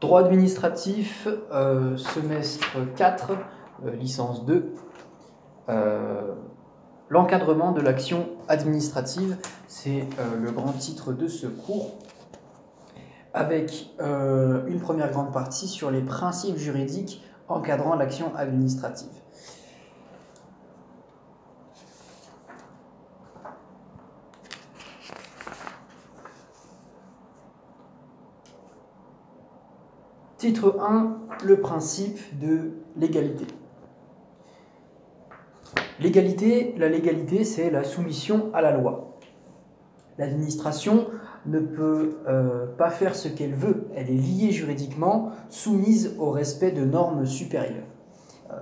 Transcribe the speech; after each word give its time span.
Droit 0.00 0.24
administratif, 0.24 1.28
euh, 1.52 1.98
semestre 1.98 2.78
4, 2.96 3.32
euh, 3.84 3.90
licence 3.96 4.46
2. 4.46 4.72
Euh, 5.68 6.22
L'encadrement 7.10 7.72
de 7.72 7.82
l'action 7.82 8.28
administrative, 8.48 9.36
c'est 9.66 10.06
le 10.40 10.52
grand 10.52 10.70
titre 10.74 11.12
de 11.12 11.26
ce 11.26 11.48
cours, 11.48 11.96
avec 13.34 13.90
une 13.98 14.78
première 14.80 15.10
grande 15.10 15.32
partie 15.32 15.66
sur 15.66 15.90
les 15.90 16.02
principes 16.02 16.56
juridiques 16.56 17.24
encadrant 17.48 17.96
l'action 17.96 18.32
administrative. 18.36 19.08
Titre 30.40 30.78
1, 30.80 31.18
le 31.44 31.60
principe 31.60 32.18
de 32.40 32.70
l'égalité. 32.96 33.44
L'égalité, 35.98 36.74
la 36.78 36.88
légalité, 36.88 37.44
c'est 37.44 37.68
la 37.68 37.84
soumission 37.84 38.48
à 38.54 38.62
la 38.62 38.72
loi. 38.72 39.18
L'administration 40.16 41.08
ne 41.44 41.60
peut 41.60 42.20
euh, 42.26 42.64
pas 42.78 42.88
faire 42.88 43.16
ce 43.16 43.28
qu'elle 43.28 43.52
veut. 43.52 43.88
Elle 43.94 44.08
est 44.08 44.14
liée 44.14 44.50
juridiquement, 44.50 45.32
soumise 45.50 46.16
au 46.18 46.30
respect 46.30 46.70
de 46.70 46.86
normes 46.86 47.26
supérieures. 47.26 47.84
Euh, 48.50 48.54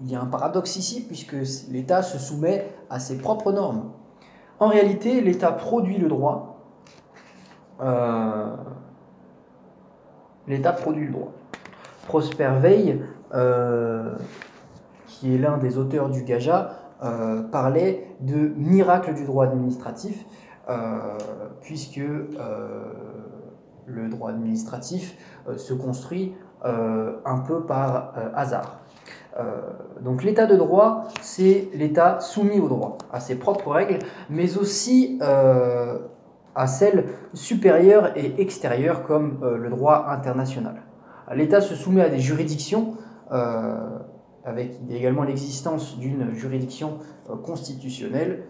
il 0.00 0.10
y 0.10 0.16
a 0.16 0.20
un 0.20 0.26
paradoxe 0.26 0.74
ici, 0.74 1.06
puisque 1.06 1.36
l'État 1.70 2.02
se 2.02 2.18
soumet 2.18 2.66
à 2.90 2.98
ses 2.98 3.18
propres 3.18 3.52
normes. 3.52 3.92
En 4.58 4.66
réalité, 4.66 5.20
l'État 5.20 5.52
produit 5.52 5.98
le 5.98 6.08
droit. 6.08 6.66
Euh, 7.80 8.56
L'État 10.48 10.72
produit 10.72 11.06
le 11.06 11.12
droit. 11.12 11.32
Prosper 12.06 12.50
Veil, 12.60 13.02
euh, 13.34 14.14
qui 15.06 15.34
est 15.34 15.38
l'un 15.38 15.56
des 15.58 15.78
auteurs 15.78 16.10
du 16.10 16.24
Gaja, 16.24 16.72
euh, 17.02 17.42
parlait 17.42 18.08
de 18.20 18.52
miracle 18.56 19.14
du 19.14 19.24
droit 19.24 19.46
administratif, 19.46 20.24
euh, 20.68 20.98
puisque 21.60 22.00
le 23.86 24.08
droit 24.08 24.30
administratif 24.30 25.16
se 25.56 25.74
construit 25.74 26.34
un 26.64 27.38
peu 27.46 27.64
par 27.64 28.14
hasard. 28.34 28.80
Donc 30.00 30.22
l'état 30.22 30.46
de 30.46 30.56
droit, 30.56 31.08
c'est 31.20 31.68
l'état 31.74 32.20
soumis 32.20 32.60
au 32.60 32.68
droit, 32.68 32.98
à 33.12 33.18
ses 33.18 33.36
propres 33.36 33.70
règles, 33.70 33.98
mais 34.30 34.56
aussi 34.56 35.18
à 36.54 36.66
celles 36.66 37.06
supérieures 37.34 38.16
et 38.16 38.40
extérieures 38.40 39.02
comme 39.04 39.40
euh, 39.42 39.56
le 39.56 39.70
droit 39.70 40.06
international. 40.08 40.82
L'État 41.34 41.60
se 41.60 41.74
soumet 41.74 42.02
à 42.02 42.08
des 42.08 42.18
juridictions, 42.18 42.96
euh, 43.30 43.98
avec 44.44 44.78
également 44.90 45.22
l'existence 45.22 45.98
d'une 45.98 46.34
juridiction 46.34 46.98
euh, 47.30 47.36
constitutionnelle, 47.36 48.44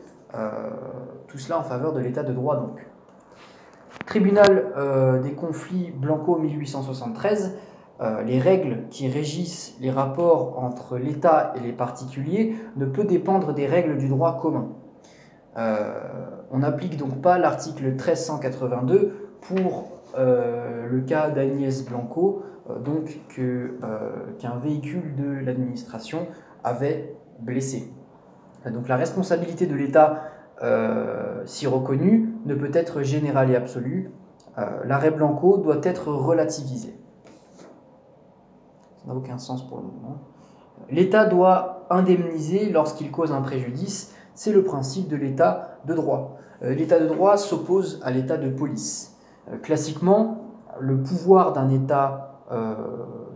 tout 1.28 1.36
cela 1.36 1.58
en 1.58 1.62
faveur 1.62 1.92
de 1.92 2.00
l'État 2.00 2.22
de 2.22 2.32
droit 2.32 2.56
donc. 2.56 2.86
Tribunal 4.06 5.20
des 5.22 5.34
conflits 5.34 5.90
Blanco 5.90 6.38
1873, 6.38 7.54
euh, 8.02 8.22
les 8.22 8.40
règles 8.40 8.88
qui 8.90 9.08
régissent 9.08 9.76
les 9.80 9.90
rapports 9.90 10.58
entre 10.58 10.96
l'État 10.96 11.52
et 11.56 11.60
les 11.60 11.72
particuliers 11.72 12.56
ne 12.76 12.84
peut 12.84 13.04
dépendre 13.04 13.54
des 13.54 13.66
règles 13.66 13.96
du 13.96 14.08
droit 14.08 14.40
commun. 14.40 14.70
On 16.52 16.58
n'applique 16.58 16.98
donc 16.98 17.20
pas 17.22 17.38
l'article 17.38 17.84
1382 17.84 19.30
pour 19.40 20.02
euh, 20.16 20.86
le 20.86 21.00
cas 21.00 21.30
d'Agnès 21.30 21.84
Blanco, 21.86 22.42
euh, 22.68 22.78
donc 22.78 23.18
euh, 23.38 23.78
qu'un 24.38 24.58
véhicule 24.58 25.16
de 25.16 25.44
l'administration 25.44 26.26
avait 26.62 27.16
blessé. 27.40 27.90
Donc 28.70 28.86
la 28.86 28.96
responsabilité 28.96 29.66
de 29.66 29.74
l'État, 29.74 30.22
si 31.46 31.66
reconnue, 31.66 32.32
ne 32.46 32.54
peut 32.54 32.70
être 32.72 33.02
générale 33.02 33.50
et 33.50 33.56
absolue. 33.56 34.12
L'arrêt 34.84 35.10
Blanco 35.10 35.56
doit 35.56 35.80
être 35.82 36.12
relativisé. 36.12 36.94
Ça 38.98 39.08
n'a 39.08 39.16
aucun 39.16 39.38
sens 39.38 39.66
pour 39.66 39.78
le 39.78 39.86
moment. 39.86 40.18
L'État 40.88 41.24
doit 41.24 41.86
indemniser 41.90 42.70
lorsqu'il 42.70 43.10
cause 43.10 43.32
un 43.32 43.40
préjudice. 43.40 44.14
C'est 44.34 44.52
le 44.52 44.62
principe 44.62 45.08
de 45.08 45.16
l'État 45.16 45.78
de 45.84 45.94
droit. 45.94 46.38
Euh, 46.64 46.74
L'État 46.74 46.98
de 46.98 47.06
droit 47.06 47.36
s'oppose 47.36 48.00
à 48.04 48.10
l'État 48.10 48.36
de 48.36 48.48
police. 48.48 49.16
Euh, 49.50 49.56
classiquement, 49.58 50.60
le 50.80 51.02
pouvoir 51.02 51.52
d'un 51.52 51.68
État, 51.68 52.44
euh, 52.50 52.74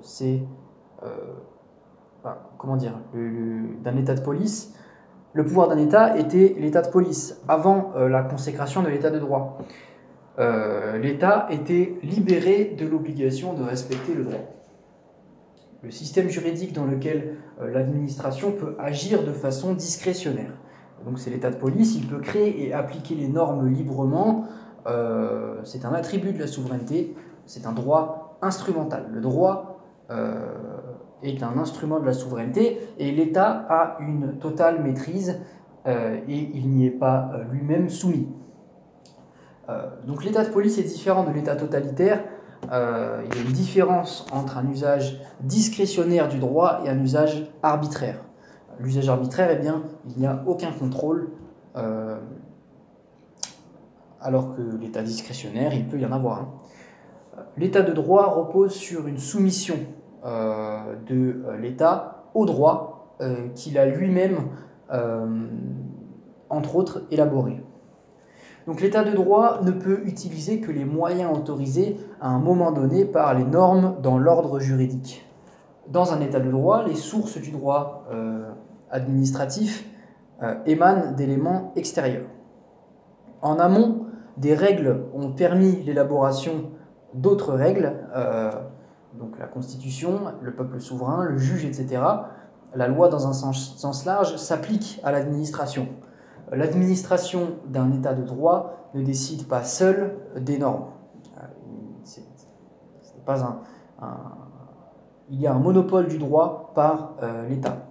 c'est 0.02 0.42
enfin, 2.18 2.38
comment 2.58 2.76
dire, 2.76 2.94
d'un 3.14 3.96
État 3.96 4.14
de 4.14 4.20
police. 4.20 4.74
Le 5.34 5.44
pouvoir 5.44 5.68
d'un 5.68 5.78
État 5.78 6.16
était 6.18 6.56
l'État 6.58 6.82
de 6.82 6.88
police 6.88 7.40
avant 7.46 7.92
la 7.96 8.22
consécration 8.22 8.82
de 8.82 8.88
l'État 8.88 9.10
de 9.10 9.18
droit. 9.18 9.58
L'État 10.38 11.46
était 11.50 11.98
libéré 12.02 12.74
de 12.76 12.86
l'obligation 12.86 13.52
de 13.52 13.62
respecter 13.62 14.14
le 14.14 14.24
droit. 14.24 14.40
Le 15.82 15.90
système 15.90 16.28
juridique 16.28 16.72
dans 16.72 16.86
lequel 16.86 17.36
l'administration 17.60 18.52
peut 18.52 18.74
agir 18.78 19.22
de 19.22 19.32
façon 19.32 19.74
discrétionnaire. 19.74 20.52
Donc 21.04 21.18
c'est 21.18 21.30
l'État 21.30 21.50
de 21.50 21.56
police, 21.56 21.94
il 21.96 22.06
peut 22.06 22.18
créer 22.18 22.66
et 22.66 22.72
appliquer 22.72 23.14
les 23.14 23.28
normes 23.28 23.68
librement. 23.68 24.44
Euh, 24.86 25.56
c'est 25.64 25.84
un 25.84 25.92
attribut 25.92 26.32
de 26.32 26.38
la 26.38 26.46
souveraineté, 26.46 27.14
c'est 27.46 27.66
un 27.66 27.72
droit 27.72 28.38
instrumental. 28.42 29.06
Le 29.12 29.20
droit 29.20 29.80
euh, 30.10 30.34
est 31.22 31.42
un 31.42 31.58
instrument 31.58 32.00
de 32.00 32.06
la 32.06 32.12
souveraineté 32.12 32.78
et 32.98 33.12
l'État 33.12 33.66
a 33.68 33.98
une 34.00 34.38
totale 34.38 34.82
maîtrise 34.82 35.40
euh, 35.86 36.18
et 36.28 36.50
il 36.54 36.68
n'y 36.70 36.86
est 36.86 36.90
pas 36.90 37.30
lui-même 37.50 37.88
soumis. 37.88 38.28
Donc 40.06 40.22
l'État 40.22 40.44
de 40.44 40.50
police 40.50 40.78
est 40.78 40.84
différent 40.84 41.24
de 41.24 41.32
l'État 41.32 41.56
totalitaire. 41.56 42.22
Il 42.62 42.68
y 42.68 43.38
a 43.38 43.42
une 43.44 43.52
différence 43.52 44.24
entre 44.30 44.58
un 44.58 44.70
usage 44.70 45.20
discrétionnaire 45.40 46.28
du 46.28 46.38
droit 46.38 46.82
et 46.84 46.88
un 46.88 47.00
usage 47.00 47.50
arbitraire. 47.64 48.20
L'usage 48.78 49.08
arbitraire, 49.08 49.48
eh 49.52 49.56
bien, 49.56 49.82
il 50.06 50.18
n'y 50.18 50.26
a 50.26 50.42
aucun 50.46 50.70
contrôle, 50.70 51.30
euh, 51.76 52.18
alors 54.20 54.54
que 54.54 54.62
l'état 54.80 55.02
discrétionnaire, 55.02 55.72
il 55.72 55.88
peut 55.88 55.98
y 55.98 56.04
en 56.04 56.12
avoir. 56.12 56.40
hein. 56.40 56.48
L'état 57.56 57.82
de 57.82 57.92
droit 57.92 58.26
repose 58.26 58.72
sur 58.72 59.06
une 59.06 59.18
soumission 59.18 59.76
euh, 60.24 60.94
de 61.06 61.42
euh, 61.46 61.56
l'État 61.58 62.24
au 62.34 62.44
droit 62.44 62.92
qu'il 63.54 63.78
a 63.78 63.86
lui-même, 63.86 64.36
entre 66.50 66.76
autres, 66.76 67.00
élaboré. 67.10 67.64
Donc 68.66 68.82
l'état 68.82 69.04
de 69.04 69.12
droit 69.12 69.62
ne 69.62 69.70
peut 69.70 70.02
utiliser 70.04 70.60
que 70.60 70.70
les 70.70 70.84
moyens 70.84 71.34
autorisés 71.34 71.96
à 72.20 72.28
un 72.28 72.38
moment 72.38 72.72
donné 72.72 73.06
par 73.06 73.32
les 73.32 73.44
normes 73.44 73.96
dans 74.02 74.18
l'ordre 74.18 74.60
juridique. 74.60 75.24
Dans 75.88 76.12
un 76.12 76.20
état 76.20 76.40
de 76.40 76.50
droit, 76.50 76.84
les 76.84 76.94
sources 76.94 77.38
du 77.38 77.52
droit 77.52 78.06
administratif 78.90 79.88
euh, 80.42 80.54
émanent 80.66 81.12
d'éléments 81.12 81.72
extérieurs. 81.76 82.26
En 83.42 83.58
amont, 83.58 84.06
des 84.36 84.54
règles 84.54 85.04
ont 85.14 85.30
permis 85.32 85.82
l'élaboration 85.84 86.70
d'autres 87.14 87.54
règles, 87.54 87.92
euh, 88.14 88.50
donc 89.18 89.38
la 89.38 89.46
Constitution, 89.46 90.20
le 90.42 90.54
peuple 90.54 90.78
souverain, 90.80 91.24
le 91.24 91.38
juge, 91.38 91.64
etc. 91.64 92.02
La 92.74 92.88
loi, 92.88 93.08
dans 93.08 93.26
un 93.26 93.32
sens, 93.32 94.04
large, 94.04 94.36
s'applique 94.36 95.00
à 95.04 95.12
l'administration. 95.12 95.88
L'administration 96.52 97.52
d'un 97.66 97.92
état 97.92 98.12
de 98.12 98.22
droit 98.22 98.90
ne 98.94 99.02
décide 99.02 99.48
pas 99.48 99.62
seule 99.64 100.16
des 100.38 100.58
normes. 100.58 100.86
Euh, 101.38 101.40
c'est 102.04 103.24
pas 103.24 103.42
un- 103.42 103.58
il 105.30 105.40
y 105.40 105.46
a 105.46 105.54
un 105.54 105.58
monopole 105.58 106.06
du 106.06 106.18
droit 106.18 106.70
par 106.74 107.14
l'État. 107.48 107.85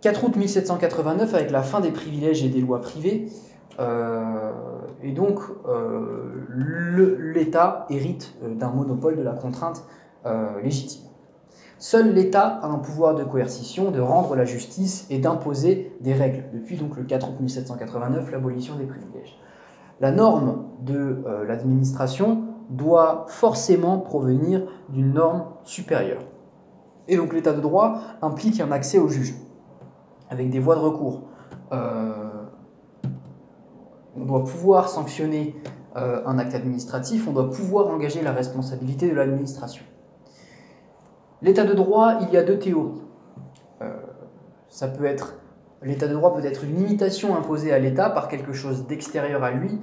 4 0.00 0.24
août 0.24 0.36
1789, 0.36 1.34
avec 1.34 1.50
la 1.50 1.62
fin 1.62 1.80
des 1.80 1.90
privilèges 1.90 2.42
et 2.42 2.48
des 2.48 2.60
lois 2.60 2.80
privées, 2.80 3.28
euh, 3.78 4.50
et 5.02 5.12
donc 5.12 5.40
euh, 5.68 6.46
l'État 7.18 7.86
hérite 7.90 8.34
euh, 8.42 8.54
d'un 8.54 8.70
monopole 8.70 9.16
de 9.16 9.22
la 9.22 9.32
contrainte 9.32 9.84
légitime. 10.62 11.06
Seul 11.78 12.12
l'État 12.12 12.60
a 12.62 12.66
un 12.66 12.76
pouvoir 12.76 13.14
de 13.14 13.24
coercition, 13.24 13.90
de 13.90 14.00
rendre 14.00 14.36
la 14.36 14.44
justice 14.44 15.06
et 15.08 15.18
d'imposer 15.18 15.96
des 16.02 16.12
règles, 16.12 16.44
depuis 16.52 16.76
donc 16.76 16.98
le 16.98 17.04
4 17.04 17.30
août 17.30 17.40
1789, 17.40 18.30
l'abolition 18.30 18.74
des 18.76 18.84
privilèges. 18.84 19.38
La 19.98 20.12
norme 20.12 20.66
de 20.82 21.24
l'administration 21.48 22.42
doit 22.68 23.24
forcément 23.28 23.96
provenir 23.98 24.66
d'une 24.90 25.14
norme 25.14 25.44
supérieure. 25.64 26.20
Et 27.08 27.16
donc 27.16 27.32
l'état 27.32 27.54
de 27.54 27.62
droit 27.62 28.00
implique 28.20 28.60
un 28.60 28.72
accès 28.72 28.98
au 28.98 29.08
juge, 29.08 29.34
avec 30.30 30.48
des 30.48 30.60
voies 30.60 30.76
de 30.76 30.80
recours. 30.80 31.22
Euh, 31.72 32.46
on 34.16 34.24
doit 34.24 34.44
pouvoir 34.44 34.88
sanctionner 34.88 35.54
un 35.94 36.38
acte 36.38 36.54
administratif, 36.54 37.26
on 37.26 37.32
doit 37.32 37.50
pouvoir 37.50 37.88
engager 37.88 38.22
la 38.22 38.32
responsabilité 38.32 39.10
de 39.10 39.14
l'administration. 39.14 39.84
L'état 41.42 41.64
de 41.64 41.74
droit, 41.74 42.18
il 42.20 42.30
y 42.32 42.36
a 42.36 42.44
deux 42.44 42.60
théories. 42.60 43.02
ça 44.68 44.86
peut 44.86 45.04
être 45.04 45.34
l'état 45.82 46.06
de 46.06 46.14
droit 46.14 46.34
peut 46.34 46.44
être 46.44 46.62
une 46.62 46.76
limitation 46.76 47.36
imposée 47.36 47.72
à 47.72 47.78
l'État 47.80 48.08
par 48.10 48.28
quelque 48.28 48.52
chose 48.52 48.86
d'extérieur 48.86 49.42
à 49.42 49.50
lui. 49.50 49.80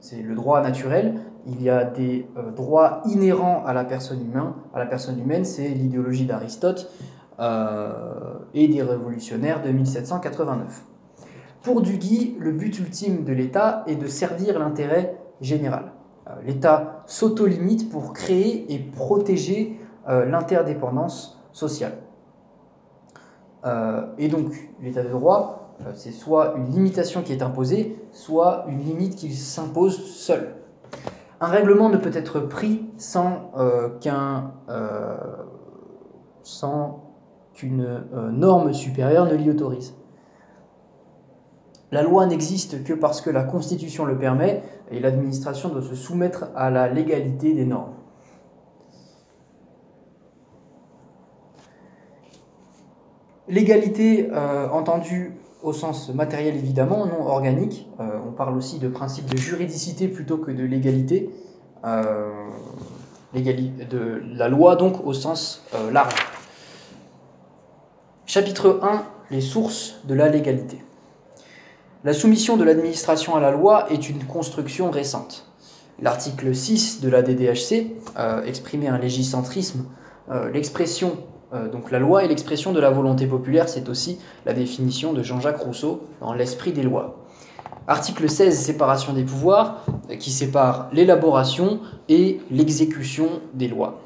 c'est 0.00 0.20
le 0.20 0.34
droit 0.34 0.60
naturel. 0.60 1.14
Il 1.46 1.62
y 1.62 1.70
a 1.70 1.84
des 1.84 2.26
droits 2.54 3.00
inhérents 3.06 3.64
à 3.64 3.72
la 3.72 3.84
personne 3.84 4.20
humaine. 4.20 4.52
À 4.74 4.80
la 4.80 4.86
personne 4.86 5.18
humaine, 5.18 5.46
c'est 5.46 5.68
l'idéologie 5.68 6.26
d'Aristote 6.26 6.90
et 7.40 8.68
des 8.68 8.82
révolutionnaires 8.82 9.62
de 9.62 9.70
1789. 9.70 10.84
Pour 11.64 11.80
Duguy, 11.80 12.36
le 12.38 12.52
but 12.52 12.78
ultime 12.78 13.24
de 13.24 13.32
l'État 13.32 13.84
est 13.86 13.96
de 13.96 14.06
servir 14.06 14.58
l'intérêt 14.58 15.16
général. 15.40 15.92
Euh, 16.28 16.32
L'État 16.44 17.02
s'auto-limite 17.06 17.90
pour 17.90 18.12
créer 18.12 18.70
et 18.72 18.78
protéger 18.78 19.80
euh, 20.06 20.26
l'interdépendance 20.26 21.42
sociale. 21.52 21.94
Euh, 23.64 24.02
et 24.18 24.28
donc, 24.28 24.52
l'État 24.82 25.02
de 25.02 25.08
droit, 25.08 25.74
c'est 25.94 26.12
soit 26.12 26.54
une 26.56 26.70
limitation 26.70 27.22
qui 27.22 27.32
est 27.32 27.42
imposée, 27.42 27.98
soit 28.12 28.66
une 28.68 28.80
limite 28.80 29.16
qui 29.16 29.32
s'impose 29.32 30.04
seule. 30.04 30.56
Un 31.40 31.46
règlement 31.46 31.88
ne 31.88 31.96
peut 31.96 32.12
être 32.12 32.40
pris 32.40 32.86
sans 32.98 33.50
qu'un 34.00 34.52
sans 36.42 37.03
qu'une 37.54 38.04
norme 38.32 38.72
supérieure 38.72 39.26
ne 39.26 39.34
l'y 39.34 39.48
autorise. 39.50 39.94
La 41.94 42.02
loi 42.02 42.26
n'existe 42.26 42.82
que 42.82 42.92
parce 42.92 43.20
que 43.20 43.30
la 43.30 43.44
Constitution 43.44 44.04
le 44.04 44.18
permet 44.18 44.62
et 44.90 44.98
l'administration 44.98 45.68
doit 45.68 45.80
se 45.80 45.94
soumettre 45.94 46.46
à 46.56 46.68
la 46.68 46.88
légalité 46.88 47.54
des 47.54 47.64
normes. 47.64 47.94
L'égalité 53.46 54.28
euh, 54.32 54.68
entendue 54.70 55.36
au 55.62 55.72
sens 55.72 56.12
matériel 56.12 56.56
évidemment, 56.56 57.06
non 57.06 57.26
organique. 57.26 57.88
Euh, 58.00 58.18
on 58.26 58.32
parle 58.32 58.56
aussi 58.56 58.80
de 58.80 58.88
principe 58.88 59.30
de 59.30 59.36
juridicité 59.36 60.08
plutôt 60.08 60.38
que 60.38 60.50
de 60.50 60.64
légalité. 60.64 61.30
Euh, 61.84 62.30
de 63.34 64.22
la 64.36 64.48
loi 64.48 64.76
donc 64.76 65.04
au 65.04 65.12
sens 65.12 65.64
large. 65.92 66.14
Chapitre 68.26 68.80
1, 68.82 69.04
les 69.30 69.42
sources 69.42 69.96
de 70.04 70.14
la 70.14 70.30
légalité. 70.30 70.82
La 72.04 72.14
soumission 72.14 72.56
de 72.56 72.64
l'administration 72.64 73.36
à 73.36 73.40
la 73.40 73.50
loi 73.50 73.92
est 73.92 74.08
une 74.08 74.24
construction 74.24 74.90
récente. 74.90 75.46
L'article 76.00 76.54
6 76.54 77.02
de 77.02 77.10
la 77.10 77.20
DDHC 77.20 77.90
euh, 78.18 78.42
exprimait 78.44 78.88
un 78.88 78.96
légicentrisme. 78.96 79.84
Euh, 80.30 80.50
l'expression, 80.50 81.18
euh, 81.52 81.68
donc 81.68 81.90
la 81.90 81.98
loi 81.98 82.24
est 82.24 82.28
l'expression 82.28 82.72
de 82.72 82.80
la 82.80 82.88
volonté 82.88 83.26
populaire, 83.26 83.68
c'est 83.68 83.90
aussi 83.90 84.18
la 84.46 84.54
définition 84.54 85.12
de 85.12 85.22
Jean-Jacques 85.22 85.60
Rousseau 85.60 86.04
dans 86.22 86.32
L'esprit 86.32 86.72
des 86.72 86.82
lois. 86.82 87.26
Article 87.88 88.30
16, 88.30 88.58
séparation 88.58 89.12
des 89.12 89.24
pouvoirs, 89.24 89.84
qui 90.18 90.30
sépare 90.30 90.88
l'élaboration 90.94 91.80
et 92.08 92.40
l'exécution 92.50 93.28
des 93.52 93.68
lois, 93.68 94.00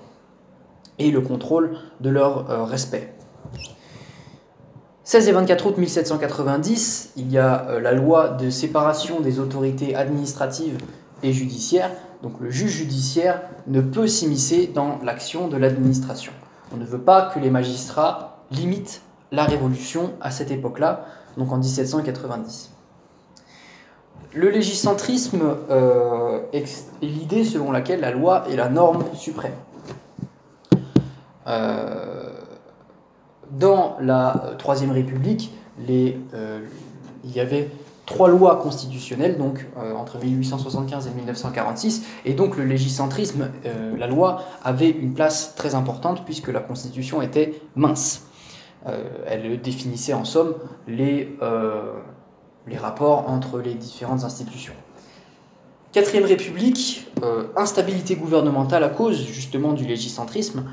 et 0.99 1.13
le 1.13 1.21
contrôle 1.21 1.79
de 2.01 2.11
leur 2.11 2.69
respect. 2.69 3.15
16 5.09 5.27
et 5.27 5.33
24 5.33 5.65
août 5.65 5.79
1790, 5.79 7.13
il 7.17 7.33
y 7.33 7.39
a 7.39 7.67
euh, 7.71 7.81
la 7.81 7.93
loi 7.93 8.29
de 8.29 8.51
séparation 8.51 9.21
des 9.21 9.41
autorités 9.41 9.97
administratives 9.97 10.77
et 11.23 11.33
judiciaires. 11.33 11.91
Donc 12.23 12.35
le 12.43 12.51
juge 12.51 12.73
judiciaire 12.73 13.41
ne 13.69 13.81
peut 13.81 14.07
s'immiscer 14.07 14.67
dans 14.67 14.99
l'action 15.03 15.49
de 15.49 15.57
l'administration. 15.57 16.31
On 16.75 16.77
ne 16.77 16.85
veut 16.85 17.01
pas 17.01 17.31
que 17.33 17.39
les 17.39 17.49
magistrats 17.49 18.43
limitent 18.51 19.01
la 19.33 19.45
révolution 19.45 20.13
à 20.21 20.31
cette 20.31 20.51
époque-là, 20.51 21.07
donc 21.39 21.53
en 21.53 21.57
1790. 21.57 22.71
Le 24.35 24.51
légicentrisme 24.51 25.57
euh, 25.71 26.41
est 26.53 26.85
l'idée 27.01 27.45
selon 27.45 27.73
laquelle 27.73 28.01
la 28.01 28.11
loi 28.11 28.45
est 28.51 28.57
la 28.57 28.69
norme 28.69 29.05
suprême. 29.15 29.57
Euh, 31.47 32.29
dans 33.51 33.97
la 34.01 34.45
euh, 34.45 34.55
Troisième 34.57 34.91
République, 34.91 35.53
euh, 35.89 36.61
il 37.25 37.33
y 37.33 37.41
avait 37.41 37.71
trois 38.07 38.29
lois 38.29 38.57
constitutionnelles, 38.57 39.37
donc 39.37 39.67
euh, 39.77 39.95
entre 39.95 40.19
1875 40.19 41.07
et 41.07 41.11
1946, 41.11 42.05
et 42.25 42.33
donc 42.35 42.57
le 42.57 42.65
légicentrisme, 42.65 43.51
la 43.97 44.07
loi, 44.07 44.43
avait 44.65 44.91
une 44.91 45.13
place 45.15 45.55
très 45.57 45.75
importante 45.75 46.25
puisque 46.25 46.49
la 46.49 46.61
Constitution 46.61 47.23
était 47.23 47.61
mince. 47.75 48.27
elle 49.27 49.61
définissait 49.61 50.15
en 50.15 50.25
somme 50.25 50.55
les, 50.87 51.37
les 52.67 52.77
rapports 52.79 53.29
entre 53.29 53.59
les 53.59 53.75
différentes 53.75 54.25
institutions. 54.25 54.73
Quatrième 55.93 56.25
République, 56.25 57.11
instabilité 57.57 58.17
gouvernementale 58.17 58.85
à 58.85 58.89
cause 58.89 59.27
justement 59.27 59.73
du 59.75 59.85
légicentrisme 59.85 60.65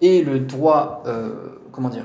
et 0.00 0.22
le 0.22 0.40
droit, 0.40 1.02
euh, 1.06 1.32
comment 1.72 1.88
dire, 1.88 2.04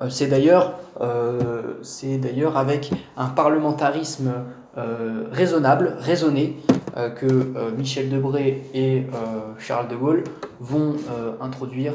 euh, 0.00 0.08
c'est 0.08 0.26
d'ailleurs, 0.26 0.78
euh, 1.00 1.74
d'ailleurs 2.02 2.56
avec 2.56 2.90
un 3.16 3.26
parlementarisme 3.26 4.32
raisonnable, 5.32 5.96
raisonné, 5.98 6.56
que 7.16 7.72
Michel 7.76 8.10
Debré 8.10 8.62
et 8.74 9.06
Charles 9.58 9.88
de 9.88 9.96
Gaulle 9.96 10.22
vont 10.60 10.94
introduire 11.40 11.94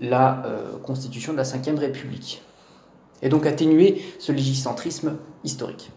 la 0.00 0.42
constitution 0.82 1.32
de 1.32 1.36
la 1.36 1.44
Ve 1.44 1.78
République, 1.78 2.42
et 3.22 3.28
donc 3.28 3.46
atténuer 3.46 4.02
ce 4.18 4.32
légicentrisme 4.32 5.16
historique. 5.44 5.92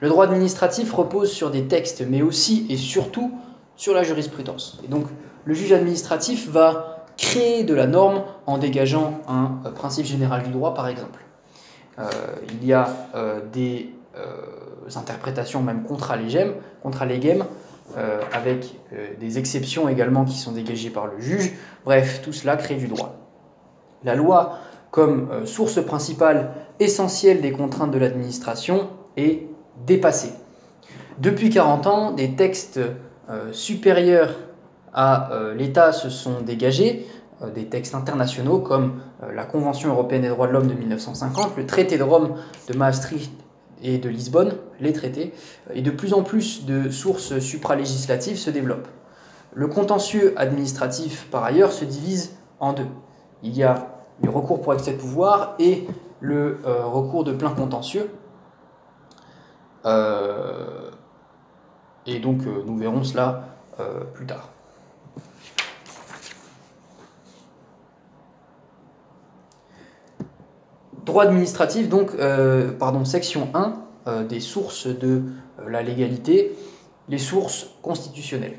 Le 0.00 0.08
droit 0.08 0.24
administratif 0.24 0.94
repose 0.94 1.30
sur 1.30 1.50
des 1.50 1.64
textes, 1.64 2.04
mais 2.08 2.22
aussi 2.22 2.66
et 2.70 2.78
surtout 2.78 3.30
sur 3.76 3.92
la 3.92 4.02
jurisprudence. 4.02 4.80
Et 4.82 4.88
donc, 4.88 5.06
le 5.44 5.52
juge 5.52 5.72
administratif 5.72 6.48
va 6.48 6.89
créer 7.20 7.64
de 7.64 7.74
la 7.74 7.86
norme 7.86 8.22
en 8.46 8.58
dégageant 8.58 9.20
un 9.28 9.60
euh, 9.66 9.70
principe 9.70 10.06
général 10.06 10.42
du 10.42 10.50
droit, 10.50 10.74
par 10.74 10.88
exemple. 10.88 11.20
Euh, 11.98 12.08
il 12.48 12.66
y 12.66 12.72
a 12.72 12.88
euh, 13.14 13.40
des 13.52 13.92
interprétations 14.96 15.62
même 15.62 15.84
contra 15.84 16.16
legem, 16.16 16.54
contra 16.82 17.06
legem 17.06 17.44
avec 18.32 18.74
des 19.20 19.38
exceptions 19.38 19.88
également 19.88 20.24
qui 20.24 20.36
sont 20.36 20.52
dégagées 20.52 20.90
par 20.90 21.06
le 21.06 21.20
juge. 21.20 21.52
Bref, 21.84 22.22
tout 22.22 22.32
cela 22.32 22.56
crée 22.56 22.74
du 22.74 22.88
droit. 22.88 23.14
La 24.04 24.14
loi, 24.14 24.58
comme 24.90 25.46
source 25.46 25.84
principale 25.84 26.50
essentielle 26.80 27.40
des 27.40 27.52
contraintes 27.52 27.92
de 27.92 27.98
l'administration, 27.98 28.90
est 29.16 29.46
dépassée. 29.86 30.32
Depuis 31.18 31.50
40 31.50 31.86
ans, 31.86 32.10
des 32.12 32.32
textes 32.32 32.80
supérieurs 33.52 34.34
à 34.92 35.32
euh, 35.32 35.54
l'État 35.54 35.92
se 35.92 36.10
sont 36.10 36.40
dégagés 36.40 37.06
euh, 37.42 37.50
des 37.50 37.66
textes 37.66 37.94
internationaux 37.94 38.58
comme 38.58 39.00
euh, 39.22 39.32
la 39.32 39.44
Convention 39.44 39.90
européenne 39.90 40.22
des 40.22 40.28
droits 40.28 40.46
de 40.46 40.52
l'homme 40.52 40.66
de 40.66 40.74
1950, 40.74 41.56
le 41.56 41.66
traité 41.66 41.98
de 41.98 42.02
Rome 42.02 42.34
de 42.68 42.76
Maastricht 42.76 43.32
et 43.82 43.98
de 43.98 44.08
Lisbonne, 44.08 44.54
les 44.80 44.92
traités, 44.92 45.32
et 45.72 45.80
de 45.80 45.90
plus 45.90 46.12
en 46.12 46.22
plus 46.22 46.66
de 46.66 46.90
sources 46.90 47.38
supralégislatives 47.38 48.36
se 48.36 48.50
développent. 48.50 48.88
Le 49.54 49.68
contentieux 49.68 50.34
administratif, 50.36 51.28
par 51.30 51.44
ailleurs, 51.44 51.72
se 51.72 51.86
divise 51.86 52.36
en 52.60 52.74
deux. 52.74 52.86
Il 53.42 53.56
y 53.56 53.62
a 53.62 53.88
le 54.22 54.28
recours 54.28 54.60
pour 54.60 54.74
excès 54.74 54.92
de 54.92 54.98
pouvoir 54.98 55.54
et 55.58 55.86
le 56.20 56.58
recours 56.64 57.24
de 57.24 57.32
plein 57.32 57.52
contentieux. 57.52 58.10
et 62.06 62.18
donc, 62.20 62.42
nous 62.66 62.76
verrons 62.76 63.02
cela 63.02 63.44
plus 64.12 64.26
tard. 64.26 64.49
Droit 71.04 71.24
administratif, 71.24 71.88
donc, 71.88 72.10
euh, 72.18 72.72
pardon, 72.72 73.04
section 73.04 73.48
1 73.54 73.74
euh, 74.06 74.24
des 74.24 74.40
sources 74.40 74.86
de 74.86 75.22
euh, 75.60 75.70
la 75.70 75.82
légalité, 75.82 76.52
les 77.08 77.18
sources 77.18 77.68
constitutionnelles. 77.80 78.56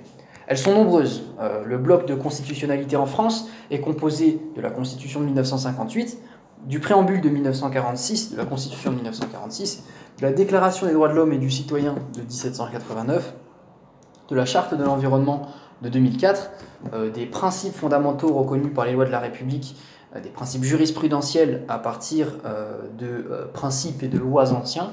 Elles 0.48 0.58
sont 0.58 0.74
nombreuses. 0.74 1.24
le 1.66 1.78
bloc 1.78 2.06
de 2.06 2.14
constitutionnalité 2.14 2.98
en 2.98 3.06
France 3.06 3.48
est 3.70 3.80
composé 3.80 4.42
de 4.54 4.60
la 4.60 4.70
Constitution 4.70 5.22
de 5.22 5.26
1958, 5.26 6.18
du 6.66 6.82
préambule 6.82 7.22
de 7.22 7.30
1946, 7.30 8.34
de 8.34 8.38
la 8.38 8.44
Constitution 8.44 8.90
de 8.92 8.96
1946, 8.96 9.86
de 10.18 10.24
la 10.24 10.34
Déclaration 10.34 10.88
des 10.88 10.94
droits 10.94 11.08
de 11.08 11.14
l'homme 11.14 11.32
et 11.32 11.38
du 11.38 11.50
citoyen 11.50 11.96
de 12.14 12.22
1789, 12.22 13.34
de 14.28 14.36
la 14.36 14.44
Charte 14.44 14.74
de 14.76 14.84
l'environnement 14.84 15.48
de 15.84 15.88
2004, 15.88 16.52
des 17.14 17.28
principes 17.28 17.76
fondamentaux 17.76 18.34
reconnus 18.34 18.74
par 18.74 18.84
les 18.86 18.92
lois 18.92 19.06
de 19.06 19.12
la 19.12 19.20
République 19.20 19.78
des 20.22 20.30
principes 20.30 20.64
jurisprudentiels 20.64 21.64
à 21.70 21.80
partir 21.80 22.28
de 22.98 23.48
principes 23.54 24.04
et 24.04 24.08
de 24.08 24.18
lois 24.18 24.52
anciens, 24.52 24.92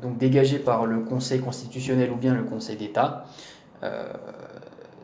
donc 0.00 0.16
dégagés 0.16 0.58
par 0.58 0.86
le 0.86 1.00
Conseil 1.00 1.40
constitutionnel 1.40 2.10
ou 2.10 2.16
bien 2.16 2.34
le 2.34 2.44
Conseil 2.44 2.76
d'État. 2.76 3.26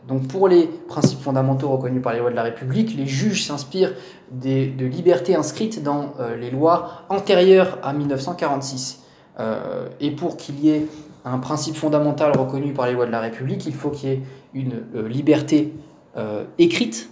Donc 0.09 0.29
pour 0.29 0.49
les 0.49 0.67
principes 0.67 1.21
fondamentaux 1.21 1.69
reconnus 1.69 2.03
par 2.03 2.13
les 2.13 2.21
lois 2.21 2.31
de 2.31 2.37
la 2.37 2.45
République, 2.45 2.97
les 2.97 3.07
juges 3.07 3.45
s'inspirent 3.45 3.95
de 4.31 4.85
libertés 4.85 5.35
inscrites 5.35 5.83
dans 5.83 6.15
euh, 6.21 6.37
les 6.37 6.51
lois 6.51 7.03
antérieures 7.09 7.79
à 7.83 7.93
1946. 7.93 9.03
Euh, 9.39 9.89
et 10.01 10.13
pour 10.13 10.37
qu'il 10.37 10.61
y 10.61 10.71
ait 10.71 10.87
un 11.25 11.39
principe 11.39 11.75
fondamental 11.75 12.37
reconnu 12.37 12.73
par 12.73 12.87
les 12.87 12.93
lois 12.93 13.07
de 13.07 13.11
la 13.11 13.21
République, 13.21 13.67
il 13.67 13.75
faut 13.75 13.91
qu'il 13.91 14.09
y 14.09 14.13
ait 14.13 14.23
une 14.55 14.83
euh, 14.95 15.09
liberté 15.09 15.73
écrite 16.57 17.11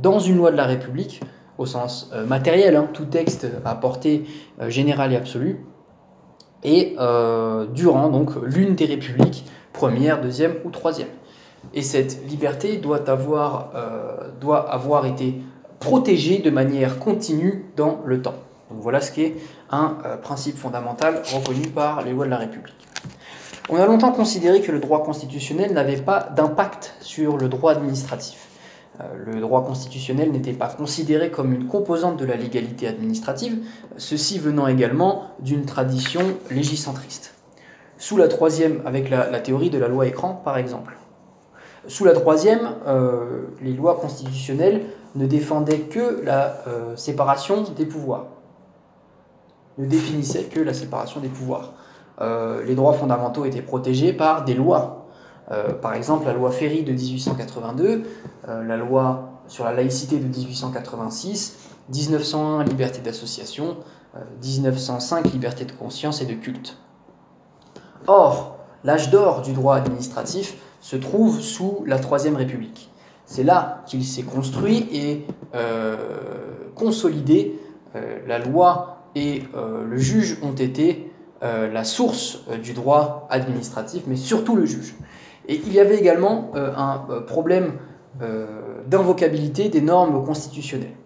dans 0.00 0.18
une 0.18 0.36
loi 0.36 0.50
de 0.50 0.56
la 0.56 0.66
République, 0.66 1.20
au 1.58 1.66
sens 1.66 2.10
matériel, 2.26 2.76
hein, 2.76 2.88
tout 2.92 3.06
texte 3.06 3.46
à 3.64 3.74
portée 3.74 4.24
générale 4.68 5.12
et 5.12 5.16
absolue, 5.16 5.64
et 6.62 6.96
durant 7.74 8.08
donc 8.08 8.30
l'une 8.42 8.74
des 8.74 8.86
républiques, 8.86 9.44
première, 9.72 10.20
deuxième 10.20 10.54
ou 10.64 10.70
troisième. 10.70 11.08
Et 11.74 11.82
cette 11.82 12.28
liberté 12.28 12.76
doit 12.78 13.08
avoir, 13.10 13.70
euh, 13.74 14.30
doit 14.40 14.70
avoir 14.70 15.06
été 15.06 15.40
protégée 15.78 16.38
de 16.38 16.50
manière 16.50 16.98
continue 16.98 17.66
dans 17.76 18.00
le 18.04 18.22
temps. 18.22 18.34
Donc 18.70 18.80
voilà 18.80 19.00
ce 19.00 19.12
qui 19.12 19.22
est 19.22 19.36
un 19.70 19.98
euh, 20.04 20.16
principe 20.16 20.56
fondamental 20.56 21.22
reconnu 21.34 21.68
par 21.68 22.02
les 22.02 22.12
lois 22.12 22.24
de 22.24 22.30
la 22.30 22.38
République. 22.38 22.74
On 23.68 23.76
a 23.76 23.86
longtemps 23.86 24.12
considéré 24.12 24.60
que 24.60 24.70
le 24.70 24.78
droit 24.78 25.02
constitutionnel 25.02 25.72
n'avait 25.72 25.96
pas 25.96 26.28
d'impact 26.34 26.94
sur 27.00 27.36
le 27.36 27.48
droit 27.48 27.72
administratif. 27.72 28.45
Euh, 29.00 29.04
le 29.26 29.40
droit 29.40 29.64
constitutionnel 29.64 30.32
n'était 30.32 30.52
pas 30.52 30.68
considéré 30.68 31.30
comme 31.30 31.52
une 31.52 31.66
composante 31.66 32.16
de 32.16 32.24
la 32.24 32.36
légalité 32.36 32.88
administrative, 32.88 33.58
ceci 33.96 34.38
venant 34.38 34.66
également 34.66 35.24
d'une 35.40 35.66
tradition 35.66 36.22
légicentriste. 36.50 37.34
Sous 37.98 38.16
la 38.16 38.28
troisième, 38.28 38.82
avec 38.84 39.10
la 39.10 39.40
théorie 39.40 39.70
de 39.70 39.78
la 39.78 39.88
loi 39.88 40.06
écran 40.06 40.40
par 40.44 40.58
exemple. 40.58 40.96
Sous 41.88 42.04
la 42.04 42.12
troisième, 42.12 42.72
euh, 42.86 43.46
les 43.62 43.72
lois 43.72 43.96
constitutionnelles 43.96 44.82
ne 45.14 45.26
défendaient 45.26 45.80
que 45.80 46.22
la 46.24 46.58
euh, 46.66 46.96
séparation 46.96 47.62
des 47.62 47.86
pouvoirs, 47.86 48.26
ne 49.78 49.86
définissaient 49.86 50.44
que 50.44 50.60
la 50.60 50.74
séparation 50.74 51.20
des 51.20 51.28
pouvoirs. 51.28 51.74
Les 52.66 52.74
droits 52.74 52.94
fondamentaux 52.94 53.44
étaient 53.44 53.60
protégés 53.60 54.14
par 54.14 54.46
des 54.46 54.54
lois. 54.54 54.95
Par 55.80 55.94
exemple, 55.94 56.26
la 56.26 56.32
loi 56.32 56.50
Ferry 56.50 56.82
de 56.82 56.92
1882, 56.92 58.02
la 58.46 58.76
loi 58.76 59.42
sur 59.46 59.64
la 59.64 59.72
laïcité 59.72 60.18
de 60.18 60.26
1886, 60.26 61.70
1901 61.94 62.64
liberté 62.64 63.00
d'association, 63.00 63.76
1905 64.42 65.32
liberté 65.32 65.64
de 65.64 65.72
conscience 65.72 66.20
et 66.20 66.26
de 66.26 66.34
culte. 66.34 66.78
Or, 68.08 68.58
l'âge 68.84 69.10
d'or 69.10 69.42
du 69.42 69.52
droit 69.52 69.76
administratif 69.76 70.56
se 70.80 70.96
trouve 70.96 71.40
sous 71.40 71.82
la 71.86 71.98
Troisième 71.98 72.36
République. 72.36 72.90
C'est 73.24 73.42
là 73.42 73.82
qu'il 73.86 74.04
s'est 74.04 74.22
construit 74.22 74.88
et 74.92 75.26
euh, 75.54 75.96
consolidé. 76.76 77.58
Euh, 77.96 78.20
la 78.26 78.38
loi 78.38 79.08
et 79.16 79.42
euh, 79.56 79.84
le 79.84 79.98
juge 79.98 80.38
ont 80.42 80.54
été 80.54 81.10
la 81.42 81.84
source 81.84 82.40
du 82.60 82.72
droit 82.72 83.28
administratif, 83.30 84.02
mais 84.08 84.16
surtout 84.16 84.56
le 84.56 84.64
juge. 84.64 84.96
Et 85.48 85.56
il 85.56 85.72
y 85.72 85.80
avait 85.80 85.96
également 85.96 86.50
un 86.54 86.98
problème 87.26 87.74
d'invocabilité 88.86 89.68
des 89.68 89.80
normes 89.80 90.24
constitutionnelles. 90.24 90.96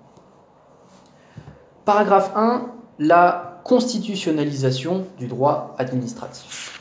Paragraphe 1.84 2.32
1, 2.36 2.72
la 2.98 3.60
constitutionnalisation 3.64 5.06
du 5.18 5.26
droit 5.26 5.74
administratif. 5.78 6.80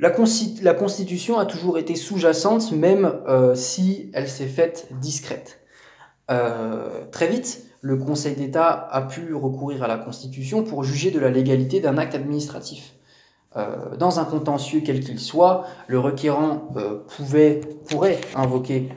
La, 0.00 0.10
Constitution 0.74 1.38
a 1.38 1.46
toujours 1.46 1.76
été 1.76 1.96
sous-jacente, 1.96 2.70
même 2.70 3.20
euh, 3.26 3.56
si 3.56 4.10
elle 4.14 4.28
s'est 4.28 4.46
faite 4.46 4.88
discrète. 5.00 5.60
Euh, 6.30 7.04
très 7.10 7.26
vite, 7.26 7.64
le 7.80 7.96
Conseil 7.96 8.36
d'État 8.36 8.88
a 8.92 9.02
pu 9.02 9.34
recourir 9.34 9.82
à 9.82 9.88
la 9.88 9.98
Constitution 9.98 10.62
pour 10.62 10.84
juger 10.84 11.10
de 11.10 11.18
la 11.18 11.30
légalité 11.30 11.80
d'un 11.80 11.98
acte 11.98 12.14
administratif. 12.14 12.94
Euh, 13.56 13.96
dans 13.96 14.20
un 14.20 14.24
contentieux 14.24 14.82
quel 14.84 15.00
qu'il 15.00 15.18
soit, 15.18 15.64
le 15.86 15.98
requérant 15.98 16.68
pouvait, 17.08 17.60
pourrait 17.88 18.20
invoquer, 18.34 18.90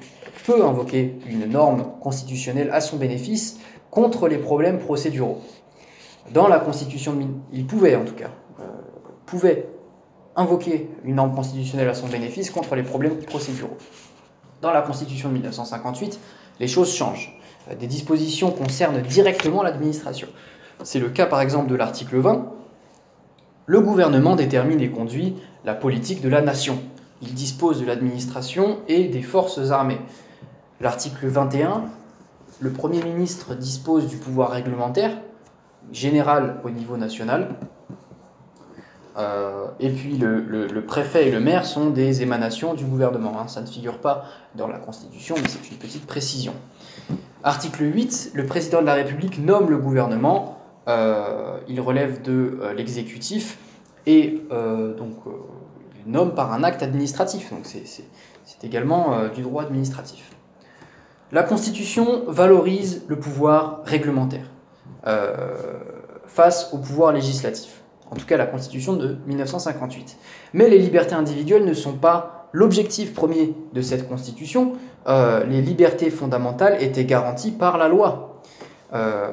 peut 0.45 0.63
invoquer 0.65 1.17
une 1.27 1.45
norme 1.45 1.85
constitutionnelle 2.01 2.69
à 2.71 2.81
son 2.81 2.97
bénéfice 2.97 3.59
contre 3.89 4.27
les 4.27 4.37
problèmes 4.37 4.79
procéduraux. 4.79 5.41
Dans 6.33 6.47
la 6.47 6.59
Constitution, 6.59 7.17
il 7.51 7.65
pouvait 7.65 7.95
en 7.95 8.05
tout 8.05 8.13
cas, 8.13 8.29
pouvait 9.25 9.67
invoquer 10.35 10.89
une 11.03 11.15
norme 11.15 11.33
constitutionnelle 11.33 11.89
à 11.89 11.93
son 11.93 12.07
bénéfice 12.07 12.51
contre 12.51 12.75
les 12.75 12.83
problèmes 12.83 13.17
procéduraux. 13.19 13.77
Dans 14.61 14.71
la 14.71 14.81
Constitution 14.81 15.29
de 15.29 15.33
1958, 15.33 16.19
les 16.59 16.67
choses 16.67 16.93
changent. 16.93 17.37
Euh, 17.69 17.75
des 17.75 17.87
dispositions 17.87 18.51
concernent 18.51 19.01
directement 19.01 19.63
l'administration. 19.63 20.27
C'est 20.83 20.99
le 20.99 21.09
cas 21.09 21.25
par 21.25 21.41
exemple 21.41 21.69
de 21.69 21.75
l'article 21.75 22.17
20. 22.17 22.60
Le 23.65 23.79
gouvernement 23.79 24.35
détermine 24.35 24.81
et 24.81 24.89
conduit 24.89 25.35
la 25.65 25.75
politique 25.75 26.21
de 26.21 26.29
la 26.29 26.41
nation. 26.41 26.79
Il 27.21 27.33
dispose 27.33 27.79
de 27.79 27.85
l'administration 27.85 28.79
et 28.87 29.07
des 29.07 29.21
forces 29.21 29.71
armées. 29.71 30.01
L'article 30.79 31.27
21, 31.27 31.83
le 32.59 32.71
Premier 32.71 33.03
ministre 33.03 33.53
dispose 33.53 34.07
du 34.07 34.17
pouvoir 34.17 34.51
réglementaire, 34.51 35.11
général 35.91 36.59
au 36.63 36.71
niveau 36.71 36.97
national, 36.97 37.55
euh, 39.17 39.65
et 39.79 39.89
puis 39.89 40.17
le, 40.17 40.81
préfet 40.87 41.27
et 41.27 41.31
le 41.31 41.39
maire 41.39 41.65
sont 41.65 41.89
des 41.89 42.21
émanations 42.21 42.73
du 42.73 42.85
gouvernement. 42.85 43.39
Hein. 43.39 43.47
Ça 43.47 43.61
ne 43.61 43.67
figure 43.67 43.99
pas 43.99 44.25
dans 44.55 44.67
la 44.67 44.79
Constitution, 44.79 45.35
mais 45.41 45.47
c'est 45.47 45.69
une 45.69 45.77
petite 45.77 46.07
précision. 46.07 46.53
Article 47.43 47.83
8, 47.83 48.31
le 48.33 48.45
président 48.45 48.81
de 48.81 48.85
la 48.85 48.93
République 48.93 49.39
nomme 49.39 49.69
le 49.69 49.77
gouvernement, 49.77 50.60
il 50.87 51.79
relève 51.79 52.21
de 52.21 52.59
euh, 52.61 52.73
l'exécutif 52.73 53.57
et 54.07 54.41
donc 54.49 55.17
il 56.03 56.11
nomme 56.11 56.33
par 56.33 56.51
un 56.53 56.63
acte 56.63 56.81
administratif. 56.81 57.51
Donc 57.51 57.65
c'est 57.65 58.63
également 58.63 59.27
du 59.29 59.43
droit 59.43 59.61
administratif. 59.63 60.31
La 61.31 61.43
Constitution 61.43 62.23
valorise 62.27 63.03
le 63.07 63.19
pouvoir 63.19 63.81
réglementaire 63.85 64.49
face 66.25 66.73
au 66.73 66.79
pouvoir 66.79 67.13
législatif 67.13 67.81
en 68.11 68.15
tout 68.15 68.25
cas 68.25 68.37
la 68.37 68.45
Constitution 68.45 68.93
de 68.93 69.17
1958. 69.25 70.17
Mais 70.53 70.69
les 70.69 70.77
libertés 70.77 71.15
individuelles 71.15 71.65
ne 71.65 71.73
sont 71.73 71.93
pas 71.93 72.49
l'objectif 72.51 73.13
premier 73.13 73.55
de 73.73 73.81
cette 73.81 74.07
Constitution. 74.07 74.73
Euh, 75.07 75.45
les 75.45 75.61
libertés 75.61 76.09
fondamentales 76.09 76.83
étaient 76.83 77.05
garanties 77.05 77.51
par 77.51 77.77
la 77.77 77.87
loi. 77.87 78.41
Euh, 78.93 79.31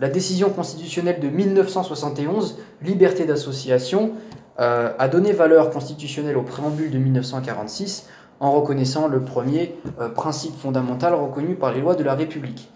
la 0.00 0.08
décision 0.08 0.50
constitutionnelle 0.50 1.20
de 1.20 1.28
1971, 1.28 2.58
liberté 2.82 3.24
d'association, 3.24 4.12
euh, 4.60 4.92
a 4.98 5.08
donné 5.08 5.32
valeur 5.32 5.70
constitutionnelle 5.70 6.36
au 6.36 6.42
préambule 6.42 6.90
de 6.90 6.98
1946 6.98 8.08
en 8.40 8.52
reconnaissant 8.52 9.08
le 9.08 9.20
premier 9.20 9.76
principe 10.16 10.58
fondamental 10.58 11.14
reconnu 11.14 11.54
par 11.54 11.72
les 11.72 11.80
lois 11.80 11.94
de 11.94 12.02
la 12.02 12.14
République. 12.14 12.68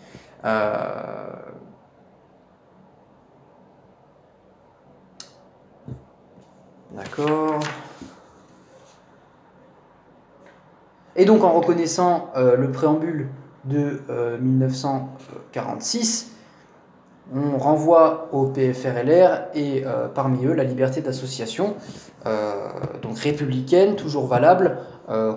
D'accord. 6.92 7.60
Et 11.18 11.24
donc 11.24 11.42
en 11.42 11.50
reconnaissant 11.50 12.30
euh, 12.36 12.56
le 12.56 12.70
préambule 12.70 13.28
de 13.64 14.00
1946, 14.40 16.30
euh, 16.30 16.37
on 17.34 17.58
renvoie 17.58 18.28
au 18.32 18.46
PFRLR 18.46 19.48
et 19.54 19.84
euh, 19.84 20.08
parmi 20.08 20.46
eux 20.46 20.54
la 20.54 20.64
liberté 20.64 21.00
d'association, 21.00 21.74
donc 23.00 23.18
républicaine, 23.18 23.96
toujours 23.96 24.26
valable, 24.26 24.78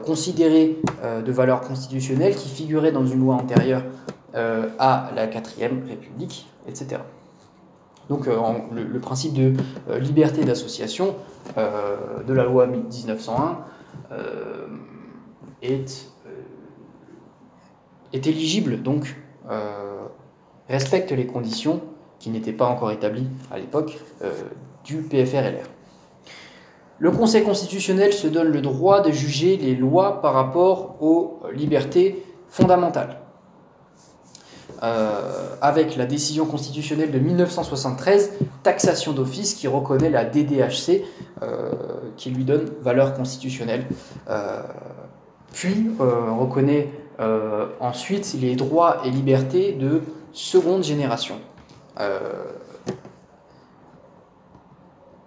considérée 0.04 0.82
de 1.26 1.32
valeur 1.32 1.62
constitutionnelle, 1.62 2.36
qui 2.36 2.50
figurait 2.50 2.92
dans 2.92 3.06
une 3.06 3.22
loi 3.22 3.36
antérieure 3.36 3.84
à 4.34 5.12
la 5.16 5.28
4ème 5.28 5.88
République, 5.88 6.48
etc. 6.68 6.98
Donc 8.12 8.28
euh, 8.28 8.38
le, 8.74 9.00
principe 9.00 9.34
de 9.34 9.54
euh, 9.90 9.98
liberté 9.98 10.44
d'association 10.44 11.16
euh, 11.58 12.24
de 12.28 12.34
la 12.34 12.44
loi 12.44 12.68
1901 12.68 13.60
est, 15.62 16.12
est 18.12 18.28
éligible, 18.28 18.82
donc 18.82 19.16
respecte 20.72 21.12
les 21.12 21.28
conditions 21.28 21.82
qui 22.20 22.30
n'étaient 22.30 22.54
pas 22.54 22.66
encore 22.66 22.92
établies 22.92 23.28
à 23.52 23.60
l'époque 23.60 24.00
du 24.84 24.98
PFRLR. 24.98 25.68
Le 27.00 27.10
Conseil 27.10 27.44
constitutionnel 27.44 28.14
se 28.14 28.28
donne 28.28 28.50
le 28.50 28.62
droit 28.62 29.02
de 29.02 29.12
juger 29.12 29.58
les 29.58 29.76
lois 29.76 30.22
par 30.22 30.34
rapport 30.34 30.98
aux 31.02 31.40
libertés 31.52 32.24
fondamentales. 32.48 33.22
Euh, 34.84 35.56
avec 35.62 35.96
la 35.96 36.08
décision 36.08 36.46
constitutionnelle 36.46 37.12
de 37.12 37.20
1973, 37.20 38.34
taxation 38.64 39.14
d'office 39.14 39.54
qui 39.54 39.68
reconnaît 39.68 40.10
la 40.10 40.26
DDHC, 40.26 41.04
euh, 41.42 41.72
qui 42.18 42.32
lui 42.32 42.44
donne 42.44 42.66
valeur 42.82 43.14
constitutionnelle, 43.14 43.86
euh, 44.30 44.62
puis 45.54 45.92
reconnaît 46.00 46.90
ensuite 47.80 48.36
les 48.42 48.56
droits 48.56 49.04
et 49.06 49.12
libertés 49.12 49.74
de 49.74 50.02
seconde 50.34 50.84
génération. 50.84 51.36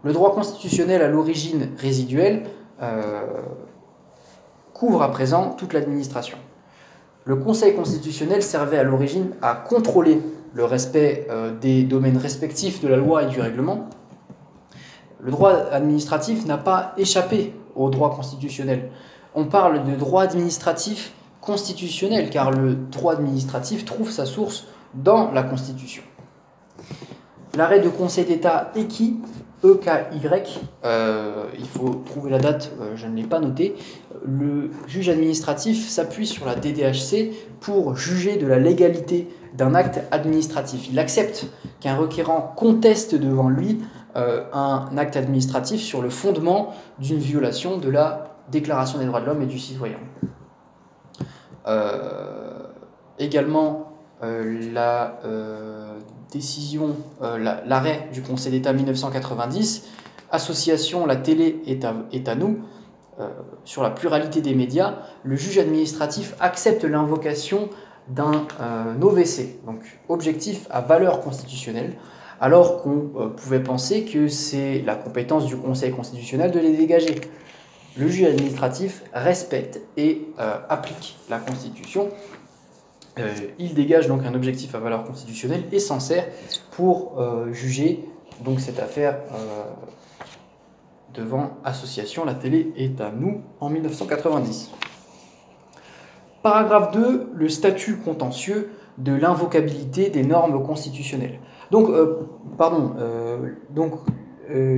le 0.03 0.13
droit 0.13 0.35
constitutionnel 0.35 1.03
à 1.03 1.09
l'origine 1.09 1.71
résiduelle 1.79 2.45
couvre 4.73 5.03
à 5.03 5.11
présent 5.11 5.51
toute 5.51 5.73
l'administration 5.73 6.39
le 7.25 7.37
Conseil 7.37 7.75
constitutionnel 7.75 8.43
servait 8.43 8.79
à 8.79 8.83
l'origine 8.83 9.31
à 9.41 9.55
contrôler 9.55 10.21
le 10.53 10.65
respect 10.65 11.27
euh, 11.31 11.59
des 11.59 11.83
domaines 11.83 12.19
respectifs 12.19 12.83
de 12.83 12.89
la 12.89 12.97
loi 12.97 13.25
et 13.25 13.27
du 13.27 13.41
règlement. 13.41 13.89
Le 15.21 15.31
droit 15.31 15.53
administratif 15.73 16.45
n'a 16.45 16.59
pas 16.59 16.93
échappé 16.99 17.55
au 17.75 17.89
droit 17.89 18.15
constitutionnel. 18.15 18.91
On 19.35 19.47
parle 19.47 19.85
de 19.85 19.97
droit 19.97 20.23
administratif 20.23 21.13
constitutionnel, 21.41 22.29
car 22.31 22.51
le 22.51 22.75
droit 22.75 23.15
administratif 23.15 23.85
trouve 23.85 24.11
sa 24.11 24.27
source 24.27 24.67
dans 24.95 25.33
la 25.33 25.43
Constitution. 25.43 26.03
L'arrêt 27.57 27.81
de 27.81 27.89
Conseil 27.89 28.25
d'État 28.25 28.73
EKI, 28.77 29.17
EKY, 29.63 30.61
euh, 30.85 31.47
il 31.59 31.67
faut 31.67 32.03
trouver 32.05 32.31
la 32.31 32.39
date, 32.39 32.73
euh, 32.81 32.97
je 32.97 33.07
ne 33.07 33.17
l'ai 33.17 33.23
pas 33.23 33.41
noté, 33.41 33.77
le 34.25 34.71
juge 34.87 35.09
administratif 35.09 35.89
s'appuie 35.89 36.27
sur 36.27 36.47
la 36.47 36.55
DDHC 36.55 37.33
pour 37.61 37.97
juger 37.97 38.37
de 38.37 38.47
la 38.47 38.59
légalité 38.59 39.29
d'un 39.55 39.75
acte 39.75 40.01
administratif. 40.11 40.89
Il 40.91 40.99
accepte 40.99 41.47
qu'un 41.81 41.97
requérant 41.97 42.53
conteste 42.57 43.15
devant 43.15 43.49
lui 43.49 43.81
euh, 44.17 44.45
un 44.53 44.89
acte 44.97 45.17
administratif 45.17 45.81
sur 45.81 46.03
le 46.03 46.11
fondement 46.11 46.75
d'une 46.99 47.19
violation 47.19 47.79
de 47.79 47.89
la 47.89 48.31
Déclaration 48.51 48.99
des 48.99 49.07
droits 49.07 49.23
de 49.23 49.27
l'homme 49.27 49.41
et 49.41 49.47
du 49.47 49.59
citoyen. 49.59 49.97
Également, 53.19 53.94
la 54.23 55.21
décision, 56.33 56.97
l'arrêt 57.21 58.09
du 58.13 58.23
Conseil 58.23 58.53
d'État 58.53 58.73
1990, 58.73 59.87
association 60.31 61.07
La 61.07 61.17
télé 61.17 61.63
est 61.67 62.29
à 62.29 62.35
nous, 62.35 62.59
euh, 63.21 63.29
sur 63.65 63.85
la 63.85 63.91
pluralité 63.91 64.41
des 64.41 64.55
médias, 64.55 64.97
le 65.23 65.37
juge 65.37 65.59
administratif 65.59 66.35
accepte 66.41 66.83
l'invocation 66.83 67.69
d'un 68.09 68.47
euh, 68.61 69.01
OVC, 69.01 69.65
donc 69.65 70.01
objectif 70.09 70.67
à 70.69 70.81
valeur 70.81 71.21
constitutionnelle, 71.21 71.95
alors 72.41 72.83
qu'on 72.83 73.13
euh, 73.17 73.29
pouvait 73.29 73.63
penser 73.63 74.05
que 74.05 74.27
c'est 74.27 74.83
la 74.85 74.97
compétence 74.97 75.47
du 75.47 75.57
Conseil 75.57 75.93
constitutionnel 75.93 76.51
de 76.51 76.59
les 76.59 76.77
dégager. 76.77 77.21
Le 77.97 78.09
juge 78.09 78.25
administratif 78.25 79.05
respecte 79.13 79.81
et 79.97 80.27
applique 80.69 81.17
la 81.31 81.39
Constitution. 81.39 82.09
Il 83.59 83.75
dégage 83.75 84.09
donc 84.09 84.25
un 84.25 84.35
objectif 84.35 84.75
à 84.75 84.81
valeur 84.81 85.05
constitutionnelle 85.05 85.65
et 85.71 85.79
s'en 85.79 86.01
sert 86.01 86.27
pour 86.73 87.23
juger 87.53 88.05
donc 88.45 88.59
cette 88.59 88.81
affaire 88.81 89.19
devant 91.15 91.51
Association 91.65 92.25
La 92.25 92.35
télé 92.35 92.73
est 92.77 93.01
à 93.01 93.11
nous 93.11 93.41
en 93.61 93.71
1990. 93.71 94.71
Paragraphe 96.43 96.93
2, 96.93 97.31
le 97.35 97.49
statut 97.49 97.97
contentieux 97.97 98.71
de 98.99 99.13
l'invocabilité 99.13 100.11
des 100.11 100.25
normes 100.25 100.63
constitutionnelles. 100.63 101.41
Donc, 101.71 101.89
euh, 101.89 102.29
pardon, 102.59 102.93
euh, 102.99 103.53
donc 103.71 103.95
euh, 104.51 104.77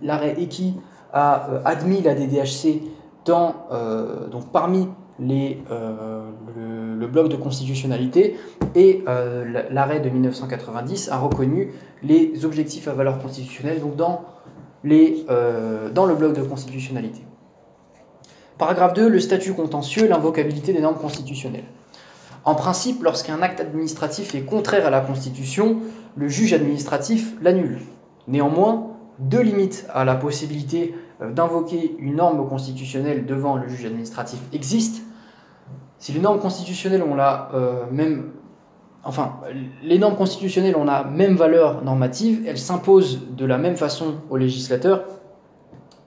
l'arrêt 0.00 0.36
EKI 0.40 0.74
a 1.12 1.60
admis 1.64 2.00
la 2.02 2.14
DDHC 2.14 2.82
dans, 3.24 3.54
donc 4.30 4.50
parmi 4.50 4.88
les, 5.22 5.62
le, 5.70 6.94
le, 6.94 7.06
bloc 7.06 7.28
de 7.28 7.36
constitutionnalité 7.36 8.36
et 8.74 9.04
l'arrêt 9.70 10.00
de 10.00 10.10
1990 10.10 11.10
a 11.10 11.18
reconnu 11.18 11.72
les 12.02 12.44
objectifs 12.44 12.88
à 12.88 12.92
valeur 12.92 13.18
constitutionnelle 13.18 13.80
donc 13.80 13.96
dans 13.96 14.24
les, 14.84 15.24
euh, 15.30 15.90
dans 15.90 16.06
le 16.06 16.14
bloc 16.14 16.34
de 16.34 16.42
constitutionnalité. 16.42 17.22
Paragraphe 18.58 18.94
2, 18.94 19.08
le 19.08 19.20
statut 19.20 19.54
contentieux, 19.54 20.06
l'invocabilité 20.06 20.72
des 20.72 20.80
normes 20.80 20.98
constitutionnelles. 20.98 21.64
En 22.44 22.54
principe, 22.54 23.02
lorsqu'un 23.02 23.40
acte 23.42 23.60
administratif 23.60 24.34
est 24.34 24.42
contraire 24.42 24.86
à 24.86 24.90
la 24.90 25.00
Constitution, 25.00 25.78
le 26.16 26.28
juge 26.28 26.52
administratif 26.52 27.34
l'annule. 27.40 27.78
Néanmoins, 28.26 28.88
deux 29.18 29.40
limites 29.40 29.86
à 29.92 30.04
la 30.04 30.16
possibilité 30.16 30.94
euh, 31.20 31.30
d'invoquer 31.30 31.96
une 31.98 32.16
norme 32.16 32.48
constitutionnelle 32.48 33.26
devant 33.26 33.56
le 33.56 33.68
juge 33.68 33.84
administratif 33.86 34.40
existent. 34.52 35.00
Si 36.02 36.10
les 36.10 36.18
normes 36.18 36.40
constitutionnelles 36.40 37.04
ont 37.04 37.14
la 37.14 37.48
euh, 37.54 37.84
même 37.92 38.32
enfin, 39.04 39.36
les 39.84 40.00
normes 40.00 40.16
constitutionnelles 40.16 40.74
ont 40.74 40.82
la 40.82 41.04
même 41.04 41.36
valeur 41.36 41.84
normative, 41.84 42.42
elles 42.44 42.58
s'imposent 42.58 43.20
de 43.30 43.46
la 43.46 43.56
même 43.56 43.76
façon 43.76 44.16
aux 44.28 44.36
législateurs. 44.36 45.04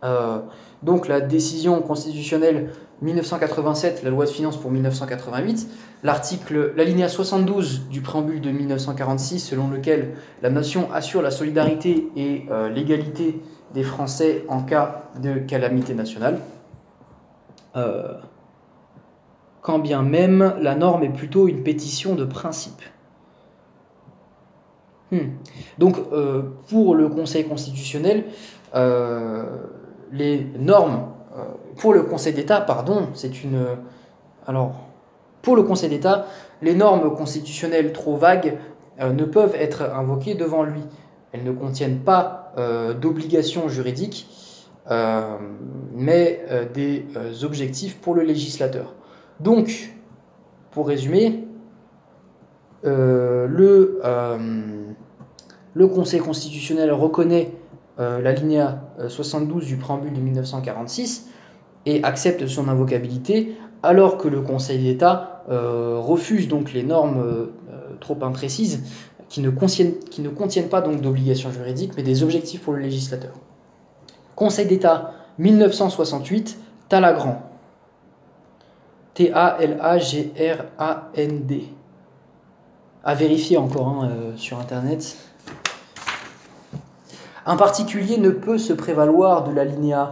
Euh, 0.04 0.40
donc 0.84 1.08
la 1.08 1.22
décision 1.22 1.82
constitutionnelle 1.82 2.72
1987, 3.04 4.04
la 4.04 4.10
loi 4.10 4.26
de 4.26 4.32
finances 4.32 4.58
pour 4.58 4.70
1988, 4.70 5.66
l'article, 6.04 6.74
l'alinéa 6.76 7.08
72 7.08 7.88
du 7.88 8.02
préambule 8.02 8.42
de 8.42 8.52
1946, 8.52 9.40
selon 9.40 9.70
lequel 9.70 10.16
la 10.42 10.50
nation 10.50 10.90
assure 10.94 11.22
la 11.22 11.32
solidarité 11.32 12.10
et 12.18 12.44
euh, 12.52 12.68
l'égalité 12.68 13.42
des 13.74 13.84
Français 13.84 14.44
en 14.50 14.62
cas 14.62 15.04
de 15.22 15.36
calamité 15.36 15.94
nationale. 15.94 16.42
Euh, 17.78 18.16
quand 19.66 19.80
bien 19.80 20.04
même 20.04 20.54
la 20.62 20.76
norme 20.76 21.02
est 21.02 21.10
plutôt 21.10 21.48
une 21.48 21.64
pétition 21.64 22.14
de 22.14 22.24
principe. 22.24 22.84
Hmm. 25.12 25.30
Donc, 25.80 25.98
euh, 26.14 26.44
pour 26.70 26.94
le 26.94 27.10
Conseil 27.10 27.46
constitutionnel, 27.48 28.26
euh, 28.76 29.44
les 30.12 30.46
normes, 30.60 31.08
euh, 31.36 31.46
pour 31.78 31.96
le 31.96 32.04
Conseil 32.04 32.34
d'État, 32.34 32.62
pardon, 32.62 33.08
c'est 33.16 33.44
une. 33.44 33.66
Alors, 34.46 34.76
pour 35.42 35.56
le 35.56 35.64
Conseil 35.64 35.90
d'État, 35.90 36.28
les 36.62 36.76
normes 36.76 37.16
constitutionnelles 37.16 37.92
trop 37.92 38.18
vagues 38.18 38.60
ne 39.00 39.26
peuvent 39.26 39.56
être 39.56 39.82
invoquées 39.82 40.36
devant 40.36 40.62
lui. 40.62 40.82
Elles 41.32 41.44
ne 41.44 41.52
contiennent 41.52 42.02
pas 42.02 42.54
d'obligations 43.02 43.68
juridiques, 43.68 44.28
mais 45.94 46.46
des 46.74 47.06
objectifs 47.44 48.00
pour 48.00 48.16
le 48.16 48.22
législateur. 48.24 48.94
Donc, 49.40 49.94
pour 50.72 50.88
résumer, 50.88 51.46
euh, 52.86 53.48
le, 53.48 54.00
euh, 54.04 54.38
le, 55.74 55.88
Conseil 55.88 56.20
constitutionnel 56.20 56.92
reconnaît 56.92 57.52
euh, 58.00 58.22
l'alinéa 58.22 58.82
72 59.08 59.66
du 59.66 59.78
préambule 59.78 60.14
de 60.14 60.20
1946 60.20 61.30
et 61.86 62.04
accepte 62.04 62.46
son 62.48 62.68
invocabilité, 62.68 63.56
alors 63.84 64.18
que 64.18 64.28
le 64.28 64.42
Conseil 64.42 64.80
d'État 64.84 65.44
refuse 65.48 66.48
donc 66.48 66.74
les 66.74 66.82
normes 66.82 67.50
trop 68.00 68.18
imprécises 68.24 68.84
qui 69.30 69.42
ne 69.42 69.52
contiennent, 69.52 70.00
qui 70.00 70.22
ne 70.22 70.30
contiennent 70.30 70.70
pas 70.70 70.82
donc 70.82 71.02
d'obligations 71.02 71.52
juridiques, 71.52 71.92
mais 71.96 72.02
des 72.02 72.24
objectifs 72.24 72.62
pour 72.62 72.74
le 72.74 72.80
législateur. 72.80 73.34
Conseil 74.36 74.66
d'État 74.66 75.14
1968, 75.38 76.58
Talagrand. 76.90 77.55
T-A-L-A-G-R-A-N-D. 79.16 80.34
À 83.04 83.16
vérifier 83.16 83.58
encore 83.58 83.88
hein, 83.88 84.10
euh, 84.12 84.34
sur 84.36 84.60
Internet. 84.60 85.18
Un 87.46 87.56
particulier 87.56 88.18
ne 88.18 88.30
peut 88.30 88.58
se 88.58 88.74
prévaloir 88.74 89.46
de 89.46 89.54
l'alinéa 89.54 90.12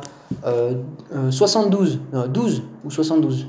72, 1.29 1.99
euh, 2.13 2.27
12 2.27 2.59
euh, 2.59 2.61
ou 2.85 2.91
72 2.91 3.47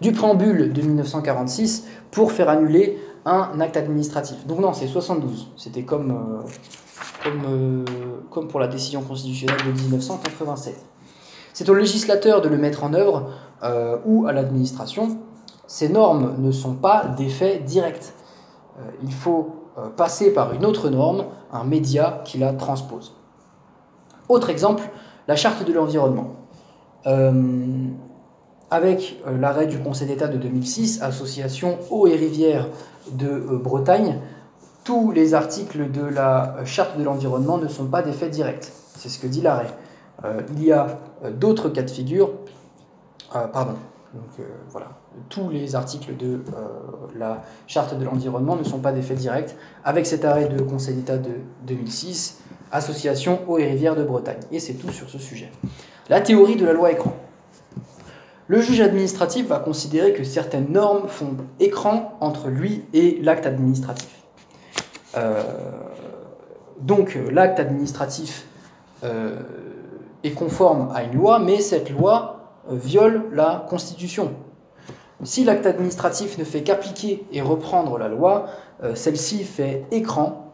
du 0.00 0.12
préambule 0.12 0.72
de 0.72 0.80
1946 0.80 1.86
pour 2.10 2.32
faire 2.32 2.48
annuler 2.48 2.98
un 3.26 3.60
acte 3.60 3.76
administratif. 3.76 4.46
Donc 4.46 4.60
non, 4.60 4.72
c'est 4.72 4.86
72. 4.86 5.50
C'était 5.56 5.82
comme, 5.82 6.42
comme, 7.22 7.84
comme 8.30 8.48
pour 8.48 8.60
la 8.60 8.68
décision 8.68 9.02
constitutionnelle 9.02 9.60
de 9.66 9.72
1987. 9.82 10.93
C'est 11.54 11.68
au 11.68 11.74
législateur 11.74 12.42
de 12.42 12.48
le 12.48 12.58
mettre 12.58 12.82
en 12.82 12.92
œuvre 12.94 13.30
euh, 13.62 13.96
ou 14.04 14.26
à 14.26 14.32
l'administration. 14.32 15.18
Ces 15.68 15.88
normes 15.88 16.34
ne 16.38 16.50
sont 16.50 16.74
pas 16.74 17.06
d'effet 17.16 17.62
direct. 17.64 18.12
Euh, 18.78 18.82
il 19.04 19.12
faut 19.12 19.70
euh, 19.78 19.88
passer 19.88 20.34
par 20.34 20.52
une 20.52 20.66
autre 20.66 20.90
norme, 20.90 21.26
un 21.52 21.62
média 21.62 22.22
qui 22.24 22.38
la 22.38 22.52
transpose. 22.52 23.14
Autre 24.28 24.50
exemple, 24.50 24.82
La 25.28 25.36
charte 25.36 25.64
de 25.64 25.72
l'environnement. 25.72 26.34
avec 28.70 29.22
l'arrêt 29.40 29.66
du 29.66 29.78
Conseil 29.78 30.08
d'État 30.08 30.26
de 30.28 30.36
2006, 30.36 31.00
Association 31.02 31.78
eau 31.90 32.06
et 32.06 32.16
rivières 32.16 32.66
de 33.12 33.38
Bretagne, 33.56 34.18
tous 34.82 35.12
les 35.12 35.32
articles 35.32 35.90
de 35.90 36.02
la 36.02 36.56
charte 36.64 36.98
de 36.98 37.04
l'environnement 37.04 37.56
ne 37.58 37.68
sont 37.68 37.86
pas 37.86 38.02
des 38.02 38.12
faits 38.12 38.32
directs. 38.32 38.70
C'est 38.98 39.08
ce 39.08 39.18
que 39.18 39.26
dit 39.26 39.40
l'arrêt. 39.40 39.72
Il 40.22 40.64
y 40.64 40.72
a 40.72 40.98
d'autres 41.30 41.68
cas 41.68 41.82
de 41.82 41.90
figure. 41.90 42.30
pardon. 43.52 43.74
Donc 44.14 44.46
voilà, 44.70 44.90
tous 45.28 45.50
les 45.50 45.74
articles 45.74 46.16
de 46.16 46.40
la 47.16 47.42
charte 47.66 47.98
de 47.98 48.04
l'environnement 48.04 48.54
ne 48.56 48.62
sont 48.62 48.78
pas 48.78 48.92
des 48.92 49.02
faits 49.02 49.18
directs. 49.18 49.56
Avec 49.84 50.06
cet 50.06 50.24
arrêt 50.24 50.46
de 50.48 50.62
Conseil 50.62 50.94
d'État 50.94 51.18
de 51.18 51.30
2006, 51.66 52.42
Association 52.70 53.40
eau 53.48 53.58
et 53.58 53.66
rivières 53.66 53.96
de 53.96 54.04
Bretagne. 54.04 54.40
Et 54.50 54.60
c'est 54.60 54.74
tout 54.74 54.90
sur 54.90 55.08
ce 55.08 55.18
sujet. 55.18 55.50
La 56.08 56.20
théorie 56.20 56.56
de 56.56 56.66
la 56.66 56.72
loi 56.72 56.90
écran. 56.90 57.14
Le 58.46 58.60
juge 58.60 58.80
administratif 58.80 59.46
va 59.46 59.58
considérer 59.58 60.12
que 60.12 60.22
certaines 60.22 60.70
normes 60.70 61.08
font 61.08 61.36
écran 61.60 62.18
entre 62.20 62.48
lui 62.48 62.84
et 62.92 63.18
l'acte 63.22 63.46
administratif. 63.46 64.22
Euh, 65.16 65.42
donc 66.80 67.18
l'acte 67.30 67.58
administratif 67.58 68.46
euh, 69.02 69.38
est 70.24 70.32
conforme 70.32 70.90
à 70.94 71.04
une 71.04 71.14
loi, 71.14 71.38
mais 71.38 71.60
cette 71.60 71.90
loi 71.90 72.58
euh, 72.70 72.74
viole 72.74 73.24
la 73.32 73.64
Constitution. 73.68 74.32
Si 75.22 75.44
l'acte 75.44 75.66
administratif 75.66 76.38
ne 76.38 76.44
fait 76.44 76.62
qu'appliquer 76.62 77.24
et 77.32 77.40
reprendre 77.40 77.98
la 77.98 78.08
loi, 78.08 78.46
celle-ci 78.94 79.44
fait 79.44 79.86
écran 79.90 80.52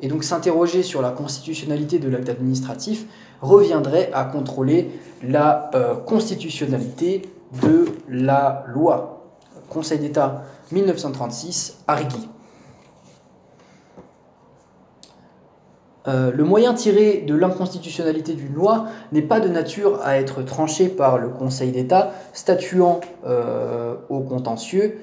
et 0.00 0.08
donc 0.08 0.24
s'interroger 0.24 0.82
sur 0.82 1.02
la 1.02 1.10
constitutionnalité 1.10 1.98
de 1.98 2.08
l'acte 2.08 2.28
administratif 2.28 3.06
reviendrait 3.40 4.10
à 4.12 4.24
contrôler 4.24 4.90
la 5.22 5.70
euh, 5.74 5.94
constitutionnalité 5.94 7.22
de 7.62 7.86
la 8.08 8.64
loi. 8.68 9.24
Conseil 9.68 9.98
d'État 9.98 10.44
1936, 10.72 11.78
Arguy. 11.86 12.28
Euh, 16.06 16.30
le 16.32 16.44
moyen 16.44 16.74
tiré 16.74 17.24
de 17.26 17.34
l'inconstitutionnalité 17.34 18.34
d'une 18.34 18.54
loi 18.54 18.86
n'est 19.12 19.22
pas 19.22 19.40
de 19.40 19.48
nature 19.48 20.00
à 20.02 20.16
être 20.18 20.42
tranché 20.42 20.88
par 20.88 21.18
le 21.18 21.28
Conseil 21.28 21.72
d'État, 21.72 22.12
statuant 22.32 23.00
euh, 23.26 23.94
au 24.08 24.20
contentieux 24.20 24.98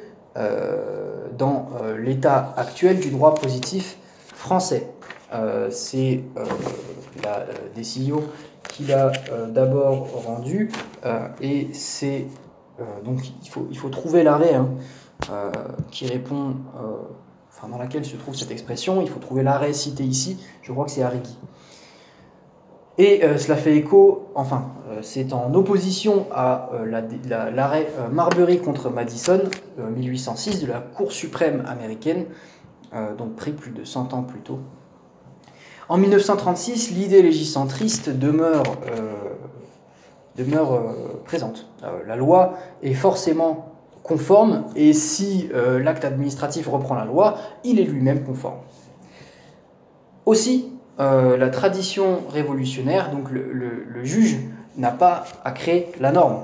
dans 1.38 1.70
l'état 1.98 2.54
actuel 2.58 3.00
du 3.00 3.10
droit 3.10 3.36
positif 3.36 3.98
français. 4.34 4.90
Euh, 5.34 5.70
c'est 5.72 6.24
euh, 6.38 6.46
la 7.24 7.40
euh, 7.40 7.54
décision 7.76 8.24
qu'il 8.70 8.94
a 8.94 9.12
d'abord 9.48 10.24
rendue 10.26 10.72
et 11.40 11.70
c'est 11.72 12.26
donc 13.06 13.22
il 13.42 13.50
faut, 13.50 13.68
il 13.72 13.78
faut 13.78 13.88
trouver 13.88 14.24
l'arrêt 14.24 14.56
hein, 14.56 14.68
qui 15.92 16.08
répond, 16.08 16.56
dans 17.70 17.78
laquelle 17.78 18.06
se 18.06 18.16
trouve 18.16 18.36
cette 18.36 18.52
expression, 18.52 19.02
il 19.02 19.10
faut 19.10 19.20
trouver 19.20 19.44
l'arrêt 19.44 19.74
cité 19.74 20.04
ici, 20.04 20.38
je 20.62 20.72
crois 20.72 20.86
que 20.86 20.92
c'est 20.92 21.04
Arrigui. 21.04 21.38
Et 22.98 23.22
cela 23.38 23.58
fait 23.58 23.76
écho, 23.76 24.30
enfin, 24.36 24.72
c'est 25.02 25.34
en 25.34 25.54
opposition 25.54 26.28
à 26.32 26.70
l'arrêt 26.86 27.90
Marbury 28.12 28.60
contre 28.60 28.90
Madison, 28.90 29.42
1806, 29.78 30.62
de 30.62 30.68
la 30.68 30.80
Cour 30.80 31.12
suprême 31.12 31.66
américaine, 31.68 32.26
donc 33.18 33.36
pris 33.36 33.52
plus 33.52 33.72
de 33.72 33.84
100 33.84 34.14
ans 34.14 34.24
plus 34.24 34.40
tôt. 34.40 34.60
En 35.88 35.98
1936, 35.98 36.92
l'idée 36.92 37.22
légicentriste 37.22 38.10
demeure, 38.10 38.64
euh, 38.90 39.14
demeure 40.36 40.74
euh, 40.74 41.22
présente. 41.26 41.68
Euh, 41.84 42.00
la 42.08 42.16
loi 42.16 42.56
est 42.82 42.96
forcément 42.96 43.75
conforme 44.08 44.66
et 44.76 44.94
si 44.94 45.50
l'acte 45.54 46.06
administratif 46.06 46.68
reprend 46.68 46.96
la 46.96 47.06
loi, 47.06 47.38
il 47.64 47.80
est 47.80 47.84
lui-même 47.84 48.24
conforme. 48.24 48.60
Aussi, 50.26 50.72
la 51.00 51.50
tradition 51.50 52.20
révolutionnaire, 52.30 53.12
donc 53.12 53.32
le, 53.32 54.04
juge 54.04 54.38
n'a 54.78 54.92
pas 54.92 55.26
à 55.44 55.52
créer 55.52 55.92
la 56.00 56.12
norme. 56.12 56.44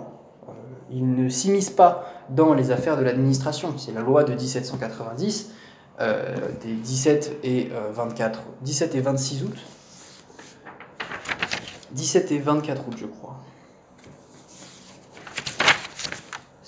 il 0.91 1.13
ne 1.13 1.29
s'immisce 1.29 1.69
pas 1.69 2.05
dans 2.29 2.53
les 2.53 2.71
affaires 2.71 2.97
de 2.97 3.03
l'administration. 3.03 3.73
C'est 3.77 3.93
la 3.93 4.01
loi 4.01 4.23
de 4.23 4.33
1790 4.33 5.51
euh, 5.99 6.35
des 6.63 6.73
17 6.73 7.39
et 7.43 7.69
24, 7.93 8.39
euh, 8.39 8.41
17 8.63 8.95
et 8.95 9.01
26 9.01 9.43
août. 9.43 9.55
17 11.91 12.31
et 12.31 12.39
24 12.39 12.87
août, 12.87 12.95
je 12.97 13.05
crois. 13.05 13.37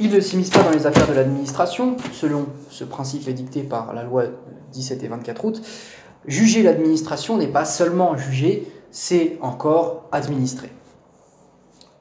il 0.00 0.10
ne 0.10 0.20
s'immisce 0.20 0.50
pas 0.50 0.62
dans 0.62 0.70
les 0.70 0.86
affaires 0.86 1.06
de 1.06 1.12
l'administration, 1.12 1.96
selon 2.12 2.46
ce 2.70 2.84
principe 2.84 3.28
édicté 3.28 3.62
par 3.62 3.92
la 3.92 4.02
loi 4.02 4.24
17 4.72 5.02
et 5.02 5.08
24 5.08 5.44
août. 5.44 5.62
Juger 6.26 6.62
l'administration 6.62 7.36
n'est 7.36 7.48
pas 7.48 7.66
seulement 7.66 8.16
juger, 8.16 8.66
c'est 8.90 9.38
encore 9.42 10.08
administrer. 10.10 10.70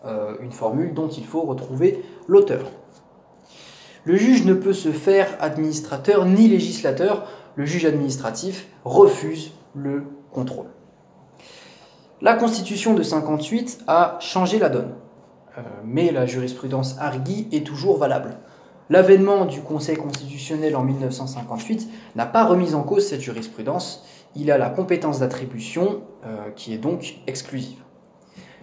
Euh, 0.06 0.36
une 0.42 0.54
formule 0.54 0.94
dont 0.94 1.10
il 1.10 1.26
faut 1.26 1.42
retrouver 1.42 2.04
l'auteur. 2.28 2.72
Le 4.06 4.16
juge 4.16 4.46
ne 4.46 4.54
peut 4.54 4.74
se 4.74 4.92
faire 4.92 5.28
administrateur 5.42 6.26
ni 6.26 6.48
législateur 6.48 7.28
le 7.56 7.66
juge 7.66 7.86
administratif 7.86 8.68
refuse 8.86 9.52
le 9.76 10.06
contrôle. 10.32 10.68
La 12.22 12.36
Constitution 12.36 12.94
de 12.94 13.04
58 13.04 13.80
a 13.88 14.18
changé 14.22 14.58
la 14.58 14.70
donne, 14.70 14.94
mais 15.86 16.12
la 16.12 16.26
jurisprudence 16.26 16.96
Arguy 17.00 17.48
est 17.52 17.66
toujours 17.66 17.98
valable. 17.98 18.38
L'avènement 18.90 19.46
du 19.46 19.62
Conseil 19.62 19.98
constitutionnel 19.98 20.76
en 20.76 20.84
1958 20.84 21.90
n'a 22.16 22.26
pas 22.26 22.46
remis 22.46 22.74
en 22.74 22.82
cause 22.82 23.06
cette 23.08 23.22
jurisprudence, 23.22 24.06
il 24.36 24.52
a 24.52 24.58
la 24.58 24.70
compétence 24.70 25.20
d'attribution 25.20 26.02
euh, 26.26 26.50
qui 26.56 26.74
est 26.74 26.78
donc 26.78 27.16
exclusive. 27.28 27.80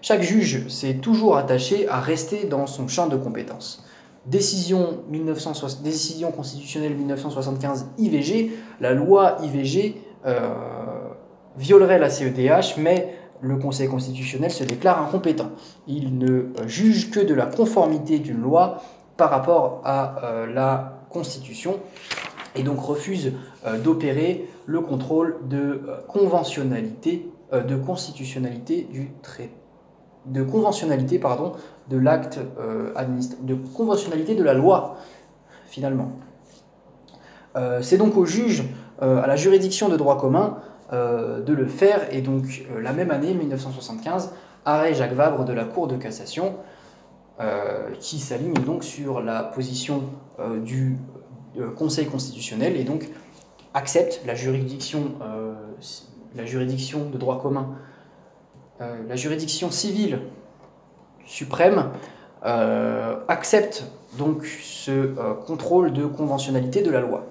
Chaque 0.03 0.23
juge 0.23 0.67
s'est 0.69 0.95
toujours 0.95 1.37
attaché 1.37 1.89
à 1.89 2.01
rester 2.01 2.45
dans 2.45 2.67
son 2.67 2.89
champ 2.89 3.07
de 3.07 3.17
compétences 3.17 3.87
décision, 4.27 5.05
décision 5.83 6.33
constitutionnelle 6.33 6.97
1975 6.97 7.87
IVG, 7.99 8.53
la 8.81 8.93
loi 8.93 9.37
IVG 9.43 10.03
euh, 10.27 10.51
violerait 11.57 11.99
la 11.99 12.11
CEDH, 12.11 12.77
mais 12.79 13.15
le 13.41 13.57
Conseil 13.57 13.89
constitutionnel 13.89 14.51
se 14.51 14.65
déclare 14.65 15.03
incompétent. 15.03 15.51
Il 15.87 16.19
ne 16.19 16.29
euh, 16.29 16.67
juge 16.67 17.11
que 17.11 17.21
de 17.21 17.35
la 17.35 17.47
conformité 17.47 18.19
d'une 18.19 18.41
loi 18.41 18.83
par 19.17 19.31
rapport 19.31 19.81
à 19.85 20.25
euh, 20.25 20.47
la 20.47 21.05
Constitution 21.11 21.79
et 22.55 22.63
donc 22.63 22.81
refuse 22.81 23.33
d'opérer 23.85 24.49
le 24.65 24.81
contrôle 24.81 25.37
de 25.49 25.83
conventionnalité, 26.09 27.31
de 27.53 27.77
constitutionnalité 27.77 28.89
du 28.91 29.13
traité 29.23 29.55
de 30.27 30.43
conventionnalité 30.43 31.19
pardon, 31.19 31.53
de 31.89 31.97
l'acte 31.97 32.39
euh, 32.59 32.93
de 33.43 33.55
conventionnalité 33.55 34.35
de 34.35 34.43
la 34.43 34.55
loi, 34.55 34.97
finalement. 35.67 36.13
Euh, 37.57 37.81
c'est 37.83 37.97
donc 37.97 38.17
au 38.17 38.27
juge, 38.27 38.65
euh, 39.03 39.23
à 39.23 39.27
la 39.27 39.37
juridiction 39.37 39.89
de 39.89 39.97
droit 39.97 40.19
commun, 40.19 40.59
de 40.93 41.53
le 41.53 41.67
faire, 41.67 42.15
et 42.15 42.21
donc 42.21 42.65
la 42.81 42.93
même 42.93 43.11
année, 43.11 43.35
1975, 43.35 44.33
arrêt 44.65 44.95
Jacques 44.95 45.15
Vabre 45.15 45.45
de 45.45 45.53
la 45.53 45.65
Cour 45.65 45.89
de 45.89 45.97
cassation, 45.97 46.55
qui 47.99 48.21
s'aligne 48.21 48.55
donc 48.55 48.85
sur 48.85 49.21
la 49.21 49.43
position 49.43 50.05
du 50.63 50.97
Conseil 51.77 52.07
constitutionnel, 52.07 52.77
et 52.77 52.85
donc 52.85 53.09
accepte 53.75 54.23
la 54.27 54.35
juridiction, 54.37 55.15
de 56.35 57.19
droit 57.19 57.41
commun 57.41 57.77
euh, 58.83 58.95
la 59.09 59.17
juridiction 59.17 59.71
civile 59.71 60.21
suprême 61.25 61.93
euh, 62.45 63.17
accepte 63.27 63.87
donc 64.19 64.45
ce 64.45 64.91
euh, 64.91 65.33
contrôle 65.47 65.95
de 65.95 66.05
conventionnalité 66.05 66.83
de 66.83 66.91
la 66.91 67.01
loi. 67.01 67.25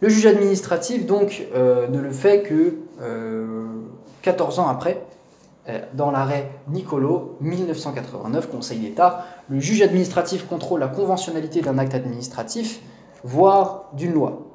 Le 0.00 0.08
juge 0.08 0.26
administratif 0.26 1.06
donc 1.06 1.46
ne 1.54 1.98
le 1.98 2.10
fait 2.10 2.42
que 2.42 2.78
14 4.22 4.58
ans 4.58 4.68
après, 4.68 5.02
euh, 5.68 5.80
dans 5.92 6.10
l'arrêt 6.10 6.50
Nicolo, 6.68 7.36
1989, 7.40 8.48
Conseil 8.50 8.78
d'État, 8.78 9.26
le 9.48 9.60
juge 9.60 9.82
administratif 9.82 10.46
contrôle 10.48 10.80
la 10.80 10.88
conventionnalité 10.88 11.60
d'un 11.60 11.76
acte 11.78 11.94
administratif, 11.94 12.80
voire 13.22 13.84
d'une 13.92 14.14
loi. 14.14 14.46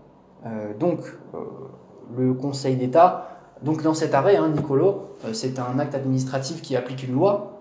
Euh, 0.46 0.74
donc, 0.74 1.02
euh, 1.36 1.38
le 2.18 2.34
Conseil 2.34 2.78
d'État, 2.78 3.28
donc 3.62 3.84
dans 3.84 3.94
cet 3.94 4.16
arrêt, 4.16 4.38
hein, 4.38 4.50
Nicolo, 4.50 5.16
c'est 5.34 5.60
un 5.60 5.78
acte 5.80 5.94
administratif 5.94 6.62
qui 6.62 6.76
applique 6.76 7.04
une 7.04 7.14
loi. 7.14 7.60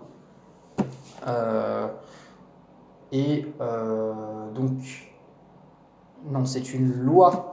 et 3.12 3.46
donc, 4.54 4.72
non, 6.30 6.44
c'est 6.44 6.74
une 6.74 6.92
loi. 6.92 7.51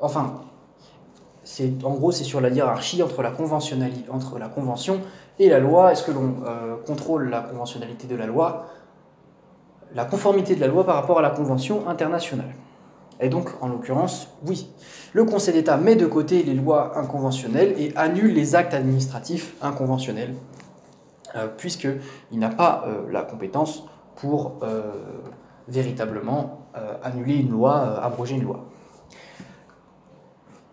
Enfin, 0.00 0.40
en 1.84 1.94
gros, 1.94 2.12
c'est 2.12 2.24
sur 2.24 2.40
la 2.40 2.48
hiérarchie 2.48 3.02
entre 3.02 3.22
la, 3.22 3.32
entre 4.10 4.38
la 4.38 4.48
convention 4.48 5.00
et 5.38 5.48
la 5.48 5.58
loi. 5.58 5.92
Est-ce 5.92 6.02
que 6.02 6.10
l'on 6.10 6.36
euh, 6.46 6.76
contrôle 6.84 7.28
la 7.30 7.40
conventionnalité 7.40 8.06
de 8.06 8.16
la 8.16 8.26
loi, 8.26 8.66
la 9.94 10.04
conformité 10.04 10.54
de 10.54 10.60
la 10.60 10.66
loi 10.66 10.84
par 10.84 10.96
rapport 10.96 11.18
à 11.18 11.22
la 11.22 11.30
convention 11.30 11.88
internationale? 11.88 12.54
Et 13.20 13.28
donc, 13.28 13.50
en 13.62 13.68
l'occurrence, 13.68 14.28
oui. 14.46 14.70
Le 15.14 15.24
Conseil 15.24 15.54
d'État 15.54 15.76
met 15.78 15.96
de 15.96 16.06
côté 16.06 16.42
les 16.42 16.52
lois 16.52 16.98
inconventionnelles 16.98 17.74
et 17.78 17.96
annule 17.96 18.34
les 18.34 18.54
actes 18.54 18.74
administratifs 18.74 19.54
inconventionnels, 19.62 20.34
euh, 21.34 21.46
puisqu'il 21.56 22.38
n'a 22.38 22.50
pas 22.50 22.84
euh, 22.86 23.10
la 23.10 23.22
compétence 23.22 23.84
pour 24.16 24.60
véritablement 25.68 26.65
annuler 27.02 27.36
une 27.36 27.50
loi, 27.50 28.00
abroger 28.02 28.36
une 28.36 28.44
loi. 28.44 28.66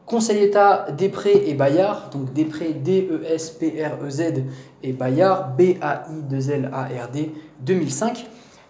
Conseil 0.06 0.42
d'État 0.42 0.88
Després 0.92 1.44
et 1.48 1.54
Bayard, 1.54 2.10
donc 2.12 2.34
Després 2.34 2.74
D-E-S-P-R-E-Z 2.74 4.44
et 4.84 4.94
Bayard 4.94 5.56
B-A-I-2-L-A-R-D 5.56 7.32
2005, 7.62 8.28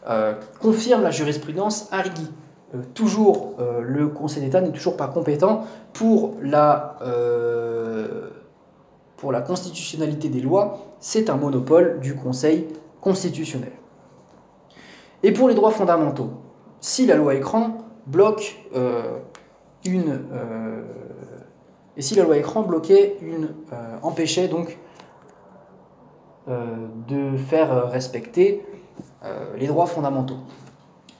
euh, 0.09 0.35
confirme 0.61 1.01
la 1.01 1.11
jurisprudence 1.11 1.89
Arrigui. 1.91 2.29
Euh, 2.75 2.81
toujours, 2.93 3.55
euh, 3.59 3.81
le 3.81 4.07
Conseil 4.09 4.43
d'État 4.43 4.61
n'est 4.61 4.71
toujours 4.71 4.95
pas 4.95 5.07
compétent 5.07 5.65
pour 5.93 6.37
la 6.41 6.97
constitutionnalité 9.45 10.29
des 10.29 10.41
lois, 10.41 10.77
c'est 10.99 11.29
un 11.29 11.35
monopole 11.35 11.99
du 11.99 12.15
Conseil 12.15 12.67
constitutionnel. 13.01 13.71
Et 15.23 15.31
pour 15.31 15.47
les 15.47 15.55
droits 15.55 15.71
fondamentaux, 15.71 16.29
si 16.83 17.05
la 17.05 17.15
loi 17.15 17.35
écran 17.35 17.77
bloque 18.07 18.59
une 19.85 20.19
et 21.95 22.01
si 22.01 22.15
la 22.15 22.23
loi 22.23 22.37
écran 22.37 22.63
bloquait 22.63 23.17
une, 23.21 23.49
euh, 23.71 23.97
empêchait 24.01 24.47
donc 24.47 24.77
euh, 26.47 26.65
de 27.07 27.37
faire 27.37 27.89
respecter 27.89 28.65
euh, 29.23 29.55
les 29.57 29.67
droits 29.67 29.85
fondamentaux. 29.85 30.37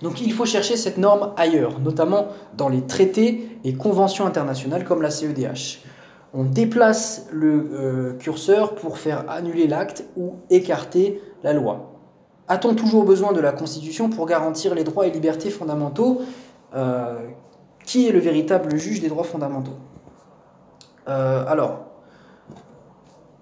Donc 0.02 0.20
il 0.22 0.34
faut 0.34 0.46
chercher 0.46 0.76
cette 0.76 0.98
norme 0.98 1.34
ailleurs, 1.38 1.80
notamment 1.80 2.28
dans 2.58 2.70
les 2.70 2.82
traités 2.82 3.58
et 3.64 3.76
conventions 3.76 4.26
internationales 4.26 4.84
comme 4.84 5.02
la 5.02 5.12
CEDH. 5.12 5.82
On 6.34 6.44
déplace 6.44 7.28
le 7.32 8.18
curseur 8.20 8.74
pour 8.74 8.98
faire 8.98 9.30
annuler 9.30 9.68
l'acte 9.68 10.04
ou 10.18 10.38
écarter 10.50 11.22
la 11.44 11.54
loi. 11.54 11.93
A-t-on 12.48 12.76
toujours 12.76 13.06
besoin 13.06 13.32
de 13.34 13.40
la 13.40 13.52
Constitution 13.52 14.10
pour 14.10 14.26
garantir 14.26 14.76
les 14.76 14.84
droits 14.84 15.08
et 15.08 15.12
libertés 15.12 15.50
fondamentaux 15.50 16.22
Qui 17.86 18.08
est 18.08 18.12
le 18.12 18.20
véritable 18.20 18.78
juge 18.78 19.02
des 19.02 19.08
droits 19.10 19.24
fondamentaux? 19.24 19.78
Euh, 21.08 21.46
alors, 21.48 21.80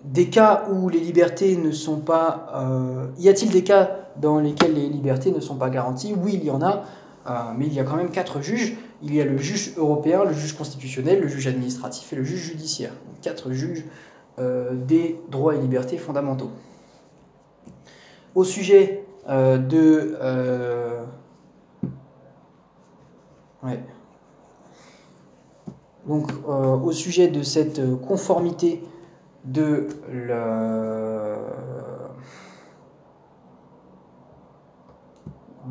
des 0.03 0.29
cas 0.29 0.65
où 0.71 0.89
les 0.89 0.99
libertés 0.99 1.57
ne 1.57 1.71
sont 1.71 1.99
pas... 1.99 2.47
Euh, 2.55 3.07
y 3.19 3.29
a-t-il 3.29 3.51
des 3.51 3.63
cas 3.63 3.97
dans 4.17 4.39
lesquels 4.39 4.73
les 4.73 4.89
libertés 4.89 5.31
ne 5.31 5.39
sont 5.39 5.55
pas 5.55 5.69
garanties? 5.69 6.15
Oui, 6.17 6.39
il 6.41 6.45
y 6.45 6.49
en 6.49 6.61
a, 6.61 6.83
euh, 7.27 7.31
mais 7.57 7.67
il 7.67 7.73
y 7.73 7.79
a 7.79 7.83
quand 7.83 7.97
même 7.97 8.09
quatre 8.09 8.41
juges. 8.41 8.77
Il 9.03 9.13
y 9.13 9.21
a 9.21 9.25
le 9.25 9.37
juge 9.37 9.73
européen, 9.77 10.23
le 10.23 10.33
juge 10.33 10.53
constitutionnel, 10.53 11.21
le 11.21 11.27
juge 11.27 11.47
administratif 11.47 12.11
et 12.13 12.15
le 12.15 12.23
juge 12.23 12.41
judiciaire. 12.41 12.91
quatre 13.21 13.51
juges 13.51 13.85
des 14.73 15.21
droits 15.29 15.53
et 15.53 15.59
libertés 15.59 15.99
fondamentaux. 15.99 16.49
Au 18.35 18.43
sujet 18.43 19.05
de... 19.27 20.17
Ouais. 23.63 23.79
Donc, 26.07 26.31
euh, 26.47 26.75
au 26.77 26.91
sujet 26.91 27.27
de 27.27 27.43
cette 27.43 27.79
conformité 28.01 28.83
de 29.45 29.87
la, 30.11 31.37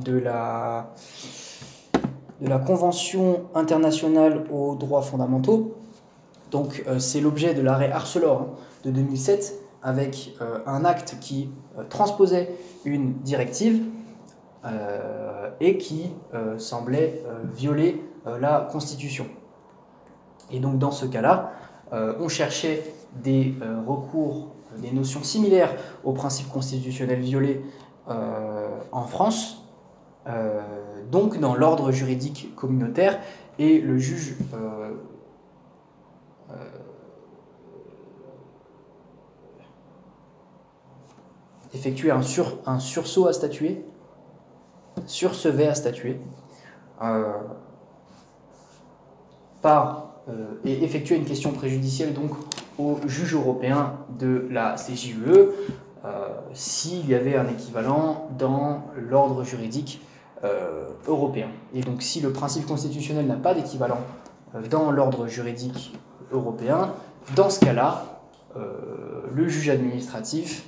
de 0.05 0.17
la, 0.17 0.95
de 2.41 2.49
la 2.49 2.59
Convention 2.59 3.43
internationale 3.55 4.45
aux 4.53 4.77
droits 4.77 5.03
fondamentaux, 5.03 5.75
donc 6.51 6.85
euh, 6.87 6.99
c'est 6.99 7.21
l'objet 7.21 7.55
de 7.55 7.63
l'arrêt 7.63 7.91
Arcelor 7.91 8.41
hein, 8.41 8.49
de 8.85 8.91
2007 8.93 9.60
avec 9.83 10.35
euh, 10.41 10.59
un 10.67 10.85
acte 10.85 11.17
qui 11.21 11.51
transposait 11.89 12.55
une 12.85 13.15
directive 13.21 13.85
et 15.61 15.79
qui 15.79 16.13
semblait 16.59 17.25
violer 17.55 18.05
la 18.27 18.69
Constitution. 18.71 19.27
Et 20.51 20.61
donc 20.61 20.79
dans 20.79 20.91
ce 20.91 21.07
cas-là, 21.07 21.53
euh, 21.93 22.15
on 22.21 22.29
cherchait 22.29 22.83
des 23.23 23.55
euh, 23.63 23.81
recours, 23.87 24.49
des 24.79 24.93
notions 24.93 25.23
similaires 25.23 25.75
aux 26.05 26.13
principes 26.13 26.49
constitutionnels 26.49 27.21
violés 27.21 27.65
euh, 28.09 28.69
en 28.93 29.05
France, 29.05 29.57
donc 31.11 31.41
dans 31.41 31.57
l'ordre 31.57 31.91
juridique 31.91 32.55
communautaire, 32.55 33.19
et 33.59 33.81
le 33.81 33.99
juge 33.99 34.37
effectuait 41.75 42.11
un, 42.11 42.23
sur, 42.23 42.59
un 42.67 42.79
sursaut 42.79 43.27
à 43.27 43.33
statuer, 43.33 43.85
surcevait 45.07 45.69
à 45.69 45.75
statuer, 45.75 46.21
par 49.63 50.11
euh, 50.29 50.33
et 50.65 50.85
effectuer 50.85 51.17
une 51.17 51.25
question 51.25 51.53
préjudicielle 51.53 52.13
donc 52.13 52.33
au 52.79 52.99
juge 53.07 53.35
européen 53.35 53.95
de 54.19 54.47
la 54.51 54.75
CJUE 54.75 55.49
euh, 56.05 56.29
s'il 56.53 57.09
y 57.09 57.15
avait 57.15 57.37
un 57.37 57.49
équivalent 57.49 58.29
dans 58.39 58.85
l'ordre 58.97 59.45
juridique 59.45 60.01
euh, 60.45 60.89
européen. 61.07 61.49
Et 61.75 61.81
donc 61.81 62.03
si 62.03 62.21
le 62.21 62.33
principe 62.33 62.67
constitutionnel 62.67 63.27
n'a 63.27 63.37
pas 63.37 63.55
d'équivalent 63.55 64.01
dans 64.71 64.91
l'ordre 64.91 65.27
juridique 65.27 65.95
européen, 66.33 66.93
dans 67.37 67.51
ce 67.51 67.61
cas-là, 67.61 68.05
le 69.33 69.47
juge 69.47 69.69
administratif 69.69 70.65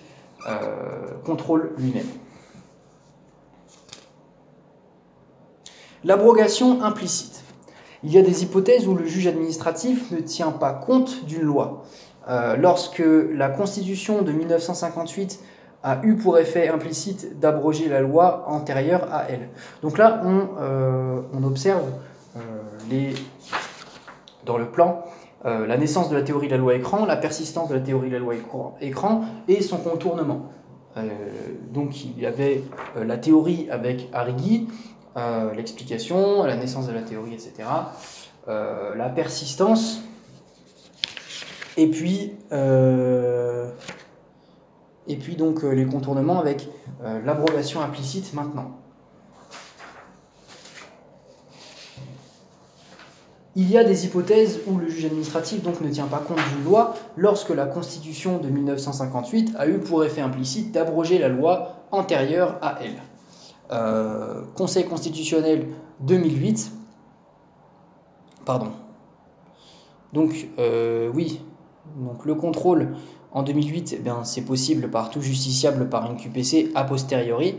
contrôle 1.24 1.72
lui-même. 1.78 2.07
L'abrogation 6.05 6.83
implicite. 6.83 7.44
Il 8.02 8.12
y 8.12 8.18
a 8.18 8.22
des 8.22 8.42
hypothèses 8.42 8.88
où 8.88 8.94
le 8.94 9.07
juge 9.07 9.28
administratif 9.28 10.11
ne 10.11 10.18
tient 10.18 10.50
pas 10.50 10.72
compte 10.72 11.24
d'une 11.26 11.42
loi. 11.42 11.85
Euh, 12.28 12.57
lorsque 12.57 13.02
la 13.33 13.48
Constitution 13.48 14.22
de 14.22 14.33
1958 14.33 15.40
a 15.85 16.00
eu 16.05 16.14
pour 16.16 16.38
effet 16.38 16.68
implicite 16.68 17.38
d'abroger 17.40 17.88
la 17.88 18.00
loi 18.00 18.44
antérieure 18.48 19.09
à 19.12 19.28
elle. 19.28 19.48
Donc 19.83 19.98
là, 19.98 20.20
on, 20.24 20.48
euh, 20.61 21.20
observe 21.44 21.85
euh, 22.37 23.12
dans 24.44 24.59
le 24.59 24.66
plan 24.66 25.05
la 25.44 25.76
naissance 25.76 26.09
de 26.09 26.14
la 26.16 26.22
théorie 26.22 26.46
de 26.46 26.52
la 26.52 26.59
loi 26.59 26.74
écran, 26.74 27.05
la 27.05 27.16
persistance 27.16 27.68
de 27.68 27.74
la 27.74 27.81
théorie 27.81 28.09
de 28.09 28.14
la 28.14 28.20
loi 28.20 28.35
écran 28.81 29.24
et 29.48 29.61
son 29.61 29.78
contournement. 29.78 30.52
donc 31.72 32.05
il 32.05 32.20
y 32.20 32.26
avait 32.26 32.62
la 32.96 33.16
théorie 33.16 33.68
avec 33.70 34.09
Arrighi, 34.12 34.68
euh, 35.16 35.52
l'explication, 35.52 36.44
la 36.44 36.57
naissance 36.57 36.87
de 36.87 36.92
la 36.92 37.02
théorie, 37.02 37.35
etc., 37.35 37.68
euh, 38.48 38.94
la 38.94 39.11
persistance, 39.11 40.00
et 41.76 41.87
puis, 41.87 42.33
euh, 42.50 43.70
et 45.07 45.16
puis 45.16 45.37
donc 45.37 45.64
les 45.64 45.85
contournements 45.85 46.38
avec 46.38 46.68
l'abrogation 47.24 47.83
implicite 47.83 48.33
maintenant. 48.33 48.78
Il 53.54 53.70
y 53.70 53.76
a 53.76 53.84
des 53.84 54.06
hypothèses 54.06 54.60
où 54.66 54.78
le 54.78 54.88
juge 54.88 55.04
administratif 55.04 55.62
ne 55.64 55.90
tient 55.90 56.06
pas 56.06 56.18
compte 56.18 56.38
d'une 56.54 56.64
loi 56.64 56.94
lorsque 57.16 57.50
la 57.50 57.66
Constitution 57.66 58.38
de 58.38 58.48
1958 58.48 59.54
a 59.58 59.66
eu 59.66 59.78
pour 59.78 60.04
effet 60.04 60.22
implicite 60.22 60.72
d'abroger 60.72 61.18
la 61.18 61.28
loi 61.28 61.84
antérieure 61.90 62.58
à 62.62 62.78
elle. 62.82 62.96
Euh, 63.70 64.42
Conseil 64.54 64.84
constitutionnel 64.84 65.66
2008. 66.00 66.72
Pardon. 68.44 68.70
Donc, 70.12 70.48
euh, 70.58 71.10
oui, 71.14 71.40
Donc 71.96 72.24
le 72.24 72.34
contrôle 72.34 72.94
en 73.32 73.42
2008, 73.42 74.00
eh 74.04 74.10
c'est 74.24 74.42
possible 74.42 74.90
par 74.90 75.10
tout 75.10 75.20
justiciable 75.20 75.88
par 75.88 76.10
une 76.10 76.16
QPC 76.16 76.70
a 76.74 76.84
posteriori. 76.84 77.56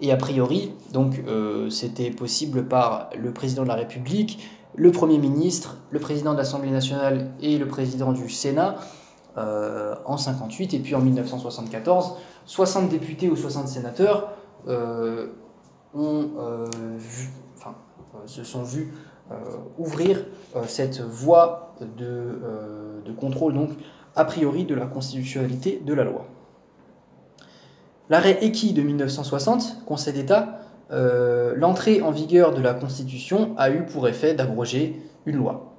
Et 0.00 0.10
a 0.10 0.16
priori, 0.16 0.72
donc 0.92 1.22
euh, 1.28 1.70
c'était 1.70 2.10
possible 2.10 2.66
par 2.66 3.10
le 3.16 3.32
président 3.32 3.62
de 3.62 3.68
la 3.68 3.76
République, 3.76 4.40
le 4.74 4.90
Premier 4.90 5.18
ministre, 5.18 5.78
le 5.90 5.98
président 5.98 6.32
de 6.32 6.38
l'Assemblée 6.38 6.70
nationale 6.70 7.30
et 7.40 7.58
le 7.58 7.66
président 7.66 8.12
du 8.12 8.28
Sénat 8.28 8.76
euh, 9.36 9.94
en 10.04 10.16
58 10.16 10.74
et 10.74 10.78
puis 10.78 10.94
en 10.94 11.00
1974, 11.00 12.14
60 12.46 12.88
députés 12.88 13.28
ou 13.28 13.36
60 13.36 13.68
sénateurs 13.68 14.32
euh, 14.68 15.28
ont 15.94 16.30
vu, 16.96 17.30
enfin, 17.56 17.74
se 18.26 18.44
sont 18.44 18.62
vus 18.62 18.92
ouvrir 19.78 20.24
cette 20.66 21.00
voie 21.00 21.74
de, 21.80 22.38
de 23.04 23.12
contrôle 23.12 23.54
donc 23.54 23.70
a 24.16 24.24
priori 24.24 24.64
de 24.64 24.74
la 24.74 24.86
constitutionnalité 24.86 25.80
de 25.84 25.94
la 25.94 26.04
loi. 26.04 26.26
L'arrêt 28.10 28.44
Eki 28.44 28.72
de 28.72 28.82
1960, 28.82 29.84
Conseil 29.86 30.12
d'État, 30.12 30.60
euh, 30.92 31.54
l'entrée 31.56 32.02
en 32.02 32.10
vigueur 32.10 32.52
de 32.52 32.60
la 32.60 32.74
Constitution 32.74 33.54
a 33.56 33.70
eu 33.70 33.84
pour 33.86 34.08
effet 34.08 34.34
d'abroger 34.34 35.00
une 35.26 35.36
loi. 35.36 35.74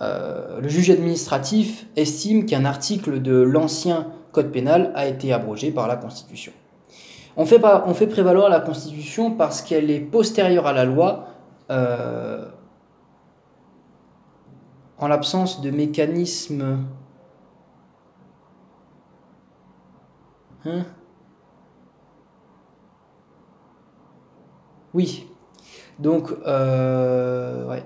Euh, 0.00 0.60
le 0.60 0.68
juge 0.68 0.90
administratif 0.90 1.86
estime 1.96 2.46
qu'un 2.46 2.64
article 2.64 3.20
de 3.22 3.36
l'ancien 3.36 4.08
Code 4.32 4.50
pénal 4.50 4.90
a 4.96 5.06
été 5.06 5.32
abrogé 5.32 5.70
par 5.70 5.86
la 5.86 5.96
Constitution. 5.96 6.52
On 7.36 7.46
fait, 7.46 7.58
prévaloir 8.06 8.48
la 8.48 8.60
Constitution 8.60 9.32
parce 9.32 9.62
qu'elle 9.62 9.90
est 9.90 10.00
postérieure 10.00 10.66
à 10.66 10.72
la 10.72 10.84
loi 10.84 11.26
euh, 11.70 12.48
en 14.98 15.08
l'absence 15.08 15.60
de 15.60 15.70
mécanismes 15.70 16.78
Hein 20.66 20.84
oui. 24.94 25.26
Donc, 25.98 26.30
euh. 26.46 27.80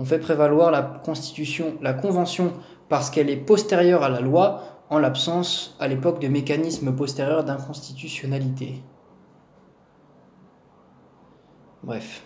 On 0.00 0.04
fait 0.04 0.20
prévaloir 0.20 0.70
la 0.70 0.82
constitution, 0.82 1.74
la 1.82 1.92
convention, 1.92 2.52
parce 2.88 3.10
qu'elle 3.10 3.28
est 3.28 3.36
postérieure 3.36 4.04
à 4.04 4.08
la 4.08 4.20
loi, 4.20 4.62
en 4.90 5.00
l'absence, 5.00 5.76
à 5.80 5.88
l'époque, 5.88 6.20
de 6.20 6.28
mécanismes 6.28 6.94
postérieurs 6.94 7.42
d'inconstitutionnalité. 7.42 8.80
Bref. 11.82 12.22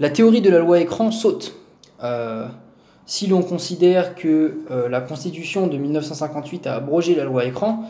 La 0.00 0.08
théorie 0.08 0.40
de 0.40 0.48
la 0.48 0.60
loi 0.60 0.80
écran 0.80 1.10
saute. 1.10 1.54
Euh, 2.02 2.48
si 3.04 3.26
l'on 3.26 3.42
considère 3.42 4.14
que 4.14 4.60
euh, 4.70 4.88
la 4.88 5.02
Constitution 5.02 5.66
de 5.66 5.76
1958 5.76 6.66
a 6.66 6.76
abrogé 6.76 7.14
la 7.14 7.24
loi 7.24 7.44
écran, 7.44 7.84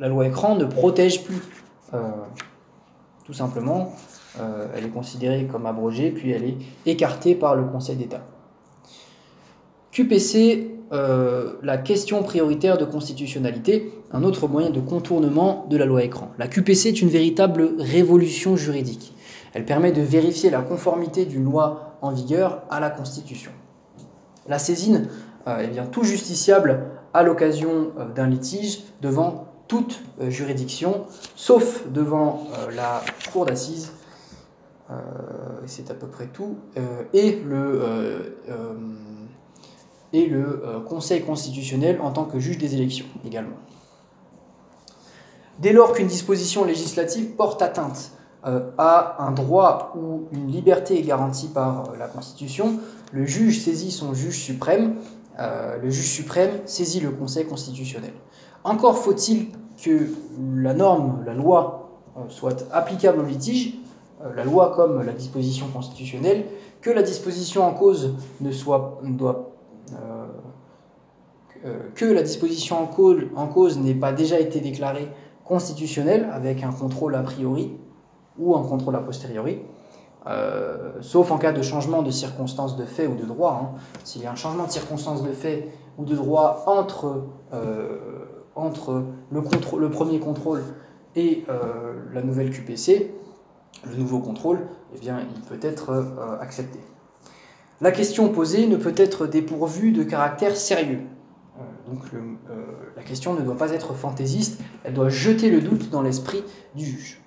la 0.00 0.08
loi 0.08 0.26
écran 0.26 0.56
ne 0.56 0.64
protège 0.64 1.22
plus. 1.22 1.40
Euh, 1.94 1.98
tout 3.24 3.32
simplement, 3.32 3.92
elle 4.74 4.84
est 4.84 4.90
considérée 4.90 5.44
comme 5.44 5.66
abrogée, 5.66 6.10
puis 6.10 6.30
elle 6.30 6.42
est 6.42 6.56
écartée 6.86 7.36
par 7.36 7.54
le 7.54 7.64
Conseil 7.64 7.94
d'État. 7.94 8.22
QPC, 9.92 10.68
la 10.90 11.78
question 11.78 12.24
prioritaire 12.24 12.76
de 12.76 12.84
constitutionnalité, 12.84 13.92
un 14.10 14.24
autre 14.24 14.48
moyen 14.48 14.70
de 14.70 14.80
contournement 14.80 15.66
de 15.70 15.76
la 15.76 15.84
loi 15.84 16.02
écran. 16.02 16.30
La 16.38 16.48
QPC 16.48 16.88
est 16.88 17.02
une 17.02 17.08
véritable 17.08 17.74
révolution 17.78 18.56
juridique. 18.56 19.14
Elle 19.52 19.64
permet 19.64 19.92
de 19.92 20.02
vérifier 20.02 20.50
la 20.50 20.62
conformité 20.62 21.24
d'une 21.24 21.44
loi 21.44 21.96
en 22.02 22.10
vigueur 22.10 22.62
à 22.70 22.80
la 22.80 22.90
Constitution. 22.90 23.50
La 24.48 24.58
saisine 24.58 25.08
euh, 25.46 25.58
est 25.58 25.68
bien 25.68 25.86
tout 25.86 26.04
justiciable 26.04 26.86
à 27.14 27.22
l'occasion 27.22 27.92
euh, 27.98 28.08
d'un 28.14 28.28
litige 28.28 28.80
devant 29.00 29.48
toute 29.70 30.02
euh, 30.20 30.28
juridiction, 30.28 31.06
sauf 31.34 31.88
devant 31.88 32.48
la 32.74 33.00
cour 33.32 33.46
d'assises, 33.46 33.92
c'est 35.66 35.88
à 35.92 35.94
peu 35.94 36.08
près 36.08 36.26
tout, 36.26 36.56
et 37.12 37.40
le, 37.46 38.34
et 40.12 40.26
le 40.26 40.82
Conseil 40.88 41.22
constitutionnel 41.22 42.00
en 42.00 42.10
tant 42.10 42.24
que 42.24 42.40
juge 42.40 42.58
des 42.58 42.74
élections 42.74 43.06
également. 43.24 43.56
Dès 45.60 45.72
lors 45.72 45.92
qu'une 45.92 46.08
disposition 46.08 46.64
législative 46.64 47.36
porte 47.36 47.62
atteinte 47.62 48.12
euh, 48.46 48.70
à 48.78 49.22
un 49.22 49.32
droit 49.32 49.92
ou 49.94 50.26
une 50.32 50.50
liberté 50.50 51.02
garantie 51.02 51.48
par 51.48 51.90
euh, 51.90 51.96
la 51.98 52.08
Constitution, 52.08 52.80
le 53.12 53.26
juge 53.26 53.60
saisit 53.60 53.90
son 53.90 54.14
juge 54.14 54.38
suprême, 54.38 54.96
euh, 55.38 55.76
le 55.76 55.90
juge 55.90 56.08
suprême 56.08 56.52
saisit 56.64 57.00
le 57.00 57.10
Conseil 57.10 57.44
constitutionnel. 57.44 58.14
Encore 58.64 58.98
faut-il 58.98 59.48
que 59.82 60.08
la 60.54 60.74
norme, 60.74 61.22
la 61.24 61.34
loi, 61.34 62.00
soit 62.28 62.66
applicable 62.72 63.20
au 63.20 63.24
litige, 63.24 63.74
la 64.36 64.44
loi 64.44 64.72
comme 64.76 65.02
la 65.02 65.12
disposition 65.12 65.66
constitutionnelle, 65.68 66.44
que 66.80 66.90
la 66.90 67.02
disposition 67.02 67.64
en 67.64 67.72
cause 67.72 68.14
ne 68.40 68.52
soit 68.52 69.00
doit, 69.02 69.52
que 71.94 72.04
la 72.04 72.22
disposition 72.22 72.82
en 72.82 72.86
cause, 72.86 73.22
en 73.34 73.46
cause 73.46 73.78
n'ait 73.78 73.94
pas 73.94 74.12
déjà 74.12 74.38
été 74.38 74.60
déclarée 74.60 75.08
constitutionnelle 75.50 76.28
avec 76.32 76.62
un 76.62 76.72
contrôle 76.72 77.14
a 77.14 77.22
priori 77.22 77.76
ou 78.38 78.54
un 78.56 78.62
contrôle 78.62 78.94
a 78.94 79.00
posteriori, 79.00 79.58
euh, 80.26 80.92
sauf 81.00 81.32
en 81.32 81.38
cas 81.38 81.52
de 81.52 81.62
changement 81.62 82.02
de 82.02 82.10
circonstances 82.10 82.76
de 82.76 82.84
fait 82.84 83.06
ou 83.06 83.16
de 83.16 83.24
droit. 83.24 83.60
Hein. 83.60 83.78
S'il 84.04 84.22
y 84.22 84.26
a 84.26 84.32
un 84.32 84.36
changement 84.36 84.64
de 84.66 84.70
circonstances 84.70 85.22
de 85.22 85.32
fait 85.32 85.68
ou 85.98 86.04
de 86.04 86.14
droit 86.14 86.62
entre, 86.66 87.24
euh, 87.52 88.19
entre 88.54 89.04
le, 89.30 89.88
premier 89.90 90.18
contrôle 90.18 90.62
et 91.16 91.44
euh, 91.48 91.94
la 92.12 92.22
nouvelle 92.22 92.50
QPC, 92.50 93.14
le 93.88 93.96
nouveau 93.96 94.18
contrôle, 94.18 94.66
eh 94.94 94.98
bien, 94.98 95.20
il 95.34 95.42
peut 95.42 95.64
être 95.66 96.38
accepté. 96.40 96.78
La 97.80 97.92
question 97.92 98.28
posée 98.28 98.66
ne 98.66 98.76
peut 98.76 98.94
être 98.96 99.26
dépourvue 99.26 99.92
de 99.92 100.02
caractère 100.02 100.56
sérieux. 100.56 101.00
Donc 101.86 102.00
la 102.96 103.02
question 103.02 103.34
ne 103.34 103.40
doit 103.40 103.56
pas 103.56 103.70
être 103.70 103.94
fantaisiste, 103.94 104.60
elle 104.84 104.92
doit 104.92 105.08
jeter 105.08 105.50
le 105.50 105.60
doute 105.60 105.88
dans 105.88 106.02
l'esprit 106.02 106.42
du 106.74 106.84
juge. 106.84 107.20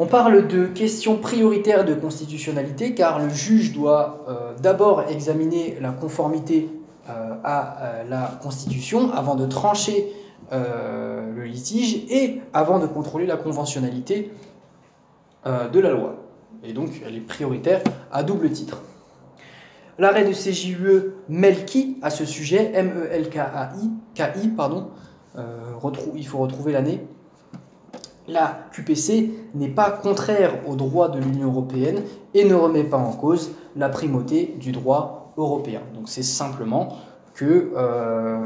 On 0.00 0.06
parle 0.06 0.46
de 0.46 0.66
questions 0.66 1.16
prioritaires 1.16 1.84
de 1.84 1.92
constitutionnalité 1.92 2.94
car 2.94 3.18
le 3.18 3.28
juge 3.28 3.72
doit 3.72 4.24
euh, 4.28 4.54
d'abord 4.62 5.02
examiner 5.10 5.76
la 5.80 5.90
conformité 5.90 6.68
euh, 6.70 6.77
à 7.08 7.82
euh, 7.82 8.04
la 8.08 8.38
Constitution 8.42 9.12
avant 9.12 9.34
de 9.34 9.46
trancher 9.46 10.12
le 10.50 11.44
litige 11.44 12.06
et 12.10 12.40
avant 12.54 12.78
de 12.78 12.86
contrôler 12.86 13.26
la 13.26 13.36
conventionnalité 13.36 14.32
de 15.44 15.78
la 15.78 15.90
loi. 15.90 16.14
Et 16.64 16.72
donc 16.72 17.02
elle 17.06 17.16
est 17.16 17.20
prioritaire 17.20 17.82
à 18.10 18.22
double 18.22 18.50
titre. 18.50 18.80
L'arrêt 19.98 20.24
de 20.24 20.32
CJUE 20.32 21.12
Melki 21.28 21.98
à 22.00 22.08
ce 22.08 22.24
sujet, 22.24 22.70
M-E-L-K-I, 22.72 24.48
pardon, 24.56 24.88
il 26.16 26.26
faut 26.26 26.38
retrouver 26.38 26.72
l'année, 26.72 27.06
la 28.28 28.68
QPC 28.72 29.32
n'est 29.54 29.70
pas 29.70 29.90
contraire 29.90 30.52
au 30.66 30.76
droit 30.76 31.08
de 31.08 31.18
l'Union 31.18 31.48
européenne 31.48 32.02
et 32.34 32.44
ne 32.44 32.54
remet 32.54 32.84
pas 32.84 32.98
en 32.98 33.12
cause 33.12 33.52
la 33.74 33.88
primauté 33.88 34.54
du 34.60 34.70
droit 34.70 35.17
Donc 35.38 36.06
c'est 36.08 36.24
simplement 36.24 36.96
que 37.34 37.72
euh, 37.76 38.42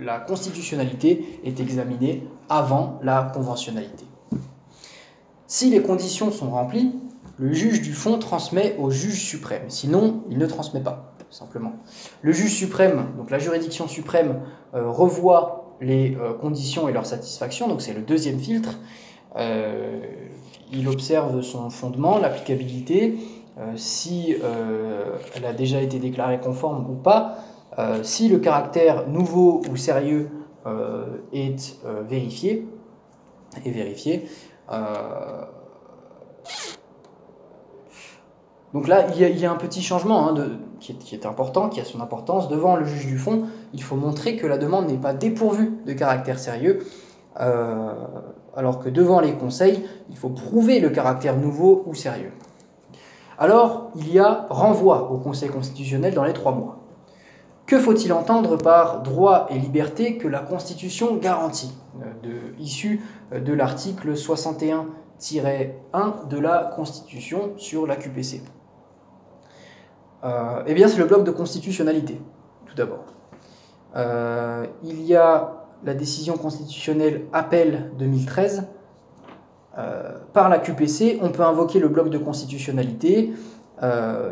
la 0.00 0.18
constitutionnalité 0.18 1.40
est 1.44 1.60
examinée 1.60 2.26
avant 2.48 2.98
la 3.02 3.30
conventionnalité. 3.32 4.04
Si 5.46 5.70
les 5.70 5.80
conditions 5.80 6.32
sont 6.32 6.50
remplies, 6.50 6.92
le 7.36 7.52
juge 7.52 7.80
du 7.80 7.92
fond 7.92 8.18
transmet 8.18 8.76
au 8.80 8.90
juge 8.90 9.24
suprême. 9.24 9.62
Sinon, 9.68 10.24
il 10.28 10.38
ne 10.38 10.46
transmet 10.46 10.80
pas, 10.80 11.14
simplement. 11.30 11.74
Le 12.22 12.32
juge 12.32 12.54
suprême, 12.54 13.06
donc 13.16 13.30
la 13.30 13.38
juridiction 13.38 13.86
suprême, 13.86 14.40
euh, 14.74 14.90
revoit 14.90 15.76
les 15.80 16.16
euh, 16.16 16.34
conditions 16.34 16.88
et 16.88 16.92
leur 16.92 17.06
satisfaction, 17.06 17.68
donc 17.68 17.82
c'est 17.82 17.94
le 17.94 18.02
deuxième 18.02 18.40
filtre. 18.40 18.78
Il 20.72 20.88
observe 20.88 21.42
son 21.42 21.70
fondement, 21.70 22.18
l'applicabilité, 22.18 23.16
si 23.76 24.36
elle 25.34 25.44
a 25.44 25.52
déjà 25.52 25.80
été 25.80 25.98
déclarée 25.98 26.38
conforme 26.38 26.88
ou 26.90 26.94
pas, 26.94 27.38
si 28.02 28.28
le 28.28 28.38
caractère 28.38 29.08
nouveau 29.08 29.62
ou 29.70 29.76
sérieux 29.76 30.30
est 31.32 31.76
vérifié, 32.08 32.68
est 33.64 33.70
vérifié. 33.70 34.28
Donc 38.74 38.86
là, 38.86 39.06
il 39.14 39.38
y, 39.38 39.46
a, 39.46 39.50
un 39.50 39.56
petit 39.56 39.82
changement 39.82 40.28
hein, 40.28 40.34
qui, 40.78 41.14
est, 41.14 41.26
important, 41.26 41.68
qui 41.68 41.80
a 41.80 41.84
son 41.84 42.00
importance. 42.00 42.48
Devant 42.48 42.76
le 42.76 42.84
juge 42.84 43.06
du 43.06 43.16
fond, 43.16 43.44
il 43.72 43.82
faut 43.82 43.96
montrer 43.96 44.36
que 44.36 44.46
la 44.46 44.58
demande 44.58 44.88
n'est 44.88 44.98
pas 44.98 45.14
dépourvue 45.14 45.72
de 45.86 45.92
caractère 45.94 46.38
sérieux, 46.38 46.80
euh, 47.40 47.92
alors 48.54 48.78
que 48.78 48.90
devant 48.90 49.20
les 49.20 49.32
conseils, 49.32 49.84
il 50.10 50.16
faut 50.16 50.28
prouver 50.28 50.80
le 50.80 50.90
caractère 50.90 51.36
nouveau 51.36 51.82
ou 51.86 51.94
sérieux. 51.94 52.32
Alors 53.38 53.90
il 53.94 54.12
y 54.12 54.18
a 54.18 54.46
renvoi 54.50 55.10
au 55.10 55.18
Conseil 55.18 55.48
constitutionnel 55.48 56.14
dans 56.14 56.24
les 56.24 56.32
trois 56.32 56.52
mois. 56.52 56.78
Que 57.66 57.78
faut-il 57.78 58.12
entendre 58.14 58.56
par 58.56 59.02
droit 59.02 59.46
et 59.50 59.58
liberté 59.58 60.16
que 60.16 60.26
la 60.26 60.40
Constitution 60.40 61.16
garantit, 61.16 61.74
de, 62.22 62.58
issu 62.58 63.02
de 63.30 63.52
l'article 63.52 64.14
61-1 64.14 64.86
de 66.28 66.38
la 66.38 66.72
Constitution 66.74 67.52
sur 67.58 67.86
la 67.86 67.96
QPC 67.96 68.42
euh, 70.24 70.62
Eh 70.66 70.72
bien, 70.72 70.88
c'est 70.88 70.96
le 70.96 71.04
bloc 71.04 71.24
de 71.24 71.30
constitutionnalité, 71.30 72.18
tout 72.64 72.74
d'abord. 72.74 73.04
Euh, 73.96 74.66
il 74.82 75.02
y 75.02 75.14
a 75.14 75.66
la 75.84 75.92
décision 75.92 76.38
constitutionnelle 76.38 77.26
Appel 77.34 77.92
2013. 77.98 78.66
Euh, 79.78 80.18
par 80.32 80.48
la 80.48 80.58
QPC, 80.58 81.18
on 81.22 81.30
peut 81.30 81.44
invoquer 81.44 81.78
le 81.78 81.88
bloc 81.88 82.10
de 82.10 82.18
constitutionnalité, 82.18 83.32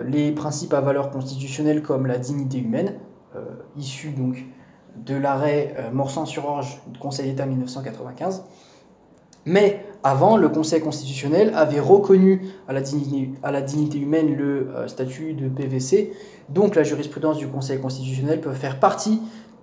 les 0.05 0.33
principes 0.33 0.75
à 0.75 0.81
valeur 0.81 1.11
constitutionnelle 1.11 1.81
comme 1.81 2.07
la 2.07 2.19
dignité 2.19 2.59
humaine, 2.59 2.95
euh, 3.37 3.41
issu 3.77 4.11
donc 4.11 4.45
de 5.05 5.15
l'arrêt 5.15 5.75
euh, 5.79 5.91
Morsan-sur-Orge 5.93 6.81
du 6.87 6.99
Conseil 6.99 7.31
d'État 7.31 7.45
1995. 7.45 8.45
Mais 9.45 9.85
avant, 10.03 10.37
le 10.37 10.49
Conseil 10.49 10.81
constitutionnel 10.81 11.53
avait 11.55 11.81
reconnu 11.81 12.49
à 12.67 12.73
la 12.73 12.81
dignité, 12.81 13.99
humaine 13.99 14.35
le 14.35 14.71
euh, 14.75 14.89
statut 14.89 15.35
de 15.35 15.49
PVC, 15.49 16.13
donc 16.49 16.77
la 16.77 16.83
jurisprudence 16.83 17.37
du 17.37 17.47
Conseil 17.49 17.79
constitutionnel 17.79 18.41
peut 18.41 18.53
faire 18.53 18.81
partie 18.81 19.21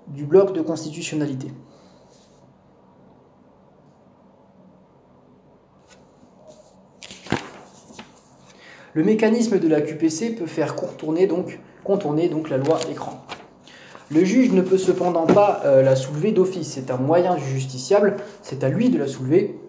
du 0.08 0.26
bloc 0.26 0.54
de 0.54 0.62
constitutionnalité. 0.62 1.48
Le 8.96 9.04
mécanisme 9.04 9.58
de 9.58 9.68
la 9.68 9.82
QPC 9.82 10.36
peut 10.36 10.46
faire 10.46 10.76
contourner 10.76 11.26
donc, 11.26 12.50
la 12.50 12.58
loi 12.58 12.80
écran. 12.92 13.26
Le 14.12 14.24
juge 14.24 14.52
ne 14.52 14.62
peut 14.62 14.78
cependant 14.78 15.26
pas 15.26 15.62
euh, 15.66 15.82
la 15.82 15.96
soulever 15.96 16.32
d'office. 16.32 16.74
C'est 16.74 16.92
un 16.92 16.98
moyen 16.98 17.38
justiciable, 17.38 18.18
c'est 18.44 18.64
à 18.64 18.70
lui 18.70 18.92
de 18.92 19.00
la 19.00 19.08
soulever. 19.08 19.60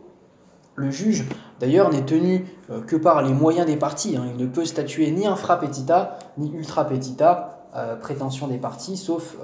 Le 0.76 0.90
juge, 0.90 1.24
d'ailleurs, 1.58 1.90
n'est 1.90 2.04
tenu 2.04 2.44
euh, 2.70 2.82
que 2.82 2.96
par 2.96 3.22
les 3.22 3.32
moyens 3.32 3.66
des 3.66 3.76
parties. 3.76 4.16
Hein. 4.16 4.26
Il 4.34 4.36
ne 4.36 4.46
peut 4.46 4.66
statuer 4.66 5.10
ni 5.10 5.26
infra 5.26 5.58
petita, 5.58 6.18
ni 6.36 6.52
ultra 6.52 6.86
petita, 6.86 7.68
euh, 7.74 7.96
prétention 7.96 8.46
des 8.46 8.58
parties, 8.58 8.98
sauf 8.98 9.36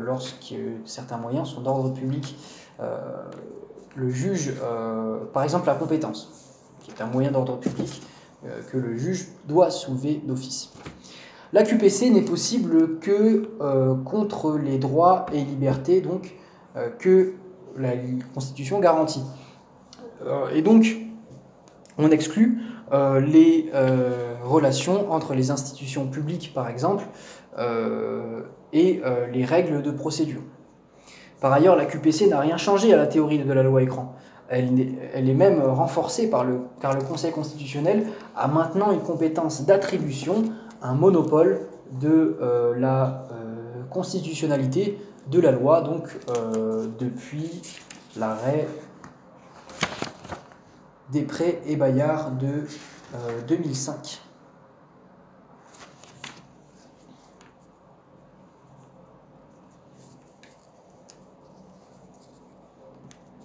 lorsque 0.00 0.54
certains 0.84 1.18
moyens 1.18 1.48
sont 1.50 1.60
d'ordre 1.60 1.92
public. 1.92 2.36
le 3.94 4.10
juge, 4.10 4.54
par 5.32 5.44
exemple, 5.44 5.68
la 5.68 5.74
compétence, 5.74 6.32
qui 6.80 6.90
est 6.90 7.00
un 7.00 7.06
moyen 7.06 7.30
d'ordre 7.30 7.58
public 7.58 8.02
que 8.70 8.76
le 8.76 8.96
juge 8.96 9.28
doit 9.46 9.70
soulever 9.70 10.20
d'office. 10.24 10.70
La 11.52 11.62
QPC 11.62 12.10
n'est 12.10 12.22
possible 12.22 12.98
que 12.98 13.48
euh, 13.60 13.94
contre 14.04 14.58
les 14.58 14.78
droits 14.78 15.24
et 15.32 15.38
libertés 15.38 16.02
donc, 16.02 16.34
euh, 16.76 16.90
que 16.98 17.32
la 17.76 17.92
Constitution 18.34 18.80
garantit. 18.80 19.22
Euh, 20.26 20.50
et 20.50 20.60
donc, 20.60 20.96
on 21.96 22.10
exclut 22.10 22.62
les 22.90 23.70
relations 24.42 25.12
entre 25.12 25.34
les 25.34 25.50
institutions 25.50 26.06
publiques, 26.06 26.52
par 26.54 26.70
exemple, 26.70 27.04
et 28.72 29.02
les 29.30 29.44
règles 29.44 29.82
de 29.82 29.90
procédure. 29.90 30.40
Par 31.42 31.52
ailleurs, 31.52 31.76
la 31.76 31.84
QPC 31.84 32.28
n'a 32.28 32.40
rien 32.40 32.56
changé 32.56 32.94
à 32.94 32.96
la 32.96 33.06
théorie 33.06 33.40
de 33.40 33.52
la 33.52 33.62
loi 33.62 33.82
écran. 33.82 34.14
Elle 34.48 35.28
est, 35.28 35.34
même 35.34 35.60
renforcée 35.62 36.30
par 36.30 36.44
le, 36.44 36.60
car 36.80 36.94
le 36.94 37.02
Conseil 37.02 37.32
constitutionnel 37.32 38.06
a 38.34 38.48
maintenant 38.48 38.92
une 38.92 39.00
compétence 39.00 39.66
d'attribution 39.66 40.44
un 40.80 40.94
monopole 40.94 41.66
de 41.92 42.38
euh, 42.40 42.74
la 42.78 43.26
euh, 43.32 43.82
constitutionnalité 43.90 44.98
de 45.26 45.40
la 45.40 45.52
loi, 45.52 45.82
donc 45.82 46.08
euh, 46.30 46.86
depuis 46.98 47.62
l'arrêt 48.16 48.66
des 51.10 51.22
prêts 51.22 51.60
et 51.66 51.76
Bayard 51.76 52.38
de 52.38 52.64
2005. 53.48 54.20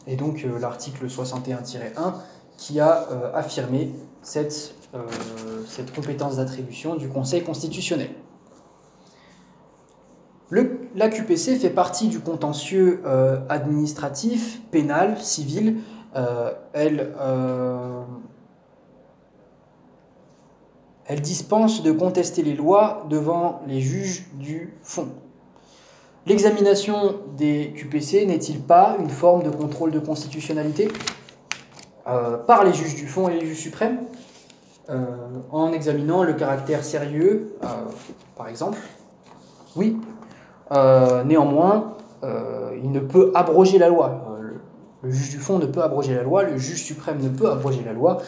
Et 0.08 0.16
donc 0.16 0.46
l'article 0.60 1.08
61-1 1.08 2.14
qui 2.58 2.80
a 2.80 3.08
affirmé 3.34 3.92
cette 4.22 4.76
euh, 4.96 5.00
cette 5.68 5.92
compétence 5.92 6.36
d'attribution 6.38 6.96
du 6.96 7.10
Conseil 7.10 7.44
constitutionnel. 7.44 8.12
la 10.52 11.10
QPC 11.10 11.56
fait 11.56 11.72
partie 11.72 12.10
du 12.10 12.20
contentieux 12.20 13.02
euh, 13.04 13.40
administratif, 13.50 14.62
pénal, 14.70 15.18
civil. 15.20 15.78
Euh, 16.16 16.52
elle, 16.74 17.12
elle 21.08 21.22
dispense 21.22 21.82
de 21.82 21.92
contester 21.92 22.44
les 22.44 22.54
lois 22.54 23.08
devant 23.10 23.64
les 23.66 23.82
juges 23.82 24.28
du 24.36 24.76
fond. 24.84 25.10
L'examination 26.26 27.16
des 27.38 27.74
QPC 27.76 28.26
n'est-il 28.26 28.62
pas 28.62 28.96
une 29.00 29.10
forme 29.10 29.44
de 29.44 29.50
contrôle 29.50 29.92
de 29.92 30.00
constitutionnalité 30.00 30.88
par 32.06 32.64
les 32.64 32.74
juges 32.74 32.96
du 32.96 33.08
fond 33.08 33.30
et 33.30 33.40
les 33.40 33.46
juges 33.46 33.60
suprêmes 33.60 34.00
euh, 34.90 35.06
en 35.52 35.72
examinant 35.72 36.24
le 36.24 36.34
caractère 36.34 36.84
sérieux, 36.84 37.56
euh, 37.64 37.68
par 38.36 38.50
exemple? 38.50 38.78
Oui. 39.78 39.98
Euh, 40.74 41.24
néanmoins, 41.24 41.96
il 42.82 42.92
ne 42.92 43.00
peut 43.00 43.32
abroger 43.34 43.78
la 43.78 43.88
loi. 43.88 44.38
Le, 45.02 45.12
juge 45.12 45.32
du 45.32 45.38
fond 45.38 45.58
ne 45.58 45.66
peut 45.66 45.82
abroger 45.82 46.16
la 46.16 46.24
loi, 46.24 46.44
le 46.44 46.58
juge 46.58 46.84
suprême 46.84 47.22
ne 47.22 47.30
peut 47.30 47.50
abroger 47.50 47.82
la 47.86 47.94
loi. 47.94 48.22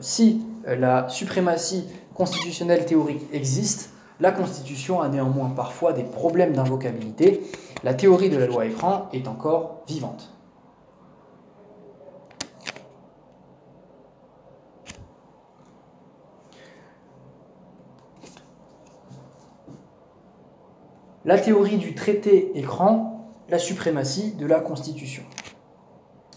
si 0.00 0.42
la 0.66 1.08
suprématie 1.08 1.84
constitutionnelle 2.14 2.86
théorique 2.86 3.22
existe, 3.32 3.90
la 4.20 4.32
Constitution 4.32 5.00
a 5.00 5.08
néanmoins 5.08 5.50
parfois 5.50 5.92
des 5.92 6.04
problèmes 6.04 6.52
d'invocabilité. 6.52 7.42
La 7.82 7.94
théorie 7.94 8.30
de 8.30 8.38
la 8.38 8.46
loi 8.46 8.66
écran 8.66 9.08
est 9.12 9.28
encore 9.28 9.82
vivante. 9.86 10.34
la 21.24 21.38
théorie 21.38 21.78
du 21.78 21.94
traité 21.94 22.58
écran, 22.58 23.30
la 23.48 23.58
suprématie 23.58 24.32
de 24.32 24.46
la 24.46 24.60
Constitution. 24.60 25.22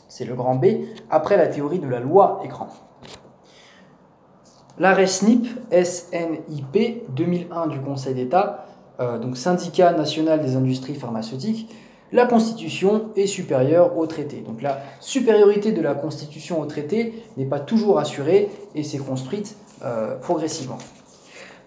C'est 0.08 0.26
le 0.26 0.36
grand 0.36 0.56
B, 0.56 0.66
après 1.10 1.38
la 1.38 1.48
théorie 1.48 1.80
de 1.80 1.88
la 1.88 2.00
loi 2.00 2.42
écran. 2.44 2.68
L'arrêt 4.80 5.08
SNIP, 5.08 5.48
SNIP 5.72 7.04
2001 7.16 7.68
du 7.68 7.80
Conseil 7.80 8.14
d'État, 8.14 8.68
euh, 9.00 9.18
donc 9.18 9.36
syndicat 9.36 9.94
national 9.94 10.42
des 10.42 10.56
industries 10.56 10.94
pharmaceutiques, 10.94 11.74
la 12.12 12.26
Constitution 12.26 13.10
est 13.16 13.26
supérieure 13.26 13.98
au 13.98 14.06
traité. 14.06 14.38
Donc 14.38 14.62
la 14.62 14.80
supériorité 15.00 15.72
de 15.72 15.82
la 15.82 15.96
Constitution 15.96 16.62
au 16.62 16.66
traité 16.66 17.14
n'est 17.38 17.46
pas 17.46 17.60
toujours 17.60 17.98
assurée 18.00 18.50
et 18.76 18.84
s'est 18.84 19.00
construite 19.00 19.58
euh, 19.84 20.16
progressivement. 20.16 20.78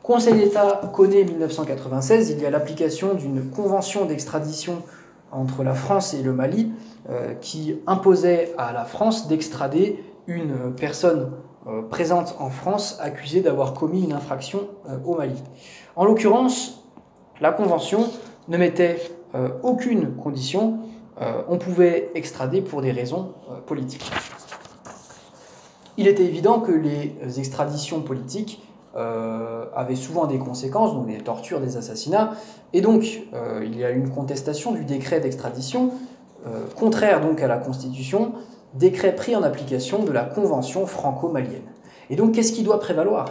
Conseil 0.03 0.35
d'État 0.35 0.81
connaît 0.95 1.25
1996, 1.25 2.31
il 2.31 2.41
y 2.41 2.47
a 2.47 2.51
l'application 2.51 3.15
d'une 3.15 3.51
convention 3.51 4.07
d'extradition 4.07 4.83
entre 5.33 5.63
la 5.63 5.75
France 5.75 6.15
et 6.15 6.23
le 6.23 6.33
Mali 6.33 6.73
euh, 7.11 7.35
qui 7.35 7.77
imposait 7.87 8.53
à 8.57 8.73
la 8.73 8.85
France 8.85 9.29
d'extrader 9.29 10.03
une 10.27 10.73
personne 10.75 11.33
présente 11.91 12.37
en 12.39 12.51
France 12.51 12.99
accusée 13.01 13.41
d'avoir 13.41 13.75
commis 13.75 14.03
une 14.03 14.13
infraction 14.13 14.69
euh, 14.89 14.97
au 15.05 15.17
Mali. 15.17 15.43
En 15.97 16.05
l'occurrence, 16.05 16.85
la 17.41 17.53
convention 17.53 18.09
ne 18.49 18.57
mettait 18.57 18.99
aucune 19.63 20.17
condition, 20.17 20.81
on 21.49 21.57
pouvait 21.57 22.11
extrader 22.17 22.63
pour 22.63 22.83
des 22.83 22.91
raisons 22.91 23.33
politiques. 23.65 24.11
Il 25.97 26.09
était 26.09 26.25
évident 26.25 26.59
que 26.59 26.73
les 26.73 27.39
extraditions 27.39 28.01
politiques 28.01 28.61
euh, 28.97 29.67
avait 29.77 29.95
souvent 29.95 30.27
des 30.27 30.39
conséquences, 30.39 30.95
donc 30.95 31.07
des 31.07 31.19
tortures, 31.19 31.61
des 31.61 31.77
assassinats, 31.77 32.33
et 32.73 32.81
donc 32.81 33.23
euh, 33.35 33.63
il 33.65 33.79
y 33.79 33.85
a 33.85 33.91
une 33.91 34.11
contestation 34.11 34.73
du 34.73 34.85
décret 34.85 35.21
d'extradition, 35.21 35.93
euh, 36.45 36.65
contraire 36.75 37.21
donc 37.21 37.41
à 37.41 37.47
la 37.47 37.59
Constitution, 37.59 38.33
décret 38.75 39.15
pris 39.15 39.35
en 39.37 39.43
application 39.43 40.05
de 40.05 40.13
la 40.13 40.25
Convention 40.25 40.87
franco-malienne. 40.87 41.63
Et 42.09 42.17
donc 42.17 42.33
qu'est-ce 42.33 42.53
qui 42.53 42.63
doit 42.63 42.81
prévaloir? 42.81 43.27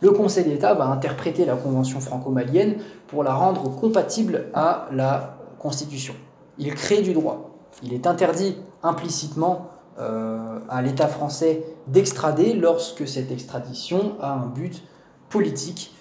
Le 0.00 0.10
Conseil 0.10 0.44
d'État 0.44 0.74
va 0.74 0.86
interpréter 0.86 1.44
la 1.44 1.54
Convention 1.54 2.00
franco-malienne 2.00 2.76
pour 3.06 3.22
la 3.22 3.34
rendre 3.34 3.74
compatible 3.76 4.46
à 4.54 4.88
la 4.92 5.36
Constitution. 5.58 6.14
Il 6.58 6.74
crée 6.74 7.02
du 7.02 7.12
droit. 7.12 7.50
Il 7.82 7.92
est 7.94 8.06
interdit 8.06 8.56
implicitement 8.82 9.68
à 9.98 10.82
l'État 10.82 11.06
français 11.06 11.62
d'extrader 11.86 12.54
lorsque 12.54 13.06
cette 13.06 13.30
extradition 13.30 14.16
a 14.20 14.32
un 14.32 14.46
but 14.46 14.82
politique 15.28 15.94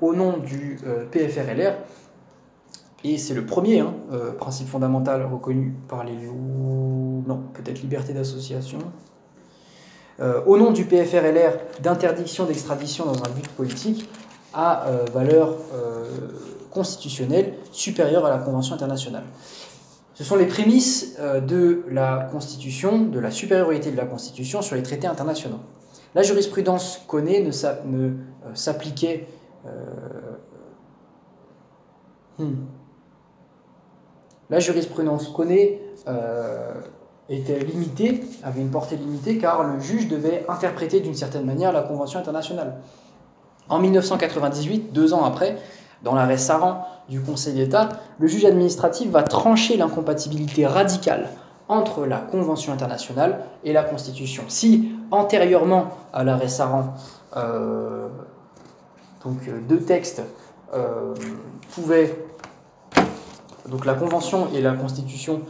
au 0.00 0.14
nom 0.14 0.38
du 0.38 0.78
PFRLR. 1.12 1.74
Et 3.02 3.16
c'est 3.16 3.34
le 3.34 3.46
premier 3.46 3.80
hein, 3.80 3.94
principe 4.38 4.68
fondamental 4.68 5.24
reconnu 5.24 5.74
par 5.88 6.04
les 6.04 6.12
non 6.12 7.42
peut-être 7.54 7.80
liberté 7.80 8.12
d'association. 8.12 8.78
au 10.20 10.58
nom 10.58 10.70
du 10.70 10.84
PFRLR 10.84 11.80
d'interdiction 11.80 12.44
d'extradition 12.44 13.06
dans 13.06 13.16
un 13.24 13.30
but 13.34 13.48
politique 13.48 14.06
à 14.52 14.84
valeur 15.14 15.56
constitutionnelle 16.70 17.54
supérieure 17.72 18.26
à 18.26 18.30
la 18.30 18.38
Convention 18.38 18.74
internationale. 18.74 19.24
Ce 20.20 20.26
sont 20.26 20.36
les 20.36 20.46
prémices 20.46 21.16
euh, 21.18 21.40
de 21.40 21.82
la 21.90 22.28
Constitution, 22.30 23.06
de 23.06 23.18
la 23.18 23.30
supériorité 23.30 23.90
de 23.90 23.96
la 23.96 24.04
Constitution 24.04 24.60
sur 24.60 24.76
les 24.76 24.82
traités 24.82 25.06
internationaux. 25.06 25.60
La 26.14 26.22
jurisprudence 26.22 27.00
connaît 27.08 27.40
ne 27.40 27.48
euh, 27.48 28.10
s'appliquait 28.52 29.28
euh, 29.64 29.70
hmm. 32.38 32.54
La 34.50 34.60
jurisprudence 34.60 35.28
connaît 35.28 35.80
était 37.28 37.60
limitée, 37.60 38.24
avait 38.42 38.60
une 38.60 38.70
portée 38.70 38.96
limitée, 38.96 39.38
car 39.38 39.62
le 39.62 39.78
juge 39.78 40.08
devait 40.08 40.44
interpréter 40.48 41.00
d'une 41.00 41.14
certaine 41.14 41.44
manière 41.44 41.72
la 41.72 41.82
Convention 41.82 42.18
internationale. 42.18 42.80
En 43.68 43.78
1998, 43.78 44.92
deux 44.92 45.14
ans 45.14 45.24
après, 45.24 45.56
dans 46.02 46.14
l'arrêt 46.14 46.38
Saran 46.38 46.84
du 47.08 47.20
Conseil 47.20 47.54
d'État, 47.54 47.88
le 48.18 48.26
juge 48.26 48.44
administratif 48.44 49.10
va 49.10 49.22
trancher 49.22 49.76
l'incompatibilité 49.76 50.66
radicale 50.66 51.28
entre 51.68 52.04
la 52.04 52.18
Convention 52.18 52.72
internationale 52.72 53.44
et 53.62 53.72
la 53.72 53.84
Constitution. 53.84 54.42
Si 54.48 54.90
antérieurement 55.12 55.90
à 56.12 56.24
l'arrêt 56.24 56.48
Saran, 56.48 56.94
euh, 57.36 58.08
euh, 59.26 59.60
deux 59.68 59.80
textes 59.80 60.22
euh, 60.74 61.14
pouvaient, 61.74 62.16
donc 63.70 63.86
la 63.86 63.94
Convention 63.94 64.48
et 64.54 64.60
la 64.60 64.72
Constitution, 64.72 65.42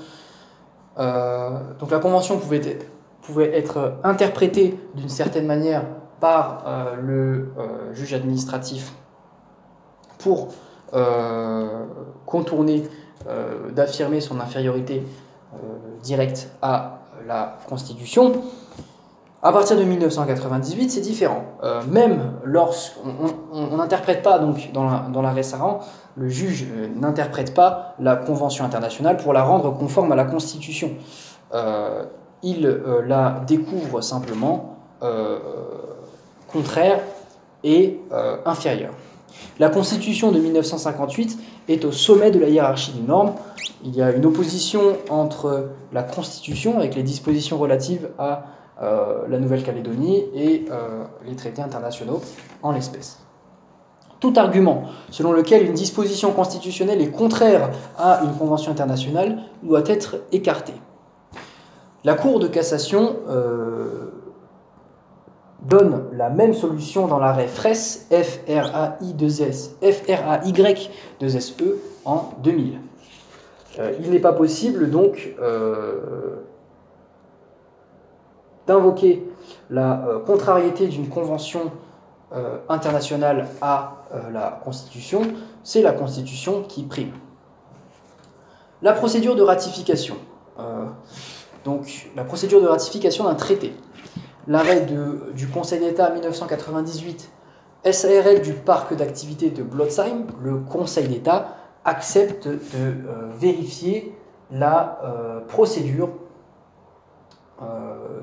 donc 0.96 1.90
la 1.90 1.98
Convention 1.98 2.38
pouvait, 2.38 2.78
pouvait 3.22 3.56
être 3.56 3.94
interprétée 4.04 4.78
d'une 4.94 5.08
certaine 5.08 5.46
manière 5.46 5.84
par 6.20 6.64
le 7.00 7.52
juge 7.92 8.12
administratif 8.12 8.92
pour 10.18 10.48
euh, 10.92 11.86
contourner, 12.26 12.82
euh, 13.28 13.70
d'affirmer 13.70 14.20
son 14.20 14.40
infériorité 14.40 15.04
euh, 15.54 15.56
directe 16.02 16.50
à 16.62 17.02
la 17.26 17.58
Constitution. 17.68 18.32
À 19.43 19.53
partir 19.53 19.76
de 19.78 19.84
1998, 19.84 20.91
c'est 20.91 21.01
différent. 21.01 21.45
même 21.88 22.32
lorsqu'on 22.45 23.76
n'interprète 23.76 24.22
pas, 24.22 24.38
donc 24.38 24.70
dans 24.72 24.84
la, 24.84 25.22
l'arrêt 25.22 25.43
Saran, 25.43 25.80
le 26.16 26.28
juge 26.28 26.66
n'interprète 26.97 27.55
pas 27.55 27.95
la 27.99 28.16
Convention 28.16 28.66
internationale 28.66 29.16
pour 29.16 29.32
la 29.32 29.43
rendre 29.43 29.72
conforme 29.72 30.12
à 30.12 30.16
la 30.16 30.24
Constitution. 30.24 30.91
il 32.43 32.80
la 33.07 33.43
découvre 33.47 34.03
simplement 34.03 34.76
contraire 36.53 37.01
et 37.64 37.99
inférieure. 38.45 38.93
La 39.59 39.68
Constitution 39.68 40.32
de 40.32 40.38
1958 40.38 41.38
est 41.68 41.84
au 41.84 41.93
sommet 41.93 42.30
de 42.30 42.38
la 42.38 42.49
hiérarchie 42.49 42.93
des 42.93 43.07
normes. 43.07 43.32
Il 43.84 43.95
y 43.95 44.03
a 44.03 44.11
une 44.11 44.26
opposition 44.26 44.97
entre 45.09 45.70
la 45.93 46.03
Constitution, 46.03 46.78
avec 46.78 46.95
les 46.95 47.03
dispositions 47.03 47.59
relatives 47.59 48.09
à 48.18 48.45
euh, 48.82 49.28
la 49.28 49.38
Nouvelle-Calédonie, 49.38 50.24
et 50.34 50.64
euh, 50.70 51.04
les 51.26 51.36
traités 51.36 51.60
internationaux 51.60 52.22
en 52.62 52.72
l'espèce. 52.72 53.18
Tout 54.20 54.32
argument 54.36 54.84
selon 55.10 55.32
lequel 55.32 55.66
une 55.66 55.74
disposition 55.74 56.32
constitutionnelle 56.32 57.02
est 57.02 57.10
contraire 57.10 57.70
à 57.98 58.22
une 58.24 58.34
convention 58.34 58.72
internationale 58.72 59.42
doit 59.62 59.82
être 59.86 60.16
écarté. 60.32 60.72
La 62.04 62.14
Cour 62.14 62.38
de 62.38 62.46
cassation 62.46 63.16
euh, 63.28 64.10
donne 65.62 66.04
la 66.12 66.30
même 66.30 66.54
solution 66.54 67.06
dans 67.06 67.18
l'arrêt 67.18 67.48
FRAIS, 67.48 68.06
F-R-A-I-2-S, 68.10 69.76
F-R-A-Y-2-S-E 69.82 71.78
en 72.06 72.30
2000. 72.42 72.80
Euh, 73.78 73.92
il 74.02 74.10
n'est 74.10 74.20
pas 74.20 74.32
possible 74.32 74.88
donc 74.88 75.34
d'invoquer 78.70 79.26
la 79.68 80.06
euh, 80.06 80.18
contrariété 80.20 80.86
d'une 80.86 81.08
convention 81.08 81.72
internationale 82.68 83.48
à 83.60 84.04
la 84.30 84.60
Constitution, 84.62 85.22
c'est 85.64 85.82
la 85.82 85.90
Constitution 85.90 86.62
qui 86.62 86.84
prime. 86.84 87.10
La 88.82 88.92
procédure 88.92 89.34
de 89.34 89.42
ratification. 89.42 90.14
donc 91.64 92.08
la 92.14 92.22
procédure 92.22 92.62
de 92.62 92.68
ratification 92.68 93.24
d'un 93.24 93.34
traité 93.34 93.74
l'arrêt 94.46 94.86
du 95.34 95.48
Conseil 95.48 95.80
d'État 95.80 96.10
1998 96.10 97.30
SARL 97.90 98.42
du 98.42 98.52
parc 98.52 98.94
d'activité 98.94 99.50
de 99.50 99.62
Blotzheim, 99.62 100.26
le 100.42 100.58
Conseil 100.58 101.08
d'État 101.08 101.56
accepte 101.84 102.46
de 102.46 102.58
euh, 102.76 102.94
vérifier 103.38 104.14
la 104.50 105.00
euh, 105.02 105.40
procédure, 105.40 106.10
euh, 107.62 108.20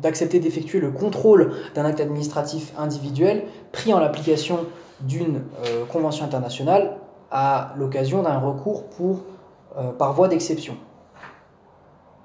d'accepter 0.00 0.40
d'effectuer 0.40 0.80
le 0.80 0.90
contrôle 0.90 1.52
d'un 1.74 1.84
acte 1.84 2.00
administratif 2.00 2.72
individuel 2.78 3.44
pris 3.72 3.92
en 3.94 4.00
l'application 4.00 4.66
d'une 5.00 5.42
convention 5.90 6.24
internationale 6.24 6.96
à 7.30 7.74
l'occasion 7.76 8.22
d'un 8.22 8.38
recours 8.38 8.88
pour, 8.90 9.22
par 9.98 10.12
voie 10.12 10.28
d'exception. 10.28 10.76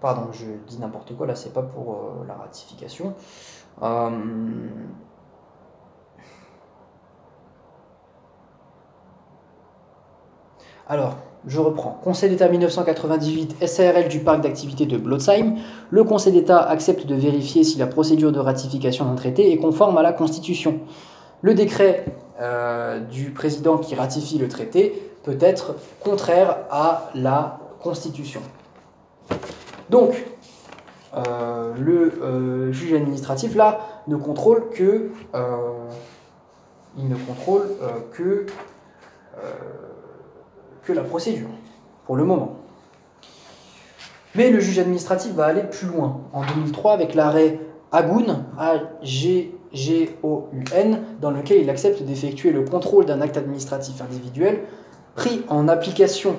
Pardon, 0.02 0.32
je 0.32 0.46
dis 0.68 0.80
n'importe 0.80 1.16
quoi, 1.16 1.28
là 1.28 1.36
c'est 1.36 1.54
pas 1.54 1.62
pour 1.62 1.94
euh, 1.94 2.26
la 2.26 2.34
ratification. 2.36 3.14
Euh, 3.82 4.70
alors, 10.88 11.18
je 11.48 11.60
reprends. 11.60 12.00
Conseil 12.04 12.30
d'État 12.30 12.50
1998, 12.50 13.66
SARL 13.66 14.08
du 14.08 14.20
parc 14.20 14.42
d'activité 14.42 14.86
de 14.86 14.98
Blotzheim. 14.98 15.56
Le 15.90 16.04
Conseil 16.04 16.34
d'État 16.34 16.60
accepte 16.60 17.06
de 17.06 17.16
vérifier 17.16 17.64
si 17.64 17.78
la 17.78 17.88
procédure 17.88 18.32
de 18.32 18.40
ratification 18.40 19.06
d'un 19.06 19.16
traité 19.16 19.52
est 19.52 19.58
conforme 19.58 19.98
à 19.98 20.02
la 20.02 20.14
Constitution. 20.14 20.80
Le 21.42 21.54
décret 21.54 22.06
euh, 22.42 23.00
du 23.00 23.32
président 23.32 23.78
qui 23.78 23.96
ratifie 23.96 24.38
le 24.38 24.50
traité 24.50 25.12
peut 25.24 25.38
être 25.40 25.76
contraire 26.02 26.58
à 26.70 27.10
la 27.16 27.60
Constitution. 27.82 28.42
Donc, 29.90 30.26
euh, 31.16 31.74
le 31.80 32.14
euh, 32.22 32.72
juge 32.74 32.94
administratif, 32.94 33.56
là, 33.56 33.80
ne 34.08 34.18
contrôle 34.18 34.70
que... 34.70 35.12
Il 36.98 37.08
ne 37.08 37.16
contrôle 37.16 37.70
que, 38.12 38.48
la 40.94 41.04
procédure, 41.04 41.50
pour 42.06 42.16
le 42.16 42.24
moment. 42.24 42.56
Mais 44.36 44.50
le 44.50 44.60
juge 44.60 44.80
administratif 44.80 45.34
va 45.34 45.46
aller 45.46 45.64
plus 45.64 45.88
loin. 45.88 46.22
En 46.34 46.46
2003, 46.46 46.94
avec 46.94 47.16
l'arrêt 47.16 47.60
Agoun, 47.92 48.46
A-G-G-O-U-N, 48.58 49.52
dans 51.20 51.32
lequel 51.32 51.62
il 51.62 51.70
accepte 51.70 52.04
d'effectuer 52.04 52.52
le 52.52 52.64
contrôle 52.64 53.06
d'un 53.06 53.22
acte 53.22 53.38
administratif 53.38 54.02
individuel 54.02 54.62
pris 55.16 55.44
en 55.50 55.68
application 55.68 56.36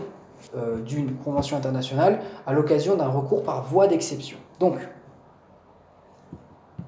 euh, 0.57 0.81
d'une 0.81 1.17
convention 1.17 1.57
internationale 1.57 2.21
à 2.47 2.53
l'occasion 2.53 2.97
d'un 2.97 3.09
recours 3.09 3.43
par 3.43 3.65
voie 3.65 3.89
d'exception. 3.89 4.39
Donc, 4.61 4.77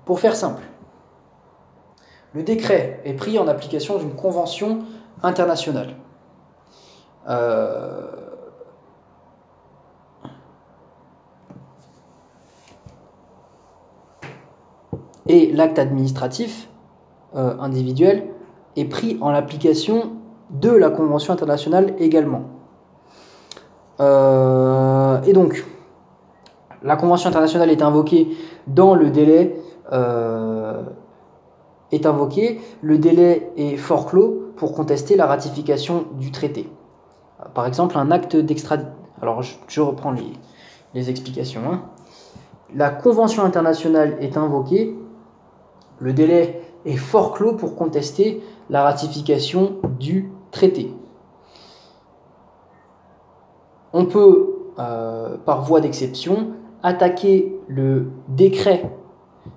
pour 0.04 0.20
faire 0.20 0.36
simple, 0.36 0.62
le 2.34 2.42
décret 2.42 3.00
est 3.04 3.12
pris 3.12 3.38
en 3.38 3.46
application 3.48 3.98
d'une 3.98 4.14
convention 4.14 4.78
internationale. 5.22 5.96
Euh, 7.28 8.00
et 15.26 15.52
l'acte 15.52 15.78
administratif 15.78 16.68
euh, 17.36 17.54
individuel 17.60 18.24
est 18.76 18.86
pris 18.86 19.18
en 19.20 19.28
application 19.28 20.12
de 20.50 20.70
la 20.70 20.90
Convention 20.90 21.32
internationale 21.32 21.94
également. 21.98 22.42
Euh, 24.00 25.22
et 25.22 25.32
donc, 25.32 25.64
la 26.82 26.96
Convention 26.96 27.30
internationale 27.30 27.70
est 27.70 27.82
invoquée 27.82 28.28
dans 28.66 28.94
le 28.94 29.10
délai. 29.10 29.56
Est 31.92 32.06
invoqué, 32.06 32.58
le 32.80 32.96
délai 32.96 33.52
est 33.58 33.76
forclos 33.76 34.54
pour 34.56 34.72
contester 34.72 35.14
la 35.14 35.26
ratification 35.26 36.06
du 36.18 36.30
traité. 36.30 36.70
Par 37.54 37.66
exemple, 37.66 37.98
un 37.98 38.10
acte 38.10 38.36
d'extradition. 38.36 38.92
Alors, 39.20 39.42
je, 39.42 39.80
reprends 39.80 40.12
les, 40.94 41.10
explications. 41.10 41.62
Hein. 41.70 41.82
La 42.74 42.90
Convention 42.90 43.44
internationale 43.44 44.16
est 44.20 44.36
invoquée, 44.36 44.96
le 45.98 46.12
délai 46.12 46.62
est 46.84 46.96
forclos 46.96 47.54
pour 47.54 47.76
contester 47.76 48.42
la 48.68 48.82
ratification 48.82 49.76
du 50.00 50.32
traité. 50.50 50.92
On 53.92 54.06
peut, 54.06 54.72
euh, 54.78 55.36
par 55.44 55.62
voie 55.62 55.80
d'exception, 55.80 56.52
attaquer 56.82 57.56
le 57.68 58.10
décret 58.28 58.90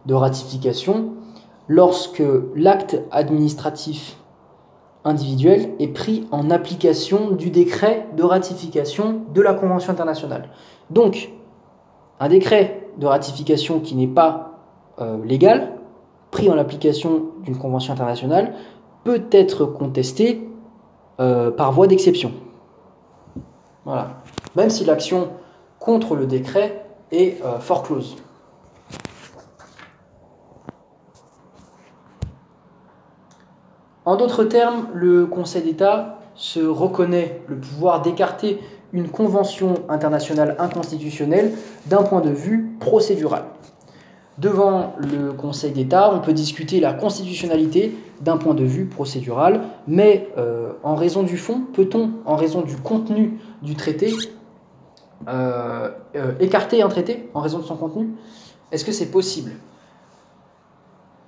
de 0.06 0.14
ratification 0.14 1.14
lorsque 1.68 2.24
l'acte 2.56 3.02
administratif 3.12 4.18
individuel 5.06 5.70
est 5.80 5.88
pris 5.88 6.28
en 6.32 6.50
application 6.50 7.32
du 7.32 7.52
décret 7.52 8.08
de 8.18 8.24
ratification 8.24 9.22
de 9.34 9.42
la 9.42 9.54
Convention 9.54 9.94
internationale. 9.94 10.50
Donc, 10.90 11.32
un 12.20 12.28
décret 12.28 12.90
de 12.98 13.06
ratification 13.06 13.80
qui 13.80 13.96
n'est 13.96 14.08
pas 14.08 14.60
euh, 15.00 15.24
légal, 15.24 15.74
pris 16.32 16.50
en 16.50 16.58
application 16.58 17.26
d'une 17.44 17.58
Convention 17.58 17.94
internationale, 17.94 18.56
peut 19.04 19.24
être 19.32 19.66
contesté 19.66 20.50
euh, 21.20 21.52
par 21.52 21.72
voie 21.72 21.88
d'exception. 21.88 22.32
Voilà. 23.86 24.22
Même 24.56 24.70
si 24.70 24.84
l'action 24.84 25.30
contre 25.80 26.16
le 26.16 26.26
décret 26.26 26.86
est 27.12 27.44
euh, 27.46 27.60
fort 27.60 27.84
En 34.06 34.18
d'autres 34.18 34.44
termes, 34.44 34.88
le 34.94 35.26
Conseil 35.26 35.64
d'État 35.64 36.20
se 36.36 36.60
reconnaît 36.60 37.42
le 37.48 37.56
pouvoir 37.56 38.04
d'écarter 38.04 38.60
une 38.94 39.10
convention 39.10 39.74
internationale 39.90 40.56
inconstitutionnelle 40.60 41.52
d'un 41.88 42.04
point 42.04 42.22
de 42.22 42.30
vue 42.30 42.76
procédural. 42.80 43.46
Devant 44.38 44.94
le 45.00 45.32
Conseil 45.34 45.72
d'État, 45.72 46.14
on 46.14 46.20
peut 46.20 46.34
discuter 46.34 46.80
la 46.80 46.94
constitutionnalité 46.94 47.98
d'un 48.22 48.38
point 48.38 48.54
de 48.54 48.64
vue 48.64 48.86
procédural, 48.86 49.62
mais 49.88 50.30
euh, 50.38 50.74
en 50.84 50.96
raison 50.96 51.24
du 51.24 51.38
fond, 51.38 51.62
peut-on, 51.74 52.12
en 52.26 52.36
raison 52.36 52.62
du 52.62 52.76
contenu 52.76 53.40
du 53.64 53.76
traité, 53.76 54.14
euh, 55.28 55.90
euh, 56.16 56.34
écarter 56.40 56.82
un 56.82 56.90
traité 56.90 57.30
en 57.34 57.40
raison 57.40 57.60
de 57.60 57.64
son 57.64 57.76
contenu? 57.76 58.10
Est-ce 58.72 58.86
que 58.86 58.92
c'est 58.92 59.10
possible? 59.10 59.52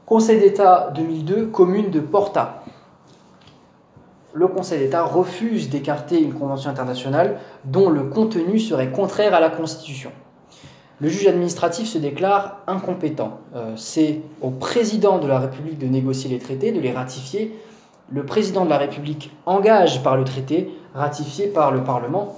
Conseil 0.06 0.40
d'État 0.40 0.92
2002, 0.96 1.48
commune 1.48 1.90
de 1.90 2.00
Porta. 2.00 2.64
Le 4.38 4.48
Conseil 4.48 4.78
d'État 4.78 5.04
refuse 5.04 5.68
d'écarter 5.68 6.22
une 6.22 6.32
convention 6.32 6.70
internationale 6.70 7.40
dont 7.66 7.90
le 7.90 8.04
contenu 8.04 8.60
serait 8.60 8.92
contraire 8.92 9.34
à 9.34 9.40
la 9.40 9.50
Constitution. 9.50 10.12
Le 11.02 11.10
juge 11.10 11.26
administratif 11.26 11.88
se 11.88 11.98
déclare 11.98 12.60
incompétent. 12.68 13.40
Euh, 13.56 13.74
c'est 13.76 14.22
au 14.44 14.52
président 14.52 15.18
de 15.18 15.26
la 15.26 15.40
République 15.40 15.80
de 15.80 15.88
négocier 15.88 16.30
les 16.30 16.38
traités, 16.38 16.72
de 16.72 16.80
les 16.80 16.92
ratifier. 16.92 17.52
Le 18.12 18.28
président 18.28 18.64
de 18.64 18.70
la 18.70 18.78
République 18.78 19.32
engage 19.48 20.04
par 20.04 20.16
le 20.16 20.24
traité, 20.24 20.70
ratifié 20.94 21.48
par 21.48 21.72
le 21.72 21.84
Parlement. 21.84 22.36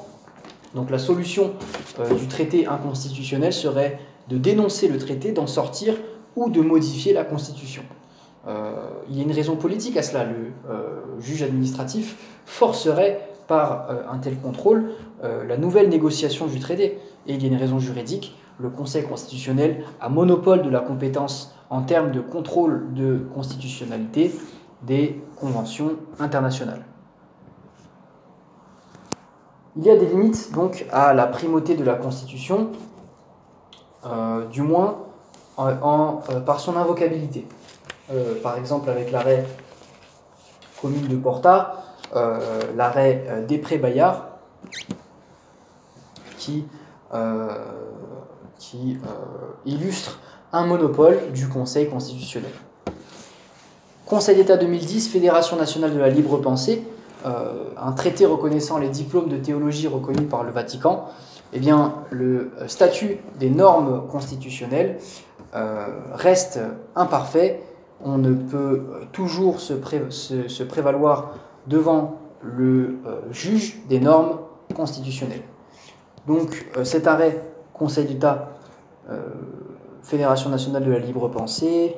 Donc 0.76 0.91
la 0.91 1.00
solution 1.00 1.52
euh, 2.00 2.14
du 2.14 2.28
traité 2.28 2.66
inconstitutionnel 2.66 3.52
serait 3.52 4.00
de 4.30 4.38
dénoncer 4.38 4.88
le 4.88 5.00
traité, 5.00 5.34
d'en 5.34 5.47
sortir 5.47 5.95
ou 6.38 6.50
de 6.50 6.62
modifier 6.62 7.12
la 7.12 7.26
Constitution. 7.26 7.84
Euh, 8.50 8.74
il 9.10 9.18
y 9.18 9.22
a 9.22 9.24
une 9.24 9.32
raison 9.32 9.56
politique 9.56 9.95
à 9.95 10.04
cela. 10.04 10.26
Le 10.26 10.52
euh, 10.70 11.00
juge 11.20 11.43
administratif 11.43 12.18
forcerait 12.45 13.30
par 13.47 13.88
un 14.12 14.20
tel 14.20 14.38
contrôle 14.38 14.91
la 15.24 15.58
nouvelle 15.58 15.89
négociation 15.89 16.45
du 16.45 16.60
traité. 16.60 17.00
Et 17.26 17.34
il 17.34 17.41
y 17.41 17.45
a 17.45 17.50
une 17.50 17.58
raison 17.58 17.80
juridique. 17.80 18.38
Le 18.60 18.70
Conseil 18.70 19.04
constitutionnel 19.04 19.84
a 20.00 20.08
monopole 20.08 20.62
de 20.62 20.70
la 20.70 20.82
compétence 20.82 21.56
en 21.72 21.82
termes 21.82 22.12
de 22.12 22.22
contrôle 22.22 22.93
de 22.93 23.26
constitutionnalité 23.34 24.32
des 24.84 25.22
conventions 25.36 25.93
internationales. 26.20 26.86
Il 29.78 29.86
y 29.86 29.89
a 29.89 29.95
des 29.95 30.08
limites 30.08 30.52
donc 30.54 30.86
à 30.91 31.14
la 31.14 31.28
primauté 31.28 31.76
de 31.76 31.84
la 31.84 31.93
Constitution, 31.93 32.72
euh, 34.06 34.45
du 34.47 34.62
moins 34.62 34.97
euh, 35.60 36.39
par 36.45 36.60
son 36.60 36.76
invocabilité. 36.76 37.45
Euh, 38.12 38.41
par 38.41 38.57
exemple, 38.57 38.89
avec 38.89 39.12
l'arrêt 39.12 39.45
commune 40.82 41.07
de 41.07 41.16
Porta, 41.16 41.84
l'arrêt 42.76 43.45
Després-Bayard, 43.47 44.26
qui, 46.38 46.66
qui 48.57 48.97
illustre 49.66 50.20
un 50.53 50.66
monopole 50.66 51.32
du 51.34 51.47
Conseil 51.47 51.89
constitutionnel. 51.89 52.51
Conseil 54.05 54.38
d'État 54.38 54.57
2010, 54.57 55.10
Fédération 55.10 55.55
nationale 55.55 55.93
de 55.93 55.99
la 55.99 56.10
libre 56.10 56.38
pensée, 56.38 56.84
euh, 57.26 57.66
un 57.78 57.91
traité 57.91 58.26
reconnaissant 58.26 58.80
les 58.80 58.89
diplômes 58.89 59.30
de 59.30 59.38
théologie 59.38 59.88
reconnus 59.88 60.28
par 60.28 60.43
le 60.43 60.51
Vatican, 60.51 61.05
eh 61.53 61.60
bien, 61.60 61.93
le 62.10 62.51
statut 62.68 63.18
des 63.39 63.49
normes 63.49 64.07
constitutionnelles 64.07 64.97
euh, 65.53 65.86
reste 66.14 66.60
imparfait. 66.95 67.62
On 68.04 68.18
ne 68.18 68.34
peut 68.34 68.84
toujours 69.12 69.60
se, 69.60 69.74
prévaloir 70.64 71.34
devant 71.68 72.20
le 72.41 73.00
euh, 73.06 73.22
juge 73.32 73.78
des 73.88 74.00
normes 74.00 74.39
constitutionnelles. 74.76 75.43
Donc 76.28 76.68
cet 76.84 77.08
arrêt 77.08 77.43
Conseil 77.74 78.06
d'État, 78.06 78.52
Fédération 80.04 80.50
nationale 80.50 80.84
de 80.84 80.91
la 80.91 81.00
libre 81.00 81.30
pensée, 81.30 81.95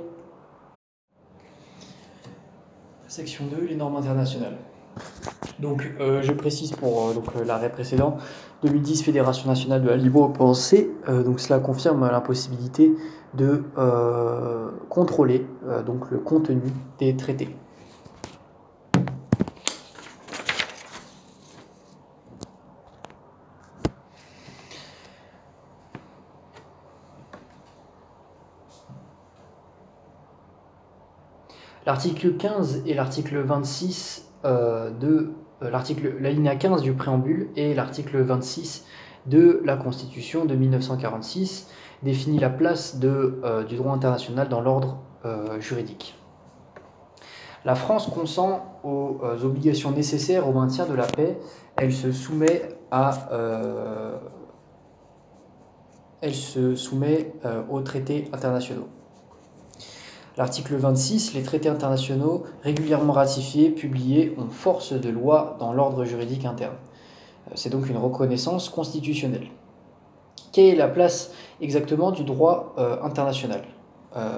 section 3.12 3.44
2, 3.46 3.66
les 3.66 3.76
normes 3.76 3.98
internationales. 3.98 4.56
Donc, 5.60 5.92
euh, 6.00 6.22
je 6.22 6.32
précise 6.32 6.72
pour 6.72 7.10
euh, 7.10 7.14
euh, 7.36 7.44
l'arrêt 7.46 7.70
précédent, 7.70 8.18
2010 8.64 9.04
Fédération 9.04 9.50
nationale 9.50 9.84
de 9.84 9.90
la 9.90 9.98
libre 9.98 10.32
pensée, 10.32 10.90
donc 11.08 11.40
cela 11.40 11.60
confirme 11.60 12.08
l'impossibilité 12.10 12.96
de 13.34 13.64
contrôler 14.88 15.48
donc 15.86 16.12
le 16.12 16.20
contenu 16.20 16.62
des 17.00 17.16
traités. 17.16 17.56
L'article 31.86 32.38
15 32.38 32.84
et 32.86 32.94
l'article 32.94 33.40
26 33.40 34.30
euh, 34.46 34.92
de 34.92 35.32
euh, 35.64 35.70
l'article, 35.72 36.16
l'alinéa 36.20 36.56
15 36.56 36.84
du 36.84 36.94
préambule 36.94 37.50
et 37.56 37.74
l'article 37.74 38.22
26 38.22 38.86
de 39.26 39.62
la 39.66 39.78
Constitution 39.78 40.46
de 40.46 40.56
1946 40.56 41.70
définit 42.04 42.40
la 42.40 42.50
place 42.50 43.00
euh, 43.04 43.64
du 43.64 43.78
droit 43.78 43.94
international 43.94 44.48
dans 44.48 44.62
l'ordre 44.62 45.00
juridique. 45.60 46.16
La 47.64 47.76
France 47.76 48.08
consent 48.08 48.80
aux 48.84 49.20
obligations 49.44 49.92
nécessaires 49.92 50.48
au 50.48 50.52
maintien 50.52 50.86
de 50.86 50.94
la 50.94 51.06
paix. 51.06 51.38
Elle 51.76 51.94
se 51.94 52.12
soumet 52.12 52.76
soumet 56.76 57.34
aux 57.70 57.82
traités 57.82 58.30
internationaux. 58.34 58.88
L'article 60.38 60.76
26, 60.76 61.34
les 61.34 61.44
traités 61.44 61.68
internationaux 61.68 62.44
régulièrement 62.64 63.12
ratifiés, 63.12 63.70
publiés, 63.70 64.34
ont 64.38 64.48
force 64.48 64.94
de 64.94 65.10
loi 65.10 65.58
dans 65.60 65.74
l'ordre 65.74 66.06
juridique 66.06 66.46
interne. 66.46 66.76
Euh, 67.48 67.52
c'est 67.56 67.70
donc 67.70 67.90
une 67.90 67.98
reconnaissance 67.98 68.70
constitutionnelle. 68.70 69.48
Quelle 70.54 70.66
est 70.66 70.76
la 70.76 70.88
place 70.88 71.32
exactement 71.60 72.12
du 72.12 72.24
droit 72.24 72.74
euh, 72.78 73.02
international? 73.04 73.62
euh, 73.62 73.81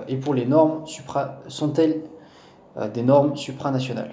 Et 0.07 0.17
pour 0.17 0.33
les 0.33 0.45
normes, 0.45 0.83
sont-elles 1.47 2.01
des 2.93 3.01
normes 3.01 3.35
supranationales? 3.35 4.11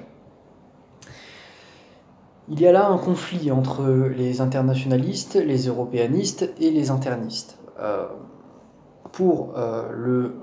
Il 2.49 2.61
y 2.61 2.67
a 2.67 2.73
là 2.73 2.89
un 2.89 2.99
conflit 2.99 3.51
entre 3.51 3.87
les 4.17 4.41
internationalistes, 4.41 5.35
les 5.35 5.67
européanistes 5.67 6.51
et 6.61 6.71
les 6.71 6.91
internistes. 6.91 7.59
pour 9.13 9.55
le 9.93 10.35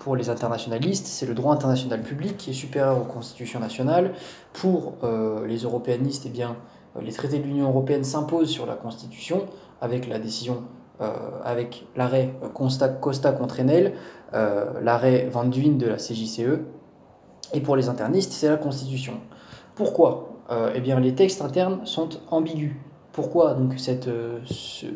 pour 0.00 0.16
les 0.16 0.30
internationalistes, 0.30 1.06
c'est 1.06 1.26
le 1.26 1.34
droit 1.34 1.54
international 1.54 2.02
public 2.02 2.38
qui 2.38 2.50
est 2.50 2.54
supérieur 2.54 2.98
aux 3.00 3.04
constitutions 3.04 3.60
nationales. 3.60 4.14
Pour 4.54 4.94
euh, 5.04 5.46
les 5.46 5.58
européanistes, 5.58 6.24
eh 6.26 6.30
bien, 6.30 6.56
euh, 6.96 7.02
les 7.02 7.12
traités 7.12 7.38
de 7.38 7.44
l'Union 7.44 7.68
européenne 7.68 8.02
s'imposent 8.02 8.48
sur 8.48 8.64
la 8.64 8.74
Constitution 8.74 9.46
avec 9.82 10.08
la 10.08 10.18
décision, 10.18 10.54
euh, 10.54 10.79
avec 11.44 11.86
l'arrêt 11.96 12.34
Costa, 12.54 13.32
contre 13.32 13.60
Enel, 13.60 13.94
l'arrêt 14.32 15.28
Van 15.30 15.44
de 15.44 15.86
la 15.86 15.96
CJCE. 15.96 16.60
Et 17.52 17.60
pour 17.60 17.76
les 17.76 17.88
internistes, 17.88 18.32
c'est 18.32 18.48
la 18.48 18.56
Constitution. 18.56 19.14
Pourquoi? 19.74 20.28
Eh 20.74 20.80
bien, 20.80 21.00
les 21.00 21.14
textes 21.14 21.42
internes 21.42 21.84
sont 21.84 22.08
ambigus. 22.30 22.72
Pourquoi 23.12 23.54
donc 23.54 23.78
cette, 23.78 24.08
ce, 24.44 24.86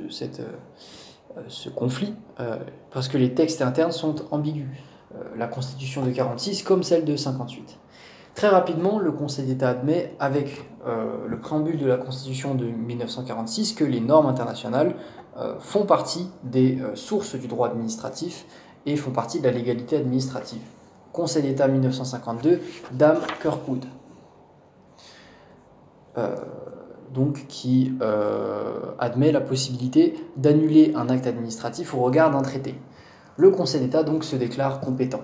conflit? 1.70 2.14
Parce 2.90 3.09
que 3.09 3.18
les 3.18 3.34
textes 3.34 3.62
internes 3.62 3.92
sont 3.92 4.16
ambigus. 4.30 4.68
Euh, 5.16 5.22
la 5.36 5.46
Constitution 5.46 6.05
de 6.05 6.11
46 6.11 6.62
comme 6.62 6.82
celle 6.82 7.05
de 7.05 7.16
58. 7.16 7.78
Très 8.34 8.48
rapidement, 8.48 8.98
le 8.98 9.12
Conseil 9.12 9.46
d'État 9.46 9.70
admet, 9.70 10.14
avec 10.18 10.64
euh, 10.86 11.26
le 11.28 11.38
préambule 11.38 11.78
de 11.78 11.86
la 11.86 11.96
Constitution 11.96 12.55
de 12.55 12.64
1946, 12.64 13.74
que 13.74 13.84
les 13.84 14.00
normes 14.00 14.26
internationales 14.26 14.88
euh, 14.88 14.92
font 15.59 15.85
partie 15.85 16.28
des 16.43 16.80
euh, 16.80 16.95
sources 16.95 17.35
du 17.35 17.49
droit 17.49 17.68
administratif 17.68 18.47
et 18.87 18.97
font 18.97 19.11
partie 19.11 19.41
de 19.41 19.45
la 19.45 19.53
légalité 19.53 19.97
administrative. 19.97 20.62
Conseil 21.12 21.43
d'État 21.43 21.68
1952, 21.68 22.61
Dame 22.93 23.20
Kirkwood. 23.41 23.85
donc 27.12 27.47
qui 27.47 27.93
admet 28.99 29.30
la 29.30 29.41
possibilité 29.41 30.14
d'annuler 30.37 30.93
un 30.97 31.09
acte 31.09 31.28
administratif 31.28 31.95
au 31.95 31.99
regard 31.99 32.32
d'un 32.32 32.43
traité. 32.43 32.74
Le 33.37 33.51
Conseil 33.51 33.80
d'État 33.80 34.03
donc 34.03 34.24
se 34.24 34.35
déclare 34.35 34.80
compétent. 34.80 35.22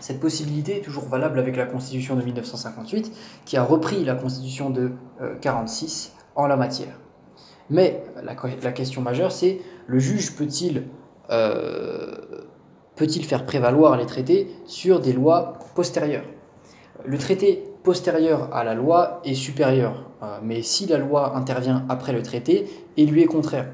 Cette 0.00 0.20
possibilité 0.20 0.78
est 0.78 0.82
toujours 0.82 1.04
valable 1.04 1.38
avec 1.38 1.56
la 1.56 1.66
Constitution 1.66 2.16
de 2.16 2.22
1958, 2.22 3.12
qui 3.44 3.56
a 3.56 3.64
repris 3.64 4.04
la 4.04 4.14
Constitution 4.14 4.70
de 4.70 4.92
1946 5.20 6.12
euh, 6.14 6.42
en 6.42 6.46
la 6.46 6.56
matière. 6.56 6.98
Mais 7.70 8.02
la, 8.22 8.72
question 8.72 9.00
majeure, 9.00 9.32
c'est 9.32 9.60
le 9.86 9.98
juge 9.98 10.36
peut-il 10.36 10.84
euh, 11.30 12.16
peut-il 12.96 13.24
faire 13.24 13.46
prévaloir 13.46 13.96
les 13.96 14.06
traités 14.06 14.48
sur 14.66 15.00
des 15.00 15.12
lois 15.12 15.54
postérieures? 15.74 16.26
Le 17.04 17.18
traité 17.18 17.64
postérieur 17.82 18.54
à 18.54 18.64
la 18.64 18.74
loi 18.74 19.20
est 19.24 19.34
supérieur, 19.34 20.10
euh, 20.22 20.38
mais 20.42 20.62
si 20.62 20.86
la 20.86 20.98
loi 20.98 21.36
intervient 21.36 21.84
après 21.88 22.12
le 22.12 22.22
traité 22.22 22.68
et 22.96 23.06
lui 23.06 23.22
est 23.22 23.26
contraire, 23.26 23.68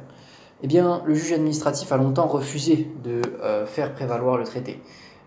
eh 0.62 0.66
bien, 0.66 1.02
le 1.06 1.14
juge 1.14 1.32
administratif 1.32 1.90
a 1.90 1.96
longtemps 1.96 2.26
refusé 2.26 2.90
de 3.02 3.22
faire 3.64 3.94
prévaloir 3.94 4.36
le 4.36 4.44
traité. 4.44 4.78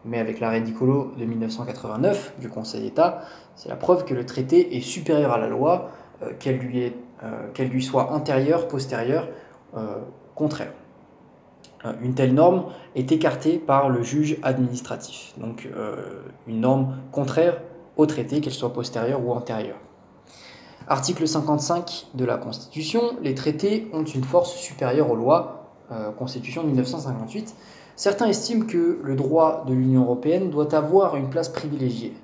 Mais 0.05 0.19
avec 0.19 0.39
l'arrêt 0.39 0.61
Nicolo 0.61 1.13
de 1.17 1.25
1989 1.25 2.33
du 2.39 2.49
Conseil 2.49 2.81
d'État, 2.81 3.21
c'est 3.55 3.69
la 3.69 3.75
preuve 3.75 4.03
que 4.05 4.13
le 4.13 4.25
traité 4.25 4.75
est 4.75 4.81
supérieur 4.81 5.31
à 5.31 5.37
la 5.37 5.47
loi, 5.47 5.85
euh, 5.85 6.02
qu'elle 6.39 6.57
lui, 6.57 6.93
euh, 7.23 7.65
lui, 7.65 7.83
soit 7.83 8.11
antérieure, 8.11 8.67
postérieure, 8.67 9.27
euh, 9.75 9.99
contraire. 10.35 10.73
Une 12.01 12.13
telle 12.13 12.33
norme 12.33 12.67
est 12.95 13.11
écartée 13.11 13.57
par 13.57 13.89
le 13.89 14.03
juge 14.03 14.37
administratif, 14.41 15.33
donc 15.35 15.67
une 16.47 16.61
norme 16.61 16.95
contraire 17.11 17.59
au 17.97 18.05
traité, 18.05 18.39
qu'elle 18.39 18.53
soit 18.53 18.71
postérieure 18.71 19.21
ou 19.21 19.33
antérieure. 19.33 19.75
Article 20.87 21.27
55 21.27 22.07
de 22.13 22.23
la 22.23 22.37
Constitution, 22.37 23.01
les 23.21 23.35
traités 23.35 23.89
ont 23.91 24.05
une 24.05 24.23
force 24.23 24.55
supérieure 24.55 25.11
aux 25.11 25.17
lois, 25.17 25.73
Constitution 26.17 26.61
de 26.61 26.67
1958, 26.67 27.53
Certains 27.95 28.27
estiment 28.27 28.65
que 28.65 28.99
le 29.03 29.15
droit 29.15 29.63
de 29.67 29.73
l'Union 29.73 30.03
européenne 30.03 30.49
doit 30.49 30.73
avoir 30.73 31.15
une 31.15 31.29
place 31.29 31.49
privilégiée. 31.49 32.15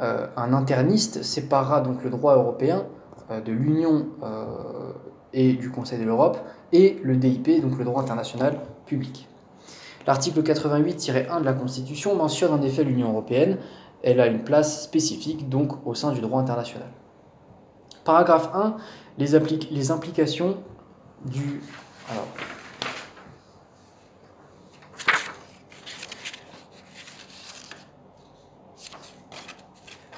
Euh, 0.00 0.26
un 0.36 0.52
interniste 0.52 1.22
séparera 1.22 1.80
donc 1.80 2.02
le 2.02 2.10
droit 2.10 2.34
européen 2.34 2.78
euh, 2.78 2.84
de 3.30 3.52
l'Union 3.52 4.06
euh, 4.22 4.92
et 5.32 5.54
du 5.54 5.70
Conseil 5.70 5.98
de 5.98 6.04
l'Europe 6.04 6.38
et 6.72 6.98
le 7.02 7.16
DIP, 7.16 7.60
donc 7.62 7.78
le 7.78 7.84
droit 7.84 8.02
international 8.02 8.58
public. 8.86 9.28
L'article 10.06 10.42
88-1 10.42 11.40
de 11.40 11.44
la 11.44 11.54
Constitution 11.54 12.14
mentionne 12.14 12.52
en 12.52 12.62
effet 12.62 12.84
l'Union 12.84 13.10
européenne. 13.10 13.58
Elle 14.02 14.20
a 14.20 14.26
une 14.26 14.44
place 14.44 14.82
spécifique 14.82 15.48
donc 15.48 15.86
au 15.86 15.94
sein 15.94 16.12
du 16.12 16.20
droit 16.20 16.40
international. 16.40 16.88
Paragraphe 18.04 18.50
1, 18.54 18.76
les, 19.16 19.90
implications 19.90 20.58
du... 21.24 21.60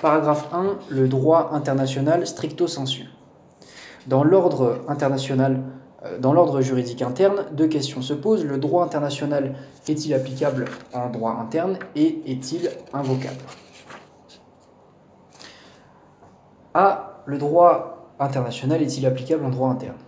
Paragraphe 0.06 0.50
1. 0.52 0.78
Le 0.88 1.08
droit 1.08 1.50
international 1.52 2.28
stricto 2.28 2.68
sensu. 2.68 3.06
Dans 4.06 4.22
l'ordre 4.22 4.78
international, 4.86 5.64
euh, 6.04 6.20
dans 6.20 6.32
l'ordre 6.32 6.60
juridique 6.60 7.02
interne, 7.02 7.46
deux 7.50 7.66
questions 7.66 8.02
se 8.02 8.14
posent. 8.14 8.44
Le 8.44 8.56
droit 8.58 8.84
international 8.84 9.56
est-il 9.88 10.14
applicable 10.14 10.66
en 10.94 11.10
droit 11.10 11.36
interne 11.40 11.80
et 11.96 12.22
est-il 12.24 12.70
invocable? 12.92 13.42
A. 16.74 17.24
Le 17.26 17.36
droit 17.36 18.12
international 18.20 18.82
est-il 18.82 19.06
applicable 19.06 19.44
en 19.44 19.50
droit 19.50 19.70
interne? 19.70 19.98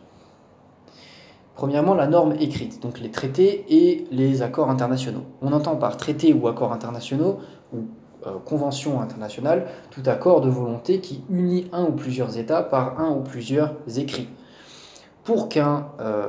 Premièrement, 1.57 1.95
la 1.95 2.07
norme 2.07 2.35
écrite, 2.39 2.81
donc 2.81 3.01
les 3.01 3.11
traités 3.11 3.65
et 3.69 4.07
les 4.13 4.43
accords 4.43 4.71
internationaux. 4.71 5.25
On 5.43 5.53
entend 5.53 5.75
par 5.75 5.97
traités 5.97 6.33
ou 6.33 6.47
accords 6.47 6.73
internationaux, 6.73 7.39
ou 7.75 7.79
convention 8.45 9.01
internationale, 9.01 9.67
tout 9.91 10.03
accord 10.07 10.41
de 10.41 10.49
volonté 10.49 11.01
qui 11.01 11.23
unit 11.31 11.69
un 11.73 11.85
ou 11.85 11.93
plusieurs 11.93 12.39
États 12.39 12.63
par 12.63 13.01
un 13.01 13.11
ou 13.11 13.21
plusieurs 13.21 13.75
écrits. 13.97 14.29
Pour 15.25 15.51
qu'un 15.51 15.89
euh, 16.01 16.27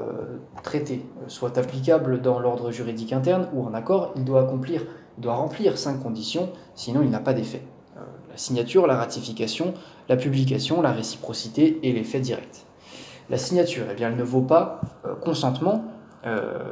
traité 0.61 1.05
soit 1.27 1.57
applicable 1.57 2.21
dans 2.21 2.37
l'ordre 2.37 2.69
juridique 2.71 3.13
interne 3.13 3.47
ou 3.53 3.65
un 3.65 3.73
accord, 3.73 4.11
il 4.17 4.25
doit 4.25 4.41
accomplir, 4.41 4.85
doit 5.17 5.35
remplir 5.35 5.77
cinq 5.77 6.03
conditions, 6.03 6.49
sinon 6.75 7.01
il 7.01 7.09
n'a 7.09 7.21
pas 7.21 7.33
d'effet. 7.33 7.61
Euh, 7.95 8.01
la 8.29 8.37
signature, 8.37 8.87
la 8.87 8.97
ratification, 8.97 9.73
la 10.09 10.17
publication, 10.17 10.81
la 10.81 10.91
réciprocité 10.91 11.79
et 11.81 11.93
l'effet 11.93 12.19
direct. 12.19 12.65
La 13.29 13.37
signature, 13.37 13.85
eh 13.89 13.93
bien, 13.93 14.09
elle 14.09 14.17
ne 14.17 14.23
vaut 14.23 14.41
pas 14.41 14.81
consentement, 15.21 15.83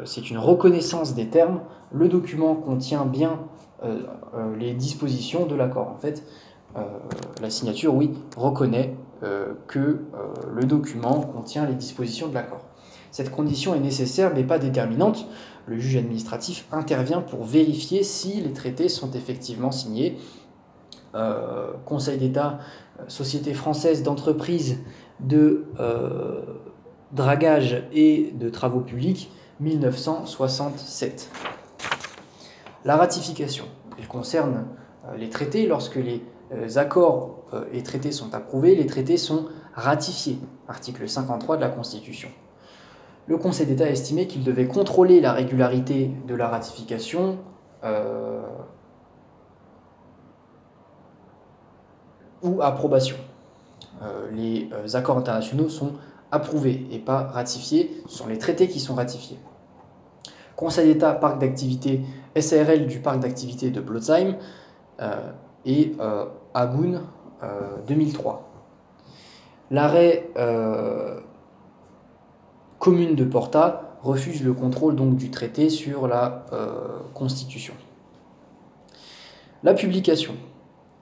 c'est 0.05 0.31
une 0.31 0.39
reconnaissance 0.39 1.13
des 1.13 1.27
termes. 1.27 1.61
Le 1.91 2.09
document 2.09 2.55
contient 2.55 3.05
bien 3.05 3.33
euh, 3.33 3.35
euh, 3.35 3.66
les 4.57 4.73
dispositions 4.73 5.45
de 5.45 5.55
l'accord. 5.55 5.89
En 5.89 5.97
fait, 5.97 6.23
euh, 6.75 6.81
la 7.41 7.49
signature, 7.49 7.93
oui, 7.93 8.11
reconnaît 8.35 8.95
que 9.65 10.01
le 10.53 10.63
document 10.65 11.21
contient 11.21 11.65
les 11.65 11.73
dispositions 11.73 12.27
de 12.27 12.35
l'accord. 12.35 12.61
Cette 13.09 13.31
condition 13.31 13.73
est 13.73 13.79
nécessaire 13.79 14.31
mais 14.35 14.43
pas 14.43 14.59
déterminante. 14.59 15.25
Le 15.65 15.79
juge 15.79 15.97
administratif 15.97 16.67
intervient 16.71 17.21
pour 17.21 17.43
vérifier 17.43 18.03
si 18.03 18.39
les 18.41 18.53
traités 18.53 18.89
sont 18.89 19.09
effectivement 19.13 19.71
signés. 19.71 20.19
Conseil 21.85 22.19
d'État, 22.19 22.59
Société 23.07 23.55
française 23.55 24.03
d'entreprise 24.03 24.77
de 25.19 25.65
dragage 27.11 27.83
et 27.91 28.33
de 28.35 28.49
travaux 28.49 28.81
publics, 28.81 29.31
1967. 29.59 31.31
La 32.85 32.95
ratification, 32.95 33.65
elle 33.97 34.07
concerne 34.07 34.65
euh, 35.07 35.17
les 35.17 35.29
traités. 35.29 35.67
Lorsque 35.67 35.95
les 35.95 36.23
euh, 36.53 36.77
accords 36.77 37.43
euh, 37.53 37.65
et 37.73 37.83
traités 37.83 38.11
sont 38.11 38.33
approuvés, 38.33 38.75
les 38.75 38.85
traités 38.85 39.17
sont 39.17 39.47
ratifiés. 39.73 40.39
Article 40.67 41.07
53 41.07 41.57
de 41.57 41.61
la 41.61 41.69
Constitution. 41.69 42.29
Le 43.27 43.37
Conseil 43.37 43.65
d'État 43.65 43.85
a 43.85 43.89
estimé 43.89 44.27
qu'il 44.27 44.43
devait 44.43 44.67
contrôler 44.67 45.19
la 45.19 45.33
régularité 45.33 46.11
de 46.27 46.35
la 46.35 46.47
ratification 46.47 47.39
ou 52.41 52.61
approbation. 52.61 53.17
les 54.31 54.69
accords 54.93 55.17
internationaux 55.17 55.67
sont 55.67 55.93
approuvés 56.31 56.87
et 56.91 56.99
pas 56.99 57.23
ratifiés, 57.23 58.01
ce 58.07 58.17
sont 58.17 58.27
les 58.27 58.37
traités 58.37 58.69
qui 58.69 58.79
sont 58.79 58.95
ratifiés. 58.95 59.39
Conseil 60.57 60.91
d'État, 60.91 61.13
parc 61.13 61.39
d'activité, 61.39 62.01
SARL 62.35 62.87
du 62.87 62.97
parc 62.97 63.19
d'activité 63.19 63.69
de 63.69 63.79
Blotzheim 63.79 64.37
euh, 64.99 65.31
et 65.65 65.95
euh, 65.99 66.25
Agoun 66.55 67.03
2003. 67.87 68.33
Euh, 68.33 69.05
L'arrêt 69.69 70.31
commune 72.79 73.13
de 73.13 73.23
Porta 73.23 73.99
refuse 74.01 74.43
le 74.43 74.53
contrôle 74.53 74.95
donc 74.95 75.15
du 75.15 75.29
traité 75.29 75.69
sur 75.69 76.07
la 76.07 76.45
Constitution. 77.13 77.73
La 79.63 79.75
publication. 79.75 80.33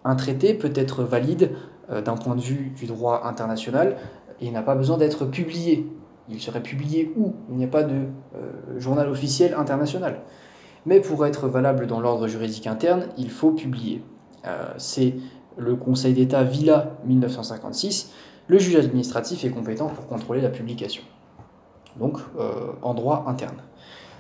Un 0.03 0.16
traité 0.16 0.53
peut 0.53 0.74
être 0.76 1.03
valide 1.03 1.56
d'un 1.89 2.18
point 2.18 2.36
de 2.36 2.41
vue 2.41 2.74
du 2.76 2.88
droit 2.88 3.22
international 3.24 3.95
et 4.41 4.51
n'a 4.51 4.64
pas 4.64 4.76
besoin 4.76 4.97
d'être 4.97 5.26
publié 5.26 5.88
il 6.30 6.41
serait 6.41 6.63
publié 6.63 7.13
où? 7.15 7.36
Il 7.49 7.57
n'y 7.57 7.63
a 7.63 7.67
pas 7.67 7.84
de 7.84 7.93
euh, 7.93 8.80
journal 8.80 9.09
officiel 9.09 9.53
international. 9.53 10.21
Mais 10.86 10.99
pour 10.99 11.26
être 11.26 11.47
valable 11.47 11.88
dans 11.88 11.99
l'ordre 11.99 12.28
juridique 12.28 12.67
interne, 12.67 13.07
il 13.17 13.30
faut 13.30 13.51
publier. 13.51 14.03
Euh, 14.45 14.73
c'est 14.78 15.15
le 15.57 15.76
Conseil 15.76 16.13
d'État 16.13 16.43
Villa 16.43 16.97
1956. 17.05 18.11
Le 18.47 18.59
juge 18.59 18.76
administratif 18.76 19.43
est 19.45 19.49
compétent 19.49 19.88
pour 19.88 20.07
contrôler 20.07 20.41
la 20.41 20.49
publication. 20.49 21.03
Donc, 21.97 22.19
euh, 22.38 22.51
en 22.82 22.93
droit 22.93 23.26
interne. 23.28 23.57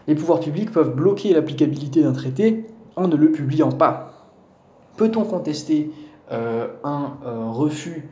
Les 0.07 0.15
pouvoirs 0.15 0.39
publics 0.39 0.71
peuvent 0.71 0.95
bloquer 0.95 1.33
l'applicabilité 1.33 2.01
d'un 2.01 2.13
traité 2.13 2.67
en 2.95 3.07
ne 3.07 3.15
le 3.15 3.31
publiant 3.31 3.71
pas. 3.71 4.31
Peut-on 4.97 5.25
contester 5.25 5.91
un 6.31 7.17
refus 7.51 8.09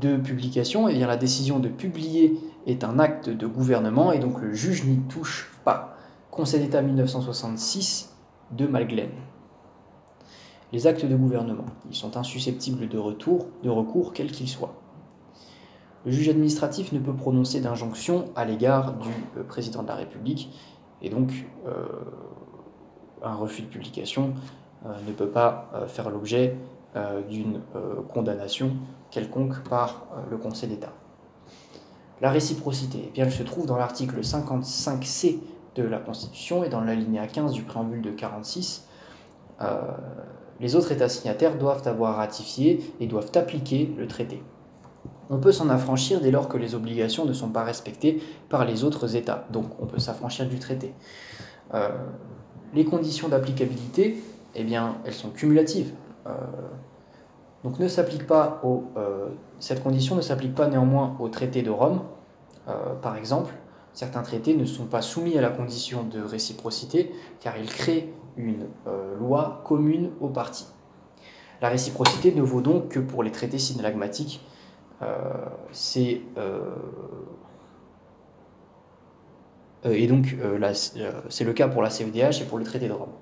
de 0.00 0.16
publication, 0.16 0.88
et 0.88 0.92
eh 0.92 0.94
bien 0.96 1.06
la 1.06 1.16
décision 1.16 1.58
de 1.58 1.68
publier 1.68 2.38
est 2.66 2.84
un 2.84 2.98
acte 2.98 3.30
de 3.30 3.46
gouvernement 3.46 4.12
et 4.12 4.18
donc 4.18 4.40
le 4.40 4.52
juge 4.52 4.84
n'y 4.84 4.98
touche 5.08 5.52
pas. 5.64 5.96
Conseil 6.30 6.60
d'État 6.60 6.82
1966 6.82 8.14
de 8.52 8.66
Malglen. 8.66 9.10
les 10.72 10.86
actes 10.86 11.06
de 11.06 11.16
gouvernement. 11.16 11.64
Ils 11.88 11.96
sont 11.96 12.16
insusceptibles 12.16 12.88
de 12.88 12.98
retour, 12.98 13.46
de 13.62 13.70
recours, 13.70 14.12
quel 14.12 14.30
qu'il 14.30 14.48
soit. 14.48 14.74
Le 16.04 16.12
juge 16.12 16.28
administratif 16.28 16.92
ne 16.92 17.00
peut 17.00 17.14
prononcer 17.14 17.60
d'injonction 17.60 18.26
à 18.36 18.44
l'égard 18.44 18.94
du 18.94 19.08
euh, 19.36 19.42
président 19.42 19.82
de 19.82 19.88
la 19.88 19.96
République, 19.96 20.50
et 21.02 21.10
donc 21.10 21.32
euh, 21.66 21.84
un 23.22 23.34
refus 23.34 23.62
de 23.62 23.66
publication 23.66 24.34
euh, 24.84 24.90
ne 25.06 25.12
peut 25.12 25.28
pas 25.28 25.70
faire 25.88 26.10
l'objet 26.10 26.56
d'une 27.28 27.60
condamnation 28.08 28.70
quelconque 29.16 29.62
par 29.68 30.06
le 30.30 30.36
Conseil 30.36 30.68
d'État. 30.68 30.92
La 32.20 32.30
réciprocité, 32.30 33.04
eh 33.06 33.10
bien, 33.10 33.24
elle 33.24 33.32
se 33.32 33.42
trouve 33.42 33.66
dans 33.66 33.76
l'article 33.76 34.20
55C 34.20 35.38
de 35.74 35.82
la 35.82 35.98
Constitution 35.98 36.64
et 36.64 36.68
dans 36.68 36.80
l'alinéa 36.80 37.26
15 37.26 37.52
du 37.52 37.62
préambule 37.62 38.02
de 38.02 38.10
46. 38.10 38.86
les 40.60 40.76
autres 40.76 40.92
États 40.92 41.08
signataires 41.08 41.58
doivent 41.58 41.86
avoir 41.88 42.16
ratifié 42.16 42.92
et 43.00 43.06
doivent 43.06 43.32
appliquer 43.34 43.92
le 43.96 44.06
traité 44.06 44.42
on 45.30 45.38
peut 45.38 45.52
s'en 45.52 45.68
affranchir 45.68 46.20
dès 46.20 46.30
lors 46.30 46.48
que 46.48 46.56
les 46.56 46.74
obligations 46.74 47.24
ne 47.24 47.32
sont 47.32 47.48
pas 47.48 47.64
respectées 47.64 48.22
par 48.48 48.64
les 48.64 48.84
autres 48.84 49.16
États. 49.16 49.46
Donc 49.50 49.66
on 49.80 49.86
peut 49.86 49.98
s'affranchir 49.98 50.46
du 50.46 50.58
traité. 50.58 50.94
Euh, 51.74 51.88
les 52.74 52.84
conditions 52.84 53.28
d'applicabilité, 53.28 54.22
eh 54.54 54.64
bien, 54.64 54.96
elles 55.04 55.14
sont 55.14 55.30
cumulatives. 55.30 55.92
Euh, 56.26 56.30
donc 57.66 57.80
euh, 57.80 59.28
cette 59.58 59.82
condition 59.82 60.14
ne 60.14 60.20
s'applique 60.20 60.54
pas 60.54 60.68
néanmoins 60.68 61.16
au 61.18 61.28
traité 61.28 61.62
de 61.62 61.70
Rome. 61.70 62.00
par 63.02 63.16
exemple, 63.16 63.52
certains 63.92 64.22
traités 64.22 64.54
ne 64.54 64.64
sont 64.64 64.86
pas 64.86 65.02
soumis 65.02 65.36
à 65.36 65.40
la 65.40 65.50
condition 65.50 66.04
de 66.04 66.20
réciprocité 66.20 67.12
car 67.40 67.58
ils 67.58 67.68
créent 67.68 68.12
une 68.36 68.66
loi 69.18 69.62
commune 69.64 70.10
aux 70.20 70.28
parties. 70.28 70.66
La 71.62 71.68
réciprocité 71.68 72.32
ne 72.34 72.42
vaut 72.42 72.60
donc 72.60 72.88
que 72.88 73.00
pour 73.00 73.22
les 73.22 73.32
traités 73.32 73.58
synalagmatiques 73.58 74.40
euh, 75.02 75.46
euh, 75.96 76.60
euh, 79.84 79.92
et 79.92 80.06
donc 80.06 80.36
c'est 81.28 81.44
le 81.44 81.52
cas 81.52 81.68
pour 81.68 81.82
la 81.82 81.90
CEDH 81.90 82.42
et 82.42 82.44
pour 82.44 82.58
le 82.58 82.64
traité 82.64 82.88
de 82.88 82.92
Rome. 82.92 83.12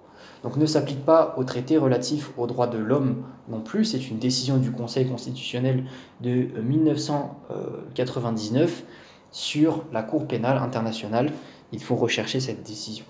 Donc 0.44 0.56
ne 0.58 0.66
s'applique 0.66 1.04
pas 1.04 1.34
au 1.38 1.44
traité 1.44 1.78
relatif 1.78 2.30
aux 2.36 2.46
droits 2.46 2.66
de 2.66 2.76
l'homme 2.78 3.22
non 3.48 3.60
plus. 3.60 3.86
C'est 3.86 4.10
une 4.10 4.18
décision 4.18 4.58
du 4.58 4.70
Conseil 4.70 5.08
constitutionnel 5.08 5.84
de 6.20 6.48
1999 6.60 8.84
sur 9.30 9.84
la 9.90 10.02
Cour 10.02 10.28
pénale 10.28 10.58
internationale. 10.58 11.32
Il 11.72 11.82
faut 11.82 11.96
rechercher 11.96 12.40
cette 12.40 12.62
décision. 12.62 13.06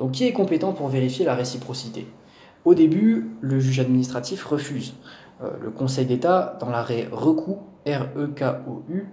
Donc 0.00 0.10
qui 0.12 0.24
est 0.24 0.32
compétent 0.32 0.72
pour 0.72 0.88
vérifier 0.88 1.24
la 1.24 1.36
réciprocité? 1.36 2.08
Au 2.64 2.74
début, 2.74 3.30
le 3.40 3.60
juge 3.60 3.78
administratif 3.80 4.44
refuse. 4.44 4.94
Euh, 5.42 5.50
le 5.62 5.70
Conseil 5.70 6.06
d'État, 6.06 6.58
dans 6.60 6.70
l'arrêt 6.70 7.08
RECOU, 7.12 7.58
R-E-K-O-U, 7.86 9.06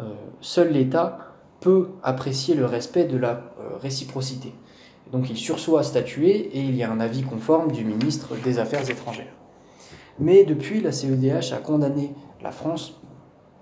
euh, 0.00 0.14
seul 0.40 0.72
l'État 0.72 1.18
peut 1.60 1.90
apprécier 2.02 2.54
le 2.54 2.64
respect 2.64 3.04
de 3.04 3.16
la 3.16 3.32
euh, 3.32 3.76
réciprocité. 3.80 4.52
Donc 5.12 5.30
il 5.30 5.36
sursoit 5.36 5.80
à 5.80 5.82
statuer 5.82 6.34
et 6.56 6.60
il 6.60 6.74
y 6.74 6.82
a 6.82 6.90
un 6.90 7.00
avis 7.00 7.22
conforme 7.22 7.70
du 7.70 7.84
ministre 7.84 8.34
des 8.42 8.58
Affaires 8.58 8.88
étrangères. 8.90 9.32
Mais 10.18 10.44
depuis, 10.44 10.80
la 10.80 10.92
CEDH 10.92 11.52
a 11.52 11.58
condamné 11.58 12.14
la 12.42 12.50
France 12.50 13.00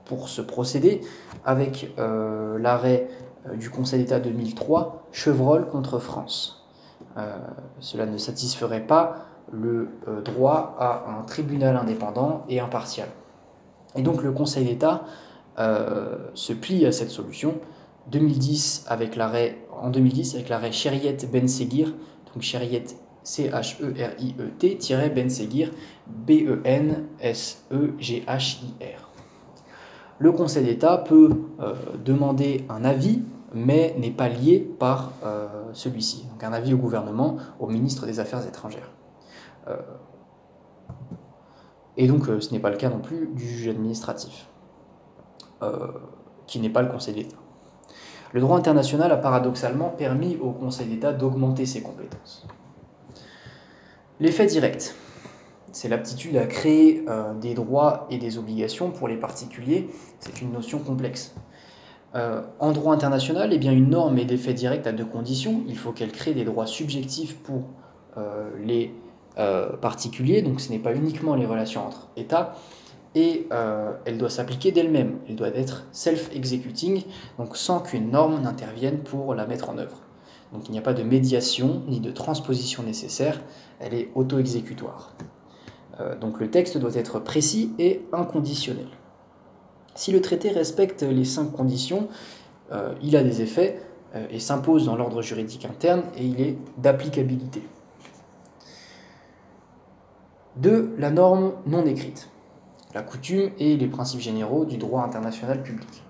pour 0.04 0.28
ce 0.28 0.40
procédé 0.40 1.00
avec 1.44 1.92
l'arrêt 1.96 3.08
du 3.58 3.70
Conseil 3.70 4.00
d'État 4.00 4.20
2003, 4.20 5.08
Chevreul 5.12 5.66
contre 5.66 5.98
France. 5.98 6.64
cela 7.80 8.06
ne 8.06 8.16
satisferait 8.16 8.86
pas 8.86 9.26
le 9.52 9.88
euh, 10.08 10.20
droit 10.20 10.76
à 10.78 11.04
un 11.18 11.22
tribunal 11.22 11.76
indépendant 11.76 12.44
et 12.48 12.60
impartial. 12.60 13.08
Et 13.96 14.02
donc 14.02 14.22
le 14.22 14.32
Conseil 14.32 14.64
d'État 14.64 15.04
euh, 15.58 16.16
se 16.34 16.52
plie 16.52 16.86
à 16.86 16.92
cette 16.92 17.10
solution 17.10 17.54
2010 18.10 18.86
avec 18.88 19.16
l'arrêt, 19.16 19.58
en 19.80 19.90
2010 19.90 20.34
avec 20.34 20.48
l'arrêt 20.48 20.72
Chériet 20.72 21.16
Ben 21.30 21.46
Seguir, 21.48 21.94
donc 22.32 22.42
Chériet 22.42 22.84
C-H-E-R-I-E-T, 23.22 24.78
Ben 25.14 25.30
Seguir, 25.30 25.70
B-E-N-S-E-G-H-I-R. 26.06 27.00
Le 30.18 30.32
Conseil 30.32 30.64
d'État 30.64 30.98
peut 30.98 31.30
euh, 31.60 31.74
demander 32.04 32.64
un 32.68 32.84
avis, 32.84 33.22
mais 33.52 33.94
n'est 33.98 34.10
pas 34.10 34.28
lié 34.28 34.58
par 34.58 35.12
celui-ci. 35.72 36.26
Donc 36.30 36.42
un 36.42 36.52
avis 36.52 36.74
au 36.74 36.76
gouvernement, 36.76 37.36
au 37.60 37.68
ministre 37.68 38.04
des 38.04 38.18
Affaires 38.18 38.44
étrangères. 38.46 38.90
Euh, 39.68 39.76
et 41.96 42.06
donc, 42.06 42.28
euh, 42.28 42.40
ce 42.40 42.52
n'est 42.52 42.58
pas 42.58 42.70
le 42.70 42.76
cas 42.76 42.90
non 42.90 43.00
plus 43.00 43.28
du 43.28 43.46
juge 43.46 43.68
administratif, 43.68 44.48
euh, 45.62 45.92
qui 46.46 46.60
n'est 46.60 46.70
pas 46.70 46.82
le 46.82 46.88
Conseil 46.88 47.14
d'État. 47.14 47.36
Le 48.34 48.40
droit 48.40 48.58
international 48.58 49.10
a 49.12 49.16
paradoxalement 49.16 49.88
permis 49.88 50.36
au 50.36 50.50
Conseil 50.50 50.88
d'État 50.88 51.12
d'augmenter 51.12 51.64
ses 51.64 51.80
compétences. 51.80 52.46
L'effet 54.20 54.44
direct, 54.44 54.94
c'est 55.72 55.88
l'aptitude 55.88 56.36
à 56.36 56.44
créer 56.44 57.04
des 57.40 57.54
droits 57.54 58.06
et 58.10 58.18
des 58.18 58.36
obligations 58.36 58.90
pour 58.90 59.08
les 59.08 59.16
particuliers. 59.16 59.88
C'est 60.18 60.42
une 60.42 60.52
notion 60.52 60.80
complexe. 60.80 61.34
en 62.14 62.72
droit 62.72 62.94
international, 62.94 63.52
eh 63.52 63.58
bien, 63.58 63.72
une 63.72 63.90
norme 63.90 64.18
est 64.18 64.24
d'effet 64.24 64.52
direct 64.52 64.86
à 64.86 64.92
deux 64.92 65.04
conditions. 65.04 65.62
Il 65.66 65.78
faut 65.78 65.92
qu'elle 65.92 66.12
crée 66.12 66.34
des 66.34 66.44
droits 66.44 66.66
subjectifs 66.66 67.36
pour 67.38 67.62
les 68.60 68.92
euh, 69.36 69.76
particulier, 69.76 70.42
donc 70.42 70.60
ce 70.60 70.70
n'est 70.70 70.78
pas 70.78 70.94
uniquement 70.94 71.34
les 71.34 71.44
relations 71.44 71.84
entre 71.84 72.08
États, 72.16 72.54
et 73.14 73.46
euh, 73.52 73.92
elle 74.04 74.18
doit 74.18 74.30
s'appliquer 74.30 74.72
d'elle-même, 74.72 75.18
elle 75.28 75.36
doit 75.36 75.48
être 75.48 75.84
self-executing, 75.92 77.04
donc 77.38 77.56
sans 77.56 77.80
qu'une 77.80 78.10
norme 78.10 78.40
n'intervienne 78.42 78.98
pour 78.98 79.34
la 79.34 79.46
mettre 79.46 79.70
en 79.70 79.78
œuvre. 79.78 80.00
Donc 80.52 80.68
il 80.68 80.72
n'y 80.72 80.78
a 80.78 80.82
pas 80.82 80.94
de 80.94 81.02
médiation 81.02 81.82
ni 81.88 82.00
de 82.00 82.10
transposition 82.10 82.82
nécessaire, 82.82 83.40
elle 83.80 83.94
est 83.94 84.10
auto-exécutoire. 84.14 85.14
Euh, 86.00 86.18
donc 86.18 86.40
le 86.40 86.50
texte 86.50 86.78
doit 86.78 86.94
être 86.94 87.20
précis 87.20 87.72
et 87.78 88.02
inconditionnel. 88.12 88.88
Si 89.94 90.10
le 90.10 90.20
traité 90.20 90.50
respecte 90.50 91.02
les 91.02 91.24
cinq 91.24 91.52
conditions, 91.52 92.08
il 93.00 93.14
a 93.14 93.22
des 93.22 93.42
effets 93.42 93.80
et 94.30 94.40
s'impose 94.40 94.86
dans 94.86 94.96
l'ordre 94.96 95.22
juridique 95.22 95.64
interne 95.66 96.02
et 96.16 96.24
il 96.24 96.40
est 96.40 96.58
d'applicabilité. 96.78 97.62
De 100.56 100.90
la 100.98 101.10
norme 101.10 101.52
non 101.66 101.86
écrite, 101.86 102.28
la 102.94 103.02
coutume 103.02 103.50
et 103.58 103.76
les 103.76 103.88
principes 103.88 104.20
généraux 104.20 104.64
du 104.64 104.78
droit 104.78 105.02
international 105.02 105.62
public. 105.62 106.04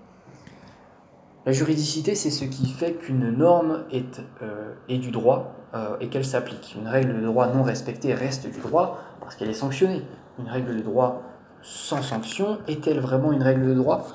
La 1.45 1.51
juridicité, 1.51 2.15
c'est 2.15 2.29
ce 2.29 2.45
qui 2.45 2.69
fait 2.69 2.93
qu'une 2.93 3.31
norme 3.31 3.83
est, 3.91 4.21
euh, 4.41 4.73
du 4.87 5.11
droit 5.11 5.53
euh, 5.73 5.97
et 5.99 6.09
qu'elle 6.09 6.25
s'applique. 6.25 6.75
Une 6.79 6.87
règle 6.87 7.19
de 7.19 7.25
droit 7.25 7.47
non 7.47 7.63
respectée 7.63 8.13
reste 8.13 8.51
du 8.51 8.59
droit 8.59 8.99
parce 9.19 9.35
qu'elle 9.35 9.49
est 9.49 9.53
sanctionnée. 9.53 10.03
Une 10.39 10.47
règle 10.47 10.75
de 10.77 10.81
droit 10.81 11.21
sans 11.61 12.01
sanction 12.01 12.59
est-elle 12.67 12.99
vraiment 12.99 13.31
une 13.31 13.43
règle 13.43 13.67
de 13.67 13.73
droit? 13.73 14.07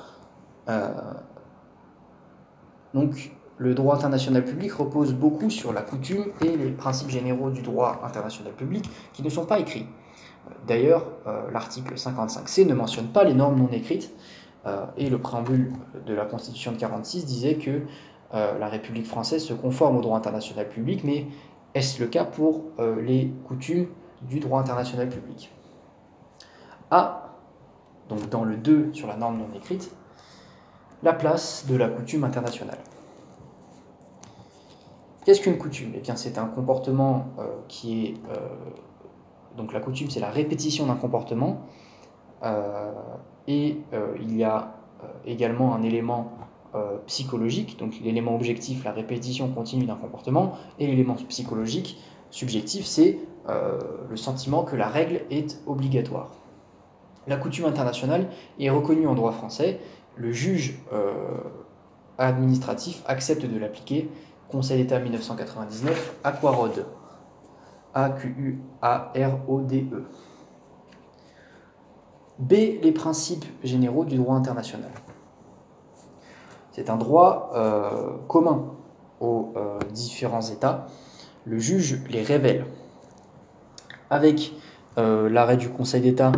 Euh, 0.69 0.89
Donc, 2.93 3.31
le 3.57 3.73
droit 3.73 3.95
international 3.95 4.43
public 4.43 4.73
repose 4.73 5.13
beaucoup 5.13 5.49
sur 5.49 5.71
la 5.71 5.81
coutume 5.81 6.25
et 6.41 6.57
les 6.57 6.71
principes 6.71 7.09
généraux 7.09 7.49
du 7.49 7.61
droit 7.61 8.01
international 8.03 8.53
public 8.53 8.89
qui 9.13 9.23
ne 9.23 9.29
sont 9.29 9.45
pas 9.45 9.59
écrits. 9.59 9.85
D'ailleurs, 10.67 11.05
euh, 11.27 11.49
l'article 11.51 11.95
55C 11.95 12.65
ne 12.65 12.73
mentionne 12.73 13.07
pas 13.07 13.23
les 13.23 13.33
normes 13.33 13.57
non 13.57 13.69
écrites, 13.71 14.11
euh, 14.65 14.85
et 14.95 15.09
le 15.09 15.17
préambule 15.17 15.73
de 16.05 16.13
la 16.13 16.25
Constitution 16.25 16.71
de 16.71 16.75
1946 16.75 17.25
disait 17.25 17.55
que 17.55 17.81
euh, 18.33 18.59
la 18.59 18.67
République 18.67 19.07
française 19.07 19.43
se 19.43 19.53
conforme 19.53 19.97
au 19.97 20.01
droit 20.01 20.17
international 20.17 20.69
public, 20.69 21.03
mais 21.03 21.25
est-ce 21.73 22.01
le 22.01 22.07
cas 22.07 22.25
pour 22.25 22.65
les 23.01 23.31
coutumes 23.47 23.87
du 24.23 24.39
droit 24.39 24.59
international 24.59 25.07
public? 25.07 25.51
A, 26.91 27.37
donc 28.09 28.29
dans 28.29 28.43
le 28.43 28.57
2 28.57 28.93
sur 28.93 29.07
la 29.07 29.15
norme 29.15 29.37
non 29.37 29.47
écrite, 29.55 29.89
la 31.01 31.13
place 31.13 31.65
de 31.67 31.77
la 31.77 31.87
coutume 31.87 32.25
internationale. 32.25 32.77
Qu'est-ce 35.23 35.39
qu'une 35.39 35.57
coutume? 35.57 35.93
Eh 35.95 36.01
bien, 36.01 36.17
c'est 36.17 36.37
un 36.37 36.45
comportement 36.45 37.27
qui 37.69 38.05
est 38.05 38.13
donc 39.57 39.73
la 39.73 39.79
coutume, 39.79 40.09
c'est 40.09 40.19
la 40.19 40.29
répétition 40.29 40.85
d'un 40.87 40.95
comportement. 40.95 41.61
Euh, 42.43 42.91
et 43.47 43.77
euh, 43.93 44.15
il 44.21 44.35
y 44.35 44.43
a 44.43 44.75
euh, 45.03 45.07
également 45.25 45.75
un 45.75 45.83
élément 45.83 46.33
psychologique, 47.05 47.77
donc 47.77 47.99
l'élément 48.01 48.33
objectif, 48.33 48.85
la 48.85 48.93
répétition 48.93 49.49
continue 49.49 49.83
d'un 49.83 49.95
comportement, 49.95 50.53
et 50.79 50.87
l'élément 50.87 51.15
psychologique, 51.27 52.01
subjectif, 52.29 52.85
c'est 52.85 53.17
le 54.09 54.15
sentiment 54.15 54.63
que 54.63 54.77
la 54.77 54.87
règle 54.87 55.19
est 55.29 55.59
obligatoire. 55.67 56.31
La 57.27 57.35
coutume 57.35 57.65
internationale 57.65 58.29
est 58.57 58.69
reconnue 58.69 59.05
en 59.05 59.15
droit 59.15 59.33
français, 59.33 59.81
le 60.15 60.31
juge 60.31 60.79
administratif 62.17 63.03
accepte 63.05 63.45
de 63.45 63.59
l'appliquer, 63.59 64.09
Conseil 64.49 64.81
d'État 64.81 64.99
1999, 64.99 66.19
Aquarod 66.23 66.85
A-Q-U-A-R-O-D-E. 67.93 70.03
B. 72.39 72.53
Les 72.81 72.91
principes 72.91 73.45
généraux 73.63 74.03
du 74.05 74.17
droit 74.17 74.35
international. 74.35 74.89
C'est 76.71 76.89
un 76.89 76.97
droit 76.97 77.51
euh, 77.53 78.17
commun 78.27 78.71
aux 79.19 79.53
euh, 79.55 79.77
différents 79.93 80.41
États. 80.41 80.87
Le 81.45 81.59
juge 81.59 82.01
les 82.09 82.23
révèle. 82.23 82.65
Avec 84.09 84.53
euh, 84.97 85.29
l'arrêt 85.29 85.57
du 85.57 85.69
Conseil 85.69 86.01
d'État 86.01 86.31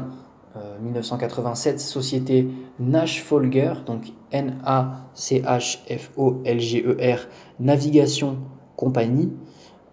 1987, 0.82 1.80
société 1.80 2.48
Nash-Folger, 2.80 3.74
donc 3.88 4.14
N-A-C-H-F-O-L-G-E-R, 4.32 7.18
Navigation 7.60 8.38
Compagnie, 8.76 9.34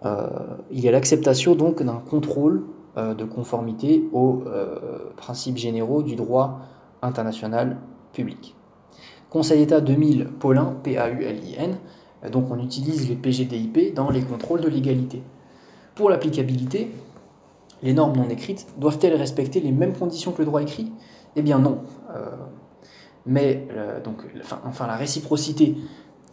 il 0.03 0.79
y 0.79 0.87
a 0.87 0.91
l'acceptation 0.91 1.55
donc 1.55 1.83
d'un 1.83 2.01
contrôle 2.09 2.63
de 2.97 3.23
conformité 3.23 4.03
aux 4.11 4.43
principes 5.15 5.57
généraux 5.57 6.01
du 6.01 6.15
droit 6.15 6.61
international 7.01 7.77
public. 8.13 8.55
Conseil 9.29 9.59
d'État 9.59 9.79
2000, 9.79 10.25
Paulin, 10.39 10.75
P-A-U-L-I-N. 10.83 11.77
Donc 12.31 12.51
on 12.51 12.59
utilise 12.59 13.07
les 13.09 13.15
PGDIP 13.15 13.93
dans 13.93 14.09
les 14.09 14.21
contrôles 14.21 14.61
de 14.61 14.67
légalité. 14.67 15.23
Pour 15.95 16.09
l'applicabilité, 16.09 16.91
les 17.83 17.93
normes 17.93 18.15
non 18.15 18.29
écrites 18.29 18.67
doivent-elles 18.77 19.15
respecter 19.15 19.59
les 19.59 19.71
mêmes 19.71 19.93
conditions 19.93 20.31
que 20.31 20.39
le 20.39 20.45
droit 20.45 20.61
écrit? 20.61 20.91
Eh 21.35 21.41
bien 21.41 21.59
non. 21.59 21.79
Euh, 22.15 22.29
mais 23.25 23.67
euh, 23.71 24.01
donc, 24.01 24.17
enfin, 24.65 24.87
la 24.87 24.95
réciprocité, 24.95 25.75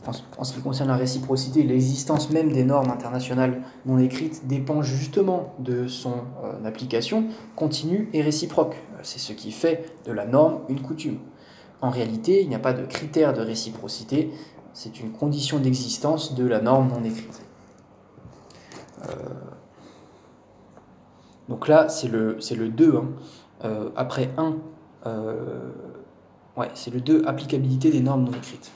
en, 0.06 0.44
ce 0.44 0.54
qui 0.54 0.60
concerne 0.60 0.88
la 0.88 0.96
réciprocité, 0.96 1.62
l'existence 1.62 2.30
même 2.30 2.52
des 2.52 2.64
normes 2.64 2.90
internationales 2.90 3.62
non 3.84 3.98
écrites 3.98 4.46
dépend 4.46 4.82
justement 4.82 5.54
de 5.58 5.88
son 5.88 6.14
euh, 6.44 6.64
application 6.64 7.24
continue 7.56 8.08
et 8.12 8.22
réciproque. 8.22 8.76
C'est 9.02 9.18
ce 9.18 9.32
qui 9.32 9.52
fait 9.52 9.92
de 10.06 10.12
la 10.12 10.24
norme 10.24 10.60
une 10.68 10.80
coutume. 10.80 11.18
En 11.80 11.90
réalité, 11.90 12.42
il 12.42 12.48
n'y 12.48 12.54
a 12.54 12.60
pas 12.60 12.72
de 12.72 12.84
critère 12.86 13.34
de 13.34 13.40
réciprocité, 13.40 14.30
c'est 14.72 15.00
une 15.00 15.12
condition 15.12 15.58
d'existence 15.58 16.34
de 16.34 16.46
la 16.46 16.60
norme 16.60 16.88
non 16.88 17.04
écrite. 17.04 17.42
Euh, 19.02 19.12
donc 21.48 21.66
là, 21.68 21.88
c'est 21.88 22.08
le, 22.08 22.38
le 22.56 22.68
2. 22.68 22.96
Hein. 22.96 23.08
Euh, 23.64 23.90
après 23.96 24.30
1, 24.36 24.56
euh, 25.06 25.70
ouais, 26.56 26.68
c'est 26.74 26.92
le 26.92 27.00
2, 27.00 27.24
applicabilité 27.26 27.90
des 27.90 28.00
normes 28.00 28.24
non 28.24 28.32
écrites. 28.32 28.70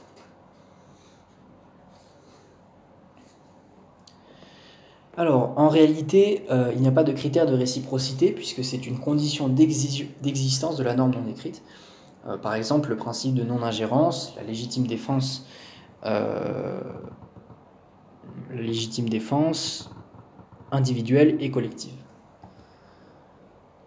Alors, 5.17 5.53
en 5.57 5.69
réalité, 5.69 6.45
il 6.75 6.81
n'y 6.81 6.89
a 6.89 6.93
pas 6.93 7.05
de 7.05 7.13
critère 7.13 7.47
de 7.47 7.55
réciprocité 7.55 8.33
puisque 8.33 8.65
c'est 8.65 8.87
une 8.87 8.99
condition 8.99 9.49
d'existence 9.49 10.77
de 10.77 10.83
la 10.83 10.95
norme 10.95 11.13
non 11.13 11.31
écrite. 11.31 11.63
Euh, 12.27 12.37
par 12.37 12.55
exemple, 12.55 12.91
le 12.91 12.97
principe 12.97 13.35
de 13.35 13.43
non-ingérence, 13.43 14.35
la 14.37 14.43
euh, 14.43 14.47
légitime 18.53 19.09
défense 19.09 19.91
individuelle 20.71 21.37
et 21.41 21.51
collective. 21.51 21.95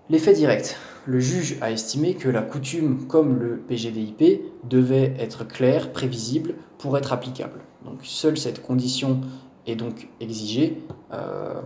L'effet 0.09 0.33
direct. 0.33 0.77
Le 1.07 1.19
juge 1.19 1.57
a 1.61 1.71
estimé 1.71 2.15
que 2.15 2.29
la 2.29 2.41
coutume, 2.41 3.05
comme 3.07 3.37
le 3.37 3.57
PGDIP, 3.57 4.41
devait 4.63 5.13
être 5.19 5.47
claire, 5.47 5.93
prévisible 5.93 6.55
pour 6.77 6.97
être 6.97 7.13
applicable. 7.13 7.61
Donc 7.85 7.99
seule 8.03 8.37
cette 8.37 8.61
condition 8.61 9.21
est 9.67 9.75
donc 9.75 10.09
exigée. 10.19 10.83
Euh, 11.13 11.61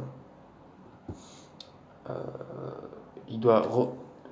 doit 3.38 3.64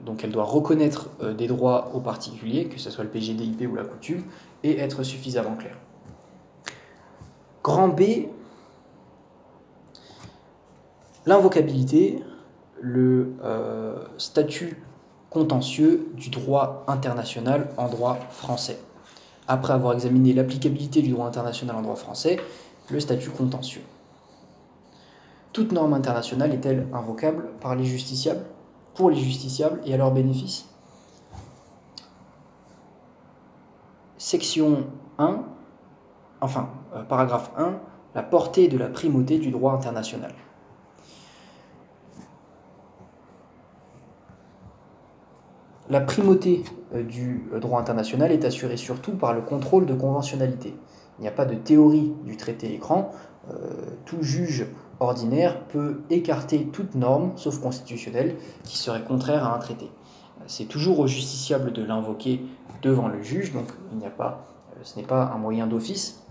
donc 0.05 0.23
elle 0.23 0.31
doit 0.31 0.43
reconnaître 0.43 1.09
euh, 1.21 1.33
des 1.33 1.47
droits 1.47 1.91
aux 1.93 1.99
particuliers, 1.99 2.67
que 2.67 2.79
ce 2.79 2.89
soit 2.89 3.03
le 3.03 3.09
PGDIP 3.09 3.67
ou 3.71 3.75
la 3.75 3.83
coutume, 3.83 4.23
et 4.63 4.79
être 4.79 5.03
suffisamment 5.03 5.55
claire. 5.55 5.77
Grand 7.63 7.89
B, 7.89 8.01
l'invocabilité, 11.25 12.21
le 12.79 13.33
euh, 13.43 13.95
statut 14.17 14.81
contentieux 15.29 16.07
du 16.13 16.29
droit 16.29 16.85
international 16.87 17.69
en 17.77 17.87
droit 17.89 18.17
français. 18.29 18.79
Après 19.47 19.73
avoir 19.73 19.93
examiné 19.93 20.33
l'applicabilité 20.33 21.01
du 21.01 21.09
droit 21.09 21.27
international 21.27 21.75
en 21.75 21.81
droit 21.81 21.95
français, 21.95 22.39
le 22.89 22.99
statut 22.99 23.29
contentieux. 23.29 23.81
Toute 25.57 25.71
norme 25.71 25.95
internationale 25.95 26.53
est-elle 26.53 26.87
invocable 26.93 27.49
par 27.59 27.73
les 27.73 27.83
justiciables 27.83 28.45
pour 28.93 29.09
les 29.09 29.15
justiciables 29.15 29.81
et 29.85 29.93
à 29.95 29.97
leur 29.97 30.11
bénéfice? 30.11 30.69
Section 34.19 34.85
1, 35.17 35.43
enfin, 36.41 36.69
euh, 36.95 37.01
paragraphe 37.01 37.49
1, 37.57 37.73
la 38.13 38.21
portée 38.21 38.67
de 38.67 38.77
la 38.77 38.85
primauté 38.85 39.39
du 39.39 39.49
droit 39.49 39.73
international. 39.73 40.35
La 45.89 46.01
primauté 46.01 46.63
euh, 46.93 47.01
du 47.01 47.49
euh, 47.51 47.59
droit 47.59 47.79
international 47.79 48.31
est 48.31 48.45
assurée 48.45 48.77
surtout 48.77 49.13
par 49.13 49.33
le 49.33 49.41
contrôle 49.41 49.87
de 49.87 49.95
conventionnalité. 49.95 50.75
Il 51.17 51.23
n'y 51.23 51.27
a 51.27 51.31
pas 51.31 51.45
de 51.45 51.55
théorie 51.55 52.13
du 52.25 52.37
traité 52.37 52.71
écran. 52.71 53.09
tout 54.05 54.21
juge 54.21 54.67
ordinaire 54.99 55.59
peut 55.67 56.01
écarter 56.09 56.65
toute 56.65 56.95
norme, 56.95 57.31
sauf 57.35 57.59
constitutionnelle, 57.59 58.35
qui 58.63 58.77
serait 58.77 59.03
contraire 59.03 59.45
à 59.45 59.55
un 59.55 59.59
traité. 59.59 59.89
C'est 60.47 60.65
toujours 60.65 60.99
au 60.99 61.07
justiciable 61.07 61.73
de 61.73 61.83
l'invoquer 61.83 62.41
devant 62.81 63.07
le 63.07 63.21
juge, 63.21 63.53
donc 63.53 63.65
il 63.91 63.97
n'y 63.97 64.05
a 64.05 64.11
pas, 64.11 64.45
euh, 64.71 64.79
ce 64.83 64.97
n'est 64.97 65.05
pas 65.05 65.31
un 65.33 65.37
moyen 65.37 65.67
d'office, 65.67 66.23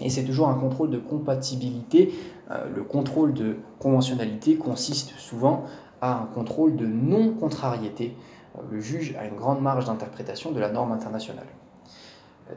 et 0.00 0.10
c'est 0.10 0.24
toujours 0.24 0.48
un 0.48 0.54
contrôle 0.54 0.90
de 0.90 0.98
compatibilité. 0.98 2.14
Euh, 2.50 2.68
le 2.74 2.82
contrôle 2.84 3.32
de 3.32 3.56
conventionnalité 3.78 4.56
consiste 4.56 5.10
souvent 5.18 5.64
à 6.00 6.14
un 6.14 6.26
contrôle 6.26 6.76
de 6.76 6.86
non-contrariété. 6.86 8.14
Euh, 8.56 8.62
le 8.70 8.80
juge 8.80 9.16
a 9.18 9.26
une 9.26 9.34
grande 9.34 9.60
marge 9.60 9.86
d'interprétation 9.86 10.52
de 10.52 10.60
la 10.60 10.70
norme 10.70 10.92
internationale. 10.92 11.46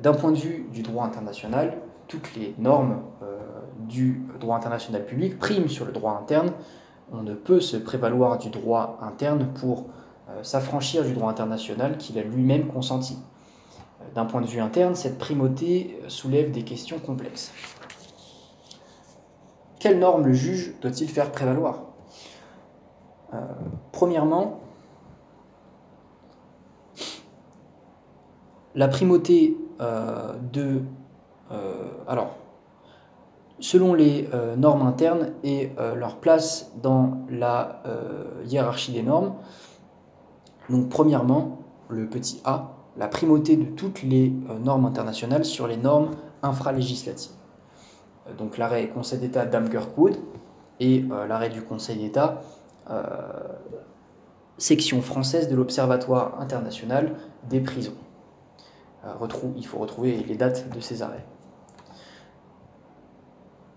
D'un 0.04 0.14
point 0.14 0.32
de 0.32 0.38
vue 0.38 0.68
du 0.72 0.84
droit 0.84 1.04
international, 1.06 1.78
toutes 2.08 2.36
les 2.36 2.54
normes 2.60 3.02
du 3.92 4.24
droit 4.40 4.58
international 4.58 5.06
public 5.06 5.38
prime 5.38 5.68
sur 5.68 5.86
le 5.86 5.92
droit 5.92 6.18
interne. 6.20 6.52
On 7.12 7.24
ne 7.24 7.34
peut 7.34 7.60
se 7.60 7.78
prévaloir 7.78 8.38
du 8.38 8.50
droit 8.50 8.98
interne 9.02 9.48
pour 9.54 9.88
euh, 10.30 10.44
s'affranchir 10.44 11.04
du 11.04 11.14
droit 11.14 11.30
international 11.30 11.98
qu'il 11.98 12.18
a 12.18 12.24
lui-même 12.24 12.68
consenti. 12.68 13.18
Euh, 14.00 14.06
d'un 14.16 14.26
point 14.26 14.42
de 14.42 14.48
vue 14.48 14.62
interne, 14.62 14.96
cette 14.96 15.18
primauté 15.18 16.00
euh, 16.04 16.10
soulève 16.10 16.52
des 16.52 16.64
questions 16.64 17.00
complexes. 17.00 17.52
Quelles 19.80 20.00
normes 20.00 20.26
le 20.26 20.34
juge 20.34 20.74
doit-il 20.82 21.10
faire 21.10 21.32
prévaloir? 21.32 21.84
Premièrement, 23.94 24.60
la 28.76 28.90
primauté 28.90 29.58
de... 29.80 30.82
alors, 32.08 32.36
selon 33.62 33.94
les 33.94 34.28
euh, 34.34 34.56
normes 34.56 34.82
internes 34.82 35.32
et 35.44 35.72
euh, 35.80 35.96
leur 35.96 36.18
place 36.18 36.72
dans 36.82 37.20
la 37.30 37.84
euh, 37.86 38.44
hiérarchie 38.46 38.92
des 38.92 39.04
normes. 39.04 39.36
Donc 40.70 40.90
premièrement, 40.90 41.60
le 41.88 42.08
petit 42.08 42.42
a, 42.44 42.74
la 42.98 43.08
primauté 43.08 43.56
de 43.56 43.66
toutes 43.66 44.04
les 44.04 44.34
normes 44.64 44.86
internationales 44.86 45.46
sur 45.46 45.68
les 45.68 45.78
normes 45.78 46.12
infralégislatives. 46.44 47.32
Donc 48.38 48.58
l'arrêt 48.58 48.90
Conseil 48.90 49.20
d'État 49.20 49.46
d'Amgerwood 49.46 50.18
et 50.80 51.06
l'arrêt 51.28 51.50
du 51.50 51.62
Conseil 51.62 51.98
d'État 51.98 52.42
section 54.58 55.02
française 55.02 55.50
de 55.50 55.56
l'Observatoire 55.56 56.40
international 56.40 57.16
des 57.50 57.62
prisons. 57.62 57.96
il 59.58 59.66
faut 59.66 59.80
retrouver 59.80 60.18
les 60.28 60.36
dates 60.36 60.74
de 60.74 60.80
ces 60.80 61.02
arrêts. 61.02 61.26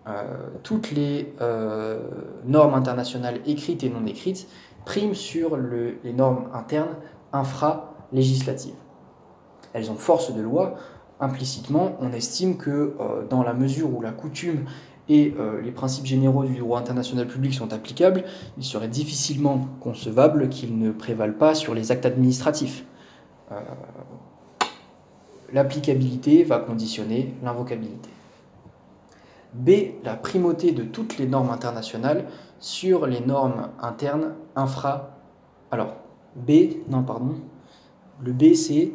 Euh, 0.07 0.49
toutes 0.63 0.91
les 0.91 1.33
euh, 1.41 1.99
normes 2.45 2.75
internationales 2.75 3.41
écrites 3.47 3.85
et 3.85 3.89
non 3.89 4.05
écrites 4.05 4.47
priment 4.85 5.15
sur 5.15 5.57
les 5.57 6.13
normes 6.13 6.51
internes 6.53 6.97
infra-législatives. 7.33 8.75
Elles 9.73 9.91
ont 9.91 9.97
force 9.97 10.35
de 10.35 10.43
loi. 10.43 10.75
Implicitement, 11.21 11.97
on 12.01 12.13
estime 12.13 12.59
que 12.59 12.71
euh, 13.01 13.27
dans 13.31 13.43
la 13.43 13.55
mesure 13.55 13.97
où 13.97 14.03
la 14.03 14.13
coutume 14.13 14.67
et 15.09 15.35
les 15.63 15.71
principes 15.71 16.07
généraux 16.07 16.45
du 16.45 16.57
droit 16.57 16.79
international 16.79 17.27
public 17.27 17.53
sont 17.53 17.75
applicables, 17.75 18.25
il 18.57 18.65
serait 18.65 18.89
difficilement 18.89 19.69
concevable 19.81 20.49
qu'ils 20.49 20.79
ne 20.79 20.93
prévalent 20.93 21.37
pas 21.37 21.55
sur 21.55 21.75
les 21.75 21.93
actes 21.93 22.07
administratifs. 22.07 22.87
L'applicabilité 25.53 26.43
va 26.43 26.59
conditionner 26.59 27.35
l'invocabilité. 27.43 28.09
B. 29.55 29.71
La 30.03 30.17
primauté 30.17 30.73
de 30.73 30.83
toutes 30.83 31.19
les 31.19 31.27
normes 31.27 31.51
internationales 31.51 32.27
sur 32.59 33.07
les 33.07 33.21
normes 33.21 33.71
internes 33.81 34.35
infra. 34.57 35.19
Alors, 35.71 35.95
B, 36.37 36.51
non, 36.89 37.03
pardon. 37.03 37.37
Le 38.23 38.33
B, 38.33 38.55
c'est 38.55 38.93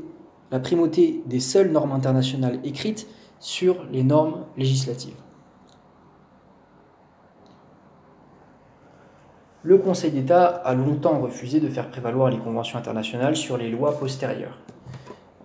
la 0.52 0.60
primauté 0.60 1.22
des 1.26 1.40
seules 1.40 1.72
normes 1.72 1.92
internationales 1.92 2.60
écrites 2.64 3.08
sur 3.40 3.84
les 3.92 4.04
normes 4.04 4.46
législatives. 4.58 5.16
Le 9.62 9.78
Conseil 9.78 10.12
d'État 10.12 10.46
a 10.46 10.74
longtemps 10.74 11.20
refusé 11.20 11.60
de 11.60 11.68
faire 11.68 11.90
prévaloir 11.90 12.30
les 12.30 12.40
conventions 12.40 12.80
internationales 12.80 13.36
sur 13.36 13.58
les 13.58 13.70
lois 13.70 13.98
postérieures. 14.00 14.58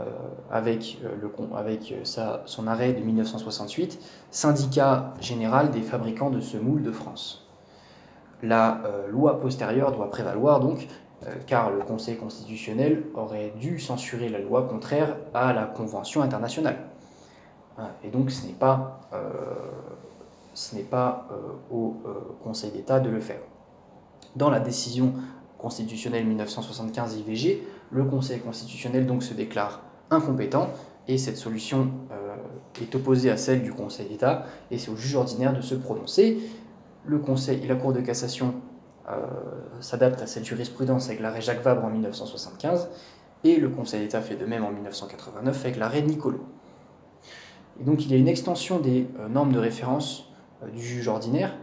Euh, 0.01 0.05
avec, 0.51 0.99
euh, 1.05 1.15
le, 1.23 1.31
avec 1.57 1.93
euh, 1.93 2.41
son 2.47 2.67
arrêt 2.67 2.95
de 2.95 3.01
1968, 3.01 4.01
syndicat 4.33 5.15
général 5.21 5.71
des 5.71 5.83
fabricants 5.83 6.31
de 6.31 6.41
semoule 6.41 6.83
de 6.83 6.91
France. 6.91 7.47
La 8.43 8.83
loi 9.09 9.41
postérieure 9.41 9.93
doit 9.93 10.11
prévaloir 10.11 10.61
donc, 10.61 10.87
car 11.47 11.71
le 11.71 11.79
Conseil 11.79 12.19
constitutionnel 12.19 13.05
aurait 13.15 13.55
dû 13.59 13.79
censurer 13.79 14.29
la 14.29 14.39
loi 14.39 14.65
contraire 14.65 15.17
à 15.33 15.55
la 15.55 15.65
Convention 15.65 16.21
internationale. 16.21 16.77
Et 18.03 18.11
donc 18.11 18.31
ce 18.31 18.47
n'est 18.47 18.53
pas, 18.53 19.01
ce 20.53 20.75
n'est 20.75 20.83
pas 20.83 21.27
au 21.71 21.97
Conseil 22.43 22.71
d'État 22.71 23.01
de 23.01 23.09
le 23.09 23.21
faire. 23.21 23.41
Dans 24.37 24.51
la 24.51 24.61
décision 24.61 25.15
constitutionnelle 25.57 26.27
1975 26.27 27.17
IVG, 27.17 27.63
le 27.91 28.05
Conseil 28.05 28.41
constitutionnel 28.41 29.07
donc 29.07 29.23
se 29.23 29.35
déclare 29.35 29.83
incompétent 30.11 30.71
et 31.09 31.19
cette 31.19 31.37
solution 31.37 31.91
euh, 32.13 32.37
est 32.81 32.95
opposée 32.95 33.31
à 33.31 33.37
celle 33.37 33.63
du 33.63 33.73
Conseil 33.73 34.09
d'État 34.09 34.47
et 34.71 34.79
c'est 34.79 34.91
au 34.91 34.97
juge 34.97 35.17
ordinaire 35.17 35.55
de 35.55 35.61
se 35.61 35.75
prononcer. 35.75 36.39
Le 37.07 37.19
Conseil 37.19 37.63
et 37.63 37.67
la 37.67 37.75
Cour 37.75 37.93
de 37.93 38.01
cassation 38.01 38.55
euh, 39.11 39.17
s'adaptent 39.81 40.23
à 40.23 40.27
cette 40.27 40.45
jurisprudence 40.45 41.09
avec 41.09 41.21
l'arrêt 41.21 41.43
Jacques 41.43 41.63
Vabre 41.63 41.85
en 41.85 41.91
1975 41.91 42.89
et 43.45 43.57
le 43.57 43.69
Conseil 43.69 44.01
d'État 44.01 44.23
fait 44.23 44.37
de 44.37 44.47
même 44.47 44.65
en 44.65 44.71
1989 44.71 45.65
avec 45.65 45.77
l'arrêt 45.77 46.03
Nicolo. 46.03 46.41
Et 47.81 47.85
donc 47.85 48.05
il 48.05 48.11
y 48.11 48.15
a 48.15 48.17
une 48.17 48.29
extension 48.29 48.79
des 48.79 49.07
euh, 49.19 49.29
normes 49.29 49.53
de 49.53 49.59
référence 49.59 50.31
du 50.73 50.83
juge 50.83 51.09
ordinaire, 51.09 51.55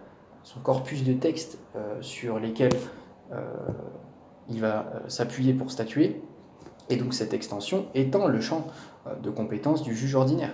son 0.44 0.60
corpus 0.60 1.04
de 1.04 1.14
textes 1.14 1.58
sur 2.02 2.38
lesquels 2.38 2.76
il 4.52 4.60
va 4.60 4.86
s'appuyer 5.08 5.54
pour 5.54 5.72
statuer, 5.72 6.22
et 6.92 6.98
donc 6.98 7.14
cette 7.14 7.34
extension 7.34 7.86
étend 7.96 8.28
le 8.28 8.42
champ 8.42 8.68
euh, 9.08 9.16
de 9.16 9.30
compétences 9.30 9.82
du 9.82 9.96
juge 9.96 10.16
ordinaire. 10.16 10.54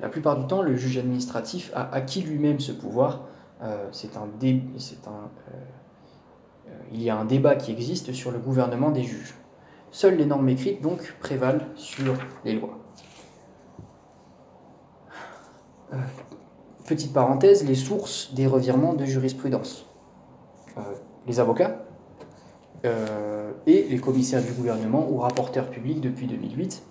La 0.00 0.08
plupart 0.08 0.38
du 0.38 0.46
temps, 0.46 0.62
le 0.62 0.74
juge 0.74 0.98
administratif 0.98 1.70
a 1.74 1.94
acquis 1.94 2.22
lui-même 2.22 2.60
ce 2.60 2.72
pouvoir. 2.72 3.22
Euh, 3.62 3.88
c'est 3.92 4.16
un, 4.16 4.28
euh, 4.28 4.58
il 6.92 7.02
y 7.02 7.10
a 7.10 7.16
un 7.16 7.24
débat 7.24 7.56
qui 7.56 7.72
existe 7.72 8.12
sur 8.12 8.30
le 8.30 8.38
gouvernement 8.38 8.90
des 8.90 9.02
juges. 9.02 9.34
Seules 9.90 10.16
les 10.16 10.26
normes 10.26 10.48
écrites, 10.48 10.82
donc, 10.82 11.14
prévalent 11.20 11.64
sur 11.76 12.14
les 12.44 12.54
lois. 12.54 12.78
petite 16.86 17.12
parenthèse, 17.12 17.64
les 17.64 17.74
sources 17.74 18.32
des 18.34 18.46
revirements 18.46 18.94
de 18.94 19.04
jurisprudence. 19.04 19.86
les 21.26 21.40
avocats, 21.40 21.85
euh, 22.84 23.52
et 23.66 23.84
les 23.88 23.98
commissaires 23.98 24.42
du 24.42 24.52
gouvernement 24.52 25.08
ou 25.10 25.18
rapporteurs 25.18 25.70
publics 25.70 26.00
depuis 26.00 26.26
2008. 26.26 26.82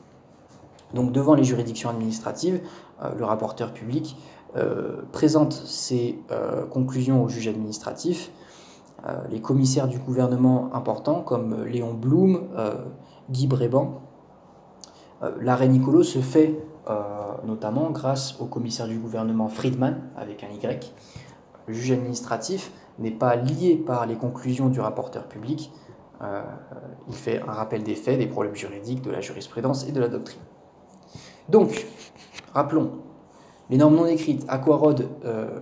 Donc 0.94 1.12
devant 1.12 1.36
les 1.36 1.44
juridictions 1.44 1.90
administratives, 1.90 2.62
euh, 3.04 3.10
le 3.18 3.26
rapporteur 3.26 3.74
public 3.74 4.18
euh, 4.56 5.02
présente 5.12 5.54
ses 5.54 6.20
conclusions 6.72 7.24
au 7.24 7.30
juge 7.30 7.48
administratif. 7.48 8.32
les 9.30 9.40
commissaires 9.40 9.88
du 9.88 10.00
gouvernement 10.00 10.74
importants 10.74 11.22
comme 11.22 11.66
Léon 11.66 11.94
Blum, 11.94 12.48
Guy 13.30 13.46
Bréban. 13.46 14.02
L'arrêt 15.40 15.68
Nicolo 15.68 16.02
se 16.02 16.20
fait 16.20 16.58
notamment 17.46 17.92
grâce 17.92 18.40
au 18.40 18.46
commissaire 18.46 18.88
du 18.88 18.98
gouvernement 18.98 19.48
Friedman, 19.48 20.02
avec 20.18 20.44
un 20.44 20.50
Y. 20.50 20.92
Le 21.68 21.74
juge 21.74 21.92
administratif 21.92 22.72
n'est 23.00 23.12
pas 23.12 23.36
lié 23.36 23.76
par 23.76 24.06
les 24.06 24.16
conclusions 24.16 24.70
du 24.70 24.80
rapporteur 24.80 25.28
public, 25.28 25.72
euh, 26.22 26.42
il 27.08 27.14
fait 27.14 27.42
un 27.42 27.52
rappel 27.52 27.84
des 27.84 27.96
faits, 27.96 28.18
des 28.20 28.28
problèmes 28.28 28.56
juridiques, 28.56 29.02
de 29.02 29.12
la 29.12 29.22
jurisprudence 29.22 29.88
et 29.88 29.92
de 29.92 30.00
la 30.00 30.08
doctrine. 30.08 30.42
Donc, 31.50 31.86
rappelons, 32.54 32.92
les 33.70 33.78
normes 33.78 33.96
non 33.96 34.06
écrites, 34.06 34.46
Aquarode, 34.48 35.10
euh, 35.26 35.60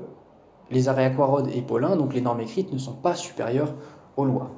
les 0.70 0.88
arrêts 0.90 1.06
Aquarode 1.06 1.50
et 1.54 1.62
Paulin, 1.62 1.96
donc 1.96 2.14
les 2.14 2.22
normes 2.22 2.42
écrites, 2.42 2.72
ne 2.72 2.78
sont 2.78 2.94
pas 2.94 3.16
supérieures 3.16 3.74
aux 4.16 4.26
lois. 4.26 4.52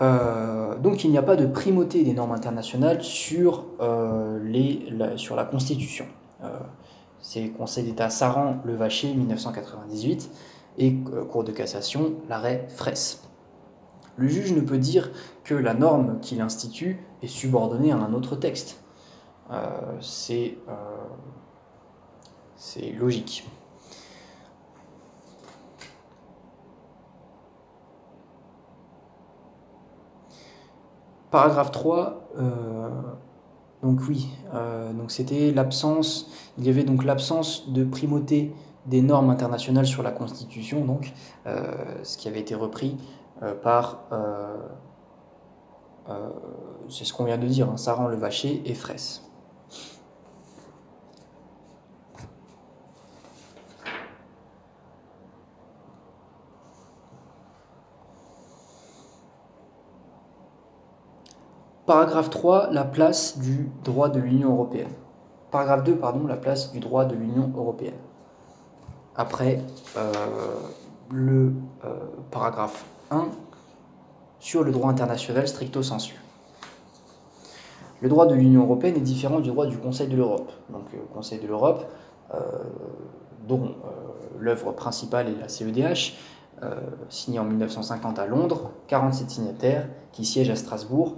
Euh, 0.00 0.76
donc 0.78 1.04
il 1.04 1.12
n'y 1.12 1.18
a 1.18 1.22
pas 1.22 1.36
de 1.36 1.46
primauté 1.46 2.02
des 2.02 2.12
normes 2.12 2.32
internationales 2.32 3.02
sur, 3.02 3.66
la, 3.78 5.44
Constitution. 5.44 6.06
C'est 7.20 7.50
Conseil 7.50 7.84
d'État 7.84 8.10
Saran, 8.10 8.56
Le 8.64 8.74
Vacher, 8.74 9.14
1998, 9.14 10.28
et 10.78 10.94
Cour 11.30 11.44
de 11.44 11.52
cassation, 11.52 12.14
l'arrêt 12.28 12.66
Fraisse. 12.68 13.22
Le 14.16 14.28
juge 14.28 14.52
ne 14.52 14.60
peut 14.60 14.78
dire 14.78 15.10
que 15.44 15.54
la 15.54 15.74
norme 15.74 16.20
qu'il 16.20 16.40
institue 16.40 16.98
est 17.22 17.28
subordonnée 17.28 17.92
à 17.92 17.96
un 17.96 18.12
autre 18.12 18.36
texte. 18.36 18.82
Euh, 19.50 19.96
c'est 20.00 20.58
euh, 20.68 21.08
logique. 22.98 23.48
Paragraphe 31.30 31.70
3, 31.70 32.28
euh, 32.38 32.90
donc 33.82 34.00
oui, 34.06 34.28
c'était 35.08 35.50
l'absence, 35.50 36.30
il 36.58 36.66
y 36.66 36.68
avait 36.68 36.84
donc 36.84 37.04
l'absence 37.04 37.70
de 37.70 37.84
primauté 37.84 38.52
des 38.86 39.02
normes 39.02 39.30
internationales 39.30 39.86
sur 39.86 40.02
la 40.02 40.10
Constitution, 40.10 40.84
donc 40.84 41.12
ce 41.46 42.18
qui 42.18 42.28
avait 42.28 42.40
été 42.40 42.54
repris 42.54 42.96
euh, 43.42 43.54
par, 43.54 44.04
euh, 44.12 44.56
euh, 46.08 46.30
c'est 46.88 47.04
ce 47.04 47.12
qu'on 47.12 47.24
vient 47.24 47.38
de 47.38 47.46
dire, 47.46 47.68
hein, 47.68 47.76
Saran 47.76 48.06
le 48.06 48.16
Vacher 48.16 48.62
et 48.64 48.74
Fraisse. 48.74 49.28
Paragraphe 61.84 62.30
3, 62.30 62.70
la 62.70 62.84
place 62.84 63.38
du 63.38 63.68
droit 63.82 64.08
de 64.08 64.20
l'Union 64.20 64.52
européenne. 64.52 64.92
Paragraphe 65.50 65.82
2, 65.82 65.96
pardon, 65.96 66.28
la 66.28 66.36
place 66.36 66.70
du 66.70 66.78
droit 66.78 67.06
de 67.06 67.16
l'Union 67.16 67.52
européenne. 67.56 67.98
Après 69.16 69.60
le 71.10 71.52
paragraphe 72.30 72.84
sur 74.40 74.64
le 74.64 74.72
droit 74.72 74.90
international 74.90 75.46
stricto 75.46 75.82
sensu. 75.82 76.16
Le 78.02 78.08
droit 78.08 78.26
de 78.26 78.34
l'Union 78.34 78.64
européenne 78.64 78.96
est 78.96 79.00
différent 79.00 79.38
du 79.38 79.50
droit 79.50 79.66
du 79.66 79.78
Conseil 79.78 80.08
de 80.08 80.16
l'Europe. 80.16 80.50
Donc, 80.70 80.92
le 80.92 80.98
euh, 80.98 81.02
Conseil 81.14 81.38
de 81.38 81.46
l'Europe, 81.46 81.86
euh, 82.34 82.38
dont 83.46 83.62
euh, 83.64 83.90
l'œuvre 84.40 84.72
principale 84.72 85.28
est 85.28 85.40
la 85.40 85.48
CEDH, 85.48 86.18
signée 87.08 87.40
en 87.40 87.44
1950 87.44 88.20
à 88.20 88.26
Londres, 88.26 88.70
47 88.86 89.30
signataires 89.30 89.88
qui 90.12 90.24
siègent 90.24 90.50
à 90.50 90.54
Strasbourg 90.54 91.16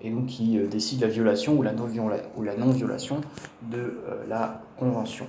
et 0.00 0.10
donc 0.12 0.26
qui 0.26 0.60
décident 0.68 1.08
la 1.08 1.12
violation 1.12 1.54
ou 1.58 1.62
la 1.62 1.72
non-violation 1.72 3.20
de 3.68 3.98
la 4.28 4.62
Convention. 4.78 5.26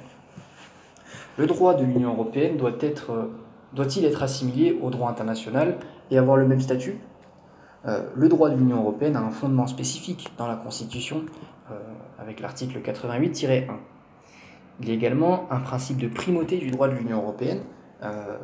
Le 1.37 1.45
droit 1.47 1.73
de 1.73 1.83
l'Union 1.83 2.13
européenne 2.13 2.57
être 2.81 3.29
doit-il 3.73 4.05
être 4.05 4.23
assimilé 4.23 4.77
au 4.81 4.89
droit 4.89 5.09
international 5.09 5.77
et 6.09 6.17
avoir 6.17 6.37
le 6.37 6.47
même 6.47 6.61
statut? 6.61 6.99
Euh, 7.85 8.03
Le 8.15 8.29
droit 8.29 8.49
de 8.49 8.55
l'Union 8.55 8.77
européenne 8.77 9.15
a 9.15 9.21
un 9.21 9.29
fondement 9.29 9.67
spécifique 9.67 10.31
dans 10.37 10.47
la 10.47 10.55
Constitution 10.55 11.25
euh, 11.71 11.75
avec 12.19 12.39
l'article 12.39 12.79
88-1. 12.79 13.65
Il 14.79 14.87
y 14.87 14.91
a 14.91 14.93
également 14.93 15.47
un 15.51 15.59
principe 15.59 15.97
de 15.97 16.07
primauté 16.07 16.57
du 16.57 16.71
droit 16.71 16.87
de 16.87 16.93
l'Union 16.93 17.17
européenne 17.17 17.61
euh, 18.03 18.37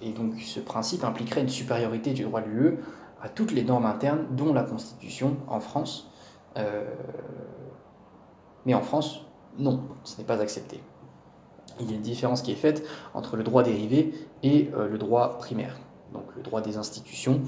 et 0.00 0.12
donc 0.12 0.34
ce 0.40 0.60
principe 0.60 1.04
impliquerait 1.04 1.40
une 1.40 1.48
supériorité 1.48 2.12
du 2.12 2.22
droit 2.24 2.40
de 2.40 2.48
l'UE 2.48 2.78
à 3.20 3.28
toutes 3.28 3.52
les 3.52 3.64
normes 3.64 3.86
internes, 3.86 4.26
dont 4.30 4.52
la 4.52 4.62
Constitution 4.62 5.38
en 5.48 5.58
France. 5.58 6.12
mais 8.64 8.74
en 8.74 8.80
France, 8.80 9.26
non, 9.58 9.82
ce 10.04 10.18
n'est 10.18 10.24
pas 10.24 10.40
accepté 10.40 10.80
il 11.80 11.90
y 11.90 11.92
a 11.92 11.96
une 11.96 12.02
différence 12.02 12.42
qui 12.42 12.52
est 12.52 12.56
faite 12.56 12.86
entre 13.14 13.36
le 13.36 13.42
droit 13.42 13.62
dérivé 13.62 14.12
et 14.42 14.70
euh, 14.74 14.88
le 14.88 14.98
droit 14.98 15.38
primaire. 15.38 15.76
Donc 16.12 16.24
le 16.36 16.42
droit 16.42 16.60
des 16.60 16.76
institutions 16.76 17.40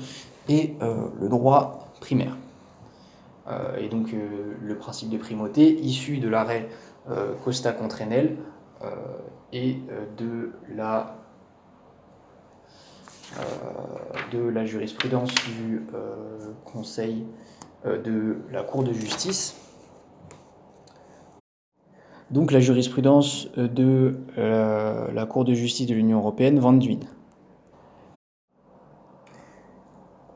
et 0.49 0.75
euh, 0.83 1.09
le 1.21 1.29
droit 1.29 1.89
primaire. 2.01 2.37
Euh, 3.49 3.77
et 3.79 3.89
donc 3.89 4.15
le 4.61 4.77
principe 4.77 5.09
de 5.09 5.19
primauté, 5.19 5.75
issu 5.81 6.19
de 6.19 6.29
l'arrêt 6.29 6.69
Costa 7.45 7.73
contre 7.73 8.03
Enel, 8.03 8.37
et 9.53 9.79
de 10.19 10.53
la 10.75 11.17
de 14.31 14.39
la 14.39 14.65
jurisprudence 14.65 15.35
du 15.47 15.87
Conseil 16.65 17.25
de 17.85 18.37
la 18.53 18.63
Cour 18.63 18.85
de 18.85 18.93
justice. 18.93 19.60
Donc 22.31 22.53
la 22.53 22.61
jurisprudence 22.61 23.49
de 23.57 24.17
la 24.37 25.27
Cour 25.27 25.45
de 25.45 25.55
justice 25.55 25.87
de 25.87 25.95
l'Union 25.95 26.19
européenne, 26.19 26.59
Van. 26.59 26.79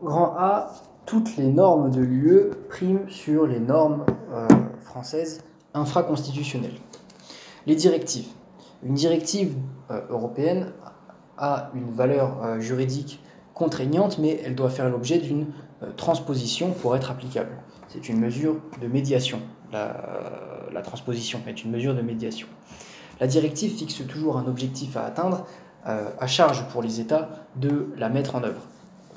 Grand 0.02 0.34
A, 0.36 0.70
toutes 1.06 1.36
les 1.36 1.46
normes 1.46 1.90
de 1.90 2.00
l'UE 2.00 2.50
priment 2.68 3.08
sur 3.08 3.46
les 3.46 3.58
normes 3.58 4.04
euh, 4.32 4.46
françaises 4.80 5.42
infraconstitutionnelles. 5.72 6.78
Les 7.66 7.74
directives. 7.74 8.28
Une 8.82 8.94
directive 8.94 9.54
euh, 9.90 10.00
européenne 10.10 10.72
a 11.38 11.70
une 11.74 11.90
valeur 11.90 12.42
euh, 12.42 12.60
juridique 12.60 13.20
contraignante, 13.54 14.18
mais 14.18 14.40
elle 14.44 14.54
doit 14.54 14.70
faire 14.70 14.90
l'objet 14.90 15.18
d'une 15.18 15.46
transposition 15.96 16.72
pour 16.72 16.96
être 16.96 17.10
applicable. 17.10 17.50
C'est 17.88 18.08
une 18.08 18.18
mesure 18.18 18.56
de 18.82 18.88
médiation. 18.88 19.38
Transposition 20.82 21.40
est 21.46 21.64
une 21.64 21.70
mesure 21.70 21.94
de 21.94 22.02
médiation. 22.02 22.46
La 23.20 23.26
directive 23.26 23.76
fixe 23.76 24.02
toujours 24.06 24.38
un 24.38 24.46
objectif 24.46 24.96
à 24.96 25.04
atteindre, 25.04 25.46
à 25.84 26.26
charge 26.26 26.66
pour 26.68 26.82
les 26.82 27.00
États 27.00 27.28
de 27.56 27.88
la 27.96 28.08
mettre 28.08 28.34
en 28.34 28.42
œuvre 28.42 28.60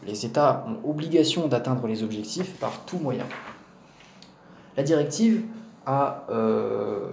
les 0.08 0.26
États 0.26 0.66
ont 0.68 0.90
obligation 0.90 1.48
d'atteindre 1.48 1.86
les 1.88 2.04
objectifs 2.04 2.54
par 2.60 2.86
tout 2.86 2.98
moyen. 2.98 3.26
La 4.76 4.84
directive 4.84 5.44
a 5.86 6.26
euh, 6.30 7.12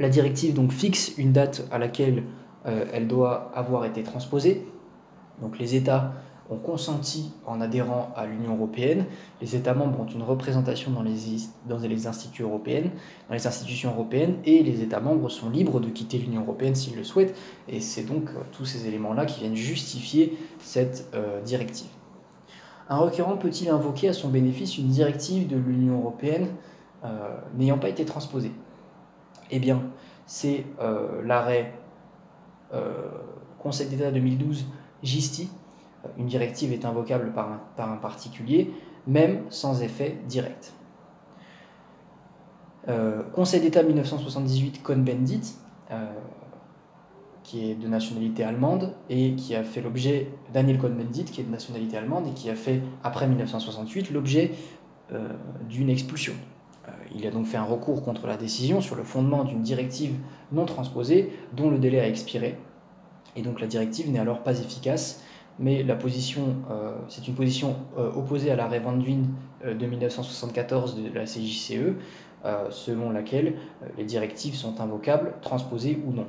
La 0.00 0.08
directive 0.08 0.54
donc 0.54 0.70
fixe 0.70 1.18
une 1.18 1.32
date 1.32 1.66
à 1.72 1.78
laquelle 1.78 2.22
euh, 2.68 2.84
elle 2.92 3.08
doit 3.08 3.50
avoir 3.54 3.84
été 3.84 4.02
transposée. 4.02 4.66
Donc 5.40 5.58
les 5.58 5.74
États 5.74 6.12
ont 6.50 6.56
consenti 6.56 7.32
en 7.46 7.60
adhérant 7.60 8.10
à 8.16 8.26
l'Union 8.26 8.54
européenne. 8.56 9.04
Les 9.40 9.54
États 9.54 9.74
membres 9.74 10.00
ont 10.00 10.06
une 10.06 10.22
représentation 10.22 10.90
dans 10.90 11.02
les, 11.02 12.06
instituts 12.06 12.42
européennes, 12.42 12.90
dans 13.28 13.34
les 13.34 13.46
institutions 13.46 13.92
européennes, 13.92 14.36
et 14.44 14.62
les 14.62 14.82
États 14.82 15.00
membres 15.00 15.28
sont 15.28 15.50
libres 15.50 15.78
de 15.78 15.88
quitter 15.88 16.18
l'Union 16.18 16.42
européenne 16.42 16.74
s'ils 16.74 16.96
le 16.96 17.04
souhaitent. 17.04 17.36
Et 17.68 17.80
c'est 17.80 18.04
donc 18.04 18.30
euh, 18.30 18.40
tous 18.52 18.64
ces 18.64 18.86
éléments-là 18.86 19.26
qui 19.26 19.40
viennent 19.40 19.56
justifier 19.56 20.38
cette 20.58 21.08
euh, 21.14 21.42
directive. 21.42 21.88
Un 22.88 22.96
requérant 22.96 23.36
peut-il 23.36 23.68
invoquer 23.68 24.08
à 24.08 24.14
son 24.14 24.28
bénéfice 24.28 24.78
une 24.78 24.88
directive 24.88 25.46
de 25.48 25.56
l'Union 25.56 25.98
européenne 25.98 26.48
n'ayant 27.54 27.76
pas 27.76 27.90
été 27.90 28.06
transposée? 28.06 28.50
Eh 29.50 29.58
bien, 29.58 29.82
c'est 30.24 30.64
l'arrêt 31.22 31.77
Conseil 33.58 33.88
d'État 33.88 34.10
2012 34.10 34.66
GISTI 35.02 35.50
une 36.16 36.26
directive 36.26 36.72
est 36.72 36.84
invocable 36.84 37.32
par 37.32 37.52
un, 37.52 37.60
par 37.76 37.90
un 37.90 37.96
particulier, 37.96 38.70
même 39.06 39.42
sans 39.50 39.82
effet 39.82 40.18
direct. 40.28 40.72
Euh, 42.88 43.22
Conseil 43.34 43.60
d'État 43.60 43.82
1978 43.82 44.82
Cohn-Bendit, 44.82 45.56
euh, 45.90 46.06
qui 47.42 47.70
est 47.70 47.74
de 47.74 47.88
nationalité 47.88 48.44
allemande 48.44 48.94
et 49.08 49.34
qui 49.34 49.54
a 49.54 49.62
fait 49.62 49.80
l'objet, 49.80 50.30
Daniel 50.52 50.78
Cohn-Bendit, 50.78 51.24
qui 51.24 51.40
est 51.40 51.44
de 51.44 51.50
nationalité 51.50 51.96
allemande 51.96 52.28
et 52.28 52.32
qui 52.32 52.48
a 52.50 52.54
fait, 52.54 52.82
après 53.02 53.26
1968, 53.26 54.10
l'objet 54.10 54.52
euh, 55.12 55.28
d'une 55.68 55.90
expulsion. 55.90 56.34
Il 57.14 57.26
a 57.26 57.30
donc 57.30 57.46
fait 57.46 57.56
un 57.56 57.64
recours 57.64 58.02
contre 58.02 58.26
la 58.26 58.36
décision 58.36 58.80
sur 58.80 58.96
le 58.96 59.02
fondement 59.02 59.44
d'une 59.44 59.62
directive 59.62 60.14
non 60.52 60.66
transposée 60.66 61.32
dont 61.56 61.70
le 61.70 61.78
délai 61.78 62.00
a 62.00 62.08
expiré. 62.08 62.56
Et 63.36 63.42
donc 63.42 63.60
la 63.60 63.66
directive 63.66 64.10
n'est 64.10 64.18
alors 64.18 64.42
pas 64.42 64.58
efficace 64.58 65.22
mais 65.58 65.82
la 65.82 65.96
position, 65.96 66.56
euh, 66.70 66.94
c'est 67.08 67.26
une 67.26 67.34
position 67.34 67.76
euh, 67.98 68.12
opposée 68.12 68.50
à 68.50 68.56
l'arrêt 68.56 68.78
Van 68.78 68.98
euh, 68.98 69.74
de 69.74 69.86
1974 69.86 71.02
de 71.02 71.12
la 71.14 71.24
CJCE, 71.24 71.94
selon 72.70 73.10
laquelle 73.10 73.54
les 73.96 74.04
directives 74.04 74.54
sont 74.54 74.80
invocables, 74.80 75.34
transposées 75.42 76.00
ou 76.06 76.12
non. 76.12 76.26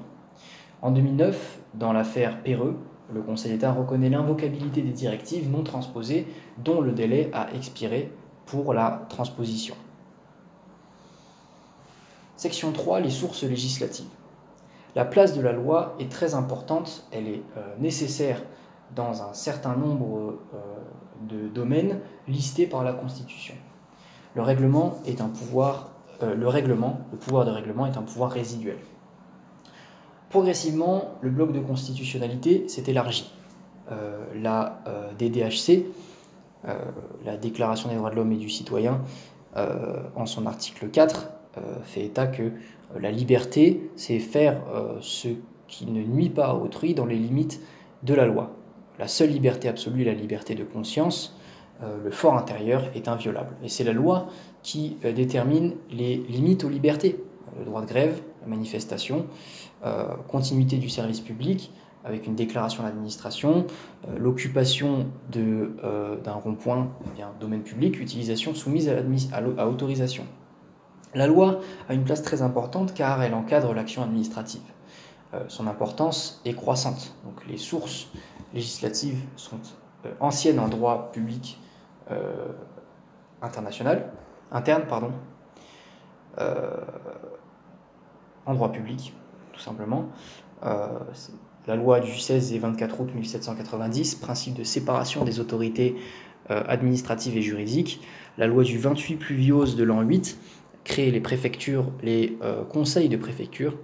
En 0.82 0.90
2009, 0.90 1.60
dans 1.76 1.94
l'affaire 1.94 2.42
Perreux, 2.42 2.78
le 3.14 3.22
Conseil 3.22 3.52
d'État 3.52 3.72
reconnaît 3.72 4.10
l'invocabilité 4.10 4.82
des 4.82 4.92
directives 4.92 5.52
non 5.52 5.64
transposées 5.64 6.26
dont 6.58 6.82
le 6.82 6.94
délai 6.94 7.30
a 7.32 7.54
expiré 7.54 8.12
pour 8.48 8.74
la 8.74 9.06
transposition. 9.10 9.76
Section 12.40 12.72
3, 12.72 13.02
les 13.02 13.10
sources 13.10 13.44
législatives. 13.44 14.08
La 14.96 15.04
place 15.04 15.36
de 15.36 15.42
la 15.42 15.52
loi 15.52 15.98
est 16.00 16.10
très 16.10 16.36
importante, 16.36 17.06
elle 17.12 17.28
est 17.28 17.44
nécessaire 17.80 18.42
dans 18.96 19.24
un 19.24 19.34
certain 19.34 19.76
nombre 19.76 20.38
euh, 20.54 20.58
de 21.28 21.50
domaines 21.50 22.00
listés 22.30 22.66
par 22.66 22.86
la 22.86 22.94
Constitution. 22.94 23.56
Le 24.36 24.42
pouvoir, 25.28 25.90
euh, 26.24 26.34
le 26.34 27.18
pouvoir 27.18 27.46
de 27.46 27.52
règlement 27.52 27.86
est 27.88 27.98
un 27.98 28.04
pouvoir 28.04 28.32
résiduel. 28.32 28.78
Progressivement, 30.30 31.16
le 31.20 31.32
bloc 31.32 31.52
de 31.52 31.60
constitutionnalité 31.60 32.70
s'est 32.70 32.86
élargi. 32.88 33.34
Euh, 33.92 34.24
la 34.42 34.82
DDHC, 35.20 35.88
la 37.26 37.36
Déclaration 37.36 37.90
des 37.90 37.96
droits 37.96 38.12
de 38.12 38.16
l'homme 38.16 38.32
et 38.32 38.38
du 38.38 38.50
citoyen, 38.50 39.02
en 40.16 40.26
son 40.26 40.46
article 40.46 40.88
4, 40.88 41.32
fait 41.84 42.06
état 42.06 42.28
que 42.28 42.52
la 43.00 43.12
liberté, 43.12 43.90
c'est 43.96 44.20
faire 44.20 44.62
ce 45.02 45.30
qui 45.68 45.86
ne 45.86 46.04
nuit 46.04 46.30
pas 46.30 46.48
à 46.48 46.54
autrui 46.54 46.94
dans 46.94 47.06
les 47.06 47.18
limites 47.18 47.62
de 48.04 48.14
la 48.14 48.26
loi 48.26 48.56
la 49.00 49.08
seule 49.08 49.30
liberté 49.30 49.70
absolue 49.70 50.02
est 50.02 50.06
la 50.06 50.14
liberté 50.14 50.54
de 50.54 50.64
conscience, 50.64 51.36
euh, 51.82 51.98
le 52.04 52.12
fort 52.12 52.36
intérieur 52.36 52.84
est 52.94 53.08
inviolable. 53.08 53.56
Et 53.64 53.70
c'est 53.70 53.86
la 53.86 53.94
loi 53.94 54.28
qui 54.62 54.98
euh, 55.06 55.14
détermine 55.14 55.76
les 55.90 56.18
limites 56.18 56.66
aux 56.66 56.70
libertés. 56.70 57.24
Le 57.58 57.66
droit 57.66 57.82
de 57.82 57.88
grève, 57.88 58.22
la 58.42 58.48
manifestation, 58.48 59.26
euh, 59.86 60.04
continuité 60.28 60.78
du 60.78 60.90
service 60.90 61.22
public, 61.22 61.72
avec 62.04 62.28
une 62.28 62.36
déclaration 62.36 62.84
d'administration, 62.84 63.66
l'occupation 64.18 65.08
d'un 65.30 66.32
rond-point, 66.32 66.90
eh 67.18 67.24
domaine 67.42 67.62
public, 67.62 68.00
utilisation 68.00 68.54
soumise 68.56 68.90
à, 68.90 69.38
à 69.58 69.68
autorisation. 69.68 70.24
La 71.16 71.28
loi 71.28 71.60
a 71.88 71.94
une 71.94 72.04
place 72.04 72.22
très 72.22 72.42
importante 72.42 72.94
car 72.94 73.22
elle 73.24 73.34
encadre 73.34 73.74
l'action 73.74 74.04
administrative. 74.04 74.62
son 75.48 75.68
importance 75.68 76.42
est 76.46 76.54
croissante. 76.54 77.16
Donc 77.26 77.46
les 77.48 77.58
sources 77.58 78.08
législatives 78.54 79.20
sont 79.36 79.60
euh, 80.06 80.12
anciennes 80.20 80.60
en 80.60 80.68
droit 80.68 81.12
public 81.12 81.60
euh, 82.12 82.48
international, 83.42 84.12
interne, 84.52 84.84
pardon, 84.88 85.12
euh, 86.40 86.78
en 88.46 88.54
droit 88.54 88.72
public, 88.72 89.14
tout 89.54 89.60
simplement. 89.60 90.06
la 90.62 91.76
loi 91.76 92.00
du 92.00 92.18
16 92.18 92.54
et 92.54 92.60
24 92.60 93.02
août 93.02 93.10
1790, 93.14 94.16
principe 94.16 94.56
de 94.56 94.64
séparation 94.64 95.24
des 95.24 95.40
autorités 95.40 95.96
administratives 96.48 97.38
et 97.38 97.44
juridiques. 97.44 98.02
La 98.38 98.48
loi 98.48 98.64
du 98.64 98.80
28 98.80 99.18
pluviose 99.18 99.76
de 99.76 99.84
l'an 99.84 100.02
8 100.02 100.40
crée 100.90 101.12
les 101.12 101.22
préfectures, 101.22 101.92
les 102.04 102.38
conseils 102.70 103.10
de 103.10 103.18
préfecture 103.18 103.76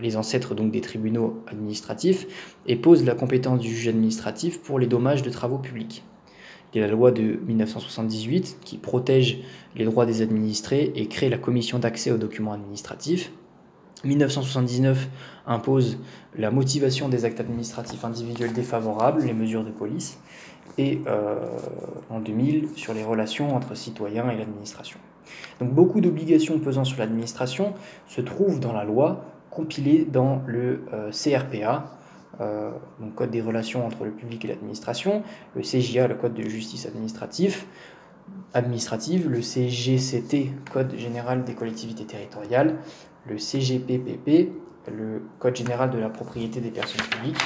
les 0.00 0.16
ancêtres 0.16 0.54
donc 0.54 0.72
des 0.72 0.80
tribunaux 0.80 1.42
administratifs, 1.46 2.56
et 2.66 2.76
pose 2.76 3.04
la 3.04 3.14
compétence 3.14 3.60
du 3.60 3.68
juge 3.68 3.88
administratif 3.88 4.60
pour 4.62 4.78
les 4.78 4.86
dommages 4.86 5.22
de 5.22 5.30
travaux 5.30 5.58
publics. 5.58 6.04
Il 6.72 6.80
y 6.80 6.82
a 6.82 6.86
la 6.86 6.92
loi 6.92 7.12
de 7.12 7.38
1978 7.46 8.58
qui 8.64 8.78
protège 8.78 9.38
les 9.76 9.84
droits 9.84 10.06
des 10.06 10.22
administrés 10.22 10.92
et 10.96 11.06
crée 11.06 11.28
la 11.28 11.38
commission 11.38 11.78
d'accès 11.78 12.10
aux 12.10 12.16
documents 12.16 12.52
administratifs. 12.52 13.30
1979 14.02 15.08
impose 15.46 15.98
la 16.36 16.50
motivation 16.50 17.08
des 17.08 17.24
actes 17.24 17.40
administratifs 17.40 18.04
individuels 18.04 18.52
défavorables, 18.52 19.22
les 19.22 19.32
mesures 19.32 19.64
de 19.64 19.70
police, 19.70 20.18
et 20.78 21.00
euh, 21.06 21.36
en 22.10 22.20
2000 22.20 22.70
sur 22.76 22.94
les 22.94 23.04
relations 23.04 23.54
entre 23.54 23.74
citoyens 23.74 24.28
et 24.30 24.36
l'administration. 24.36 24.98
Donc 25.60 25.72
beaucoup 25.72 26.00
d'obligations 26.00 26.58
pesant 26.58 26.84
sur 26.84 26.98
l'administration 26.98 27.74
se 28.06 28.20
trouvent 28.20 28.60
dans 28.60 28.72
la 28.72 28.84
loi 28.84 29.24
compilé 29.50 30.04
dans 30.04 30.42
le 30.46 30.84
euh, 30.92 31.10
CRPA, 31.10 31.96
euh, 32.40 32.70
donc 32.98 33.14
Code 33.14 33.30
des 33.30 33.40
relations 33.40 33.86
entre 33.86 34.04
le 34.04 34.10
public 34.10 34.44
et 34.44 34.48
l'administration, 34.48 35.22
le 35.54 35.62
CJA, 35.62 36.08
le 36.08 36.16
Code 36.16 36.34
de 36.34 36.42
justice 36.42 36.86
administrative, 36.86 37.64
administrative, 38.52 39.28
le 39.28 39.42
CGCT, 39.42 40.50
Code 40.72 40.96
général 40.96 41.44
des 41.44 41.54
collectivités 41.54 42.04
territoriales, 42.04 42.76
le 43.26 43.38
CGPPP, 43.38 44.52
le 44.88 45.22
Code 45.38 45.56
général 45.56 45.90
de 45.90 45.98
la 45.98 46.08
propriété 46.08 46.60
des 46.60 46.70
personnes 46.70 47.06
publiques, 47.06 47.38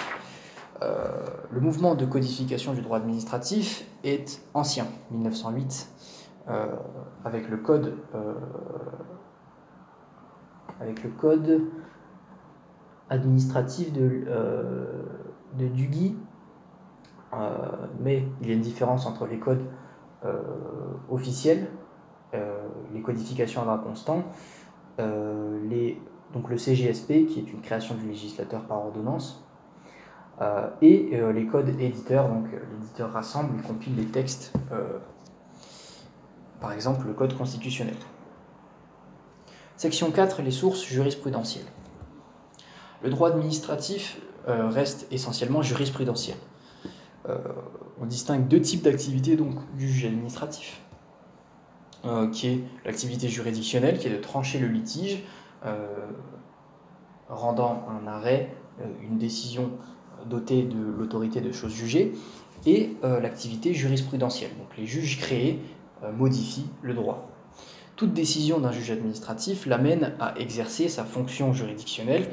le 0.81 1.61
mouvement 1.61 1.95
de 1.95 2.05
codification 2.07 2.73
du 2.73 2.83
droit 2.83 2.99
administratif 2.99 3.87
est 4.05 4.43
ancien, 4.55 4.87
1908, 5.11 5.89
avec 7.25 7.49
le 7.49 7.57
code, 7.57 7.97
avec 10.81 11.03
le 11.03 11.11
code 11.11 11.63
administratif 13.11 13.93
de, 13.93 14.25
de 15.59 15.67
Dugui, 15.67 16.17
mais 18.01 18.25
il 18.41 18.49
y 18.49 18.51
a 18.53 18.55
une 18.55 18.61
différence 18.61 19.07
entre 19.07 19.27
les 19.27 19.39
codes 19.39 19.65
officiels, 21.11 21.69
les 22.33 23.03
codifications 23.03 23.63
à 23.63 23.65
droit 23.65 23.79
constant, 23.83 24.23
donc 26.33 26.51
le 26.51 26.59
CGSP, 26.59 27.27
qui 27.27 27.41
est 27.41 27.53
une 27.53 27.61
création 27.61 27.95
du 27.95 28.07
législateur 28.07 28.63
par 28.63 28.79
ordonnance, 28.79 29.43
euh, 29.43 29.48
et 30.83 31.11
euh, 31.13 31.33
les 31.33 31.47
codes 31.47 31.69
éditeurs, 31.81 32.29
donc 32.29 32.47
euh, 32.53 32.59
l'éditeur 32.73 33.13
rassemble 33.13 33.59
et 33.59 33.63
compile 33.63 33.97
les 33.97 34.07
textes, 34.07 34.53
par 36.61 36.73
exemple 36.73 37.07
le 37.07 37.13
code 37.13 37.37
constitutionnel. 37.37 37.97
Section 39.77 40.11
4, 40.11 40.43
les 40.43 40.51
sources 40.51 40.85
jurisprudentielles. 40.85 41.67
Le 43.03 43.11
droit 43.11 43.31
administratif 43.31 44.21
reste 44.47 45.07
essentiellement 45.13 45.63
jurisprudentiel. 45.63 46.37
on 47.29 48.07
distingue 48.07 48.49
deux 48.49 48.61
types 48.61 48.83
d'activités 48.83 49.37
donc 49.37 49.55
du 49.77 49.89
juge 49.89 50.07
administratif, 50.07 50.81
qui 52.33 52.49
est 52.49 52.65
l'activité 52.85 53.29
juridictionnelle, 53.29 53.99
qui 53.99 54.09
est 54.09 54.17
de 54.17 54.21
trancher 54.21 54.59
le 54.59 54.67
litige, 54.67 55.23
euh, 55.67 55.87
rendant 57.29 57.85
un 57.91 58.07
arrêt, 58.07 58.55
euh, 58.81 58.85
une 59.03 59.19
décision 59.19 59.73
dotée 60.27 60.63
de 60.63 60.79
l'autorité 60.99 61.41
de 61.41 61.53
choses 61.53 61.73
jugées, 61.73 62.13
et 62.67 62.97
euh, 63.05 63.21
l'activité 63.21 63.75
jurisprudentielle. 63.75 64.51
Donc 64.59 64.77
les 64.77 64.87
juges 64.87 65.19
créés 65.19 65.61
modifient 66.17 66.69
le 66.83 66.95
droit. 66.95 67.29
Toute 67.97 68.13
décision 68.13 68.61
d'un 68.61 68.71
juge 68.71 68.93
administratif 68.93 69.67
l'amène 69.67 70.15
à 70.21 70.39
exercer 70.39 70.89
sa 70.89 71.05
fonction 71.05 71.53
juridictionnelle. 71.53 72.31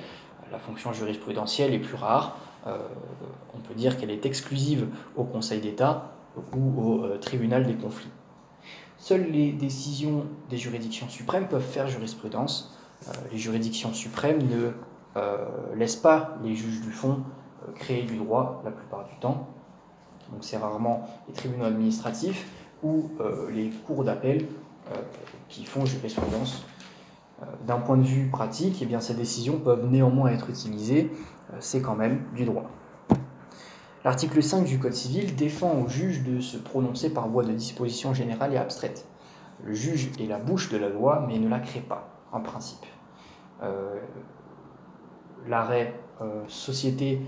La 0.51 0.59
fonction 0.59 0.93
jurisprudentielle 0.93 1.73
est 1.73 1.79
plus 1.79 1.95
rare. 1.95 2.37
on 2.67 3.57
peut 3.67 3.73
dire 3.73 3.97
qu'elle 3.97 4.11
est 4.11 4.27
exclusive 4.27 4.85
au 5.15 5.23
Conseil 5.23 5.61
d'État 5.61 6.13
ou 6.55 6.79
au 6.79 7.17
tribunal 7.17 7.65
des 7.65 7.73
conflits. 7.73 8.11
Seules 8.97 9.29
les 9.31 9.51
décisions 9.51 10.25
des 10.49 10.57
juridictions 10.57 11.07
suprêmes 11.09 11.47
peuvent 11.47 11.61
faire 11.61 11.87
jurisprudence. 11.87 12.75
Euh, 13.07 13.11
les 13.31 13.37
juridictions 13.37 13.93
suprêmes 13.93 14.41
ne 14.47 14.71
euh, 15.17 15.45
laissent 15.75 15.95
pas 15.95 16.37
les 16.43 16.55
juges 16.55 16.81
du 16.81 16.91
fond 16.91 17.21
euh, 17.67 17.71
créer 17.73 18.03
du 18.03 18.17
droit 18.17 18.61
la 18.65 18.71
plupart 18.71 19.05
du 19.05 19.15
temps. 19.19 19.47
Donc 20.31 20.43
c'est 20.43 20.57
rarement 20.57 21.07
les 21.27 21.33
tribunaux 21.33 21.65
administratifs 21.65 22.47
ou 22.83 23.09
les 23.51 23.69
cours 23.87 24.03
d'appel 24.03 24.47
qui 25.49 25.65
font 25.65 25.85
jurisprudence. 25.85 26.65
D'un 27.65 27.77
point 27.77 27.97
de 27.97 28.03
vue 28.03 28.27
pratique, 28.29 28.79
eh 28.81 28.85
bien, 28.85 28.99
ces 28.99 29.13
décisions 29.13 29.59
peuvent 29.59 29.87
néanmoins 29.87 30.29
être 30.29 30.49
utilisées, 30.49 31.11
c'est 31.59 31.81
quand 31.81 31.95
même 31.95 32.23
du 32.35 32.45
droit. 32.45 32.69
L'article 34.05 34.43
5 34.43 34.65
du 34.65 34.77
Code 34.77 34.93
civil 34.93 35.35
défend 35.35 35.81
au 35.81 35.87
juge 35.87 36.23
de 36.23 36.39
se 36.39 36.57
prononcer 36.57 37.11
par 37.11 37.27
voie 37.27 37.43
de 37.43 37.51
disposition 37.51 38.13
générale 38.13 38.53
et 38.53 38.57
abstraite. 38.57 39.07
Le 39.63 39.73
juge 39.73 40.11
est 40.19 40.27
la 40.27 40.37
bouche 40.37 40.69
de 40.69 40.77
la 40.77 40.89
loi, 40.89 41.25
mais 41.27 41.39
ne 41.39 41.49
la 41.49 41.59
crée 41.59 41.79
pas, 41.79 42.07
en 42.31 42.39
principe. 42.39 42.85
Euh, 43.63 43.95
l'arrêt 45.47 45.99
euh, 46.21 46.43
Société 46.47 47.19
euh, 47.19 47.25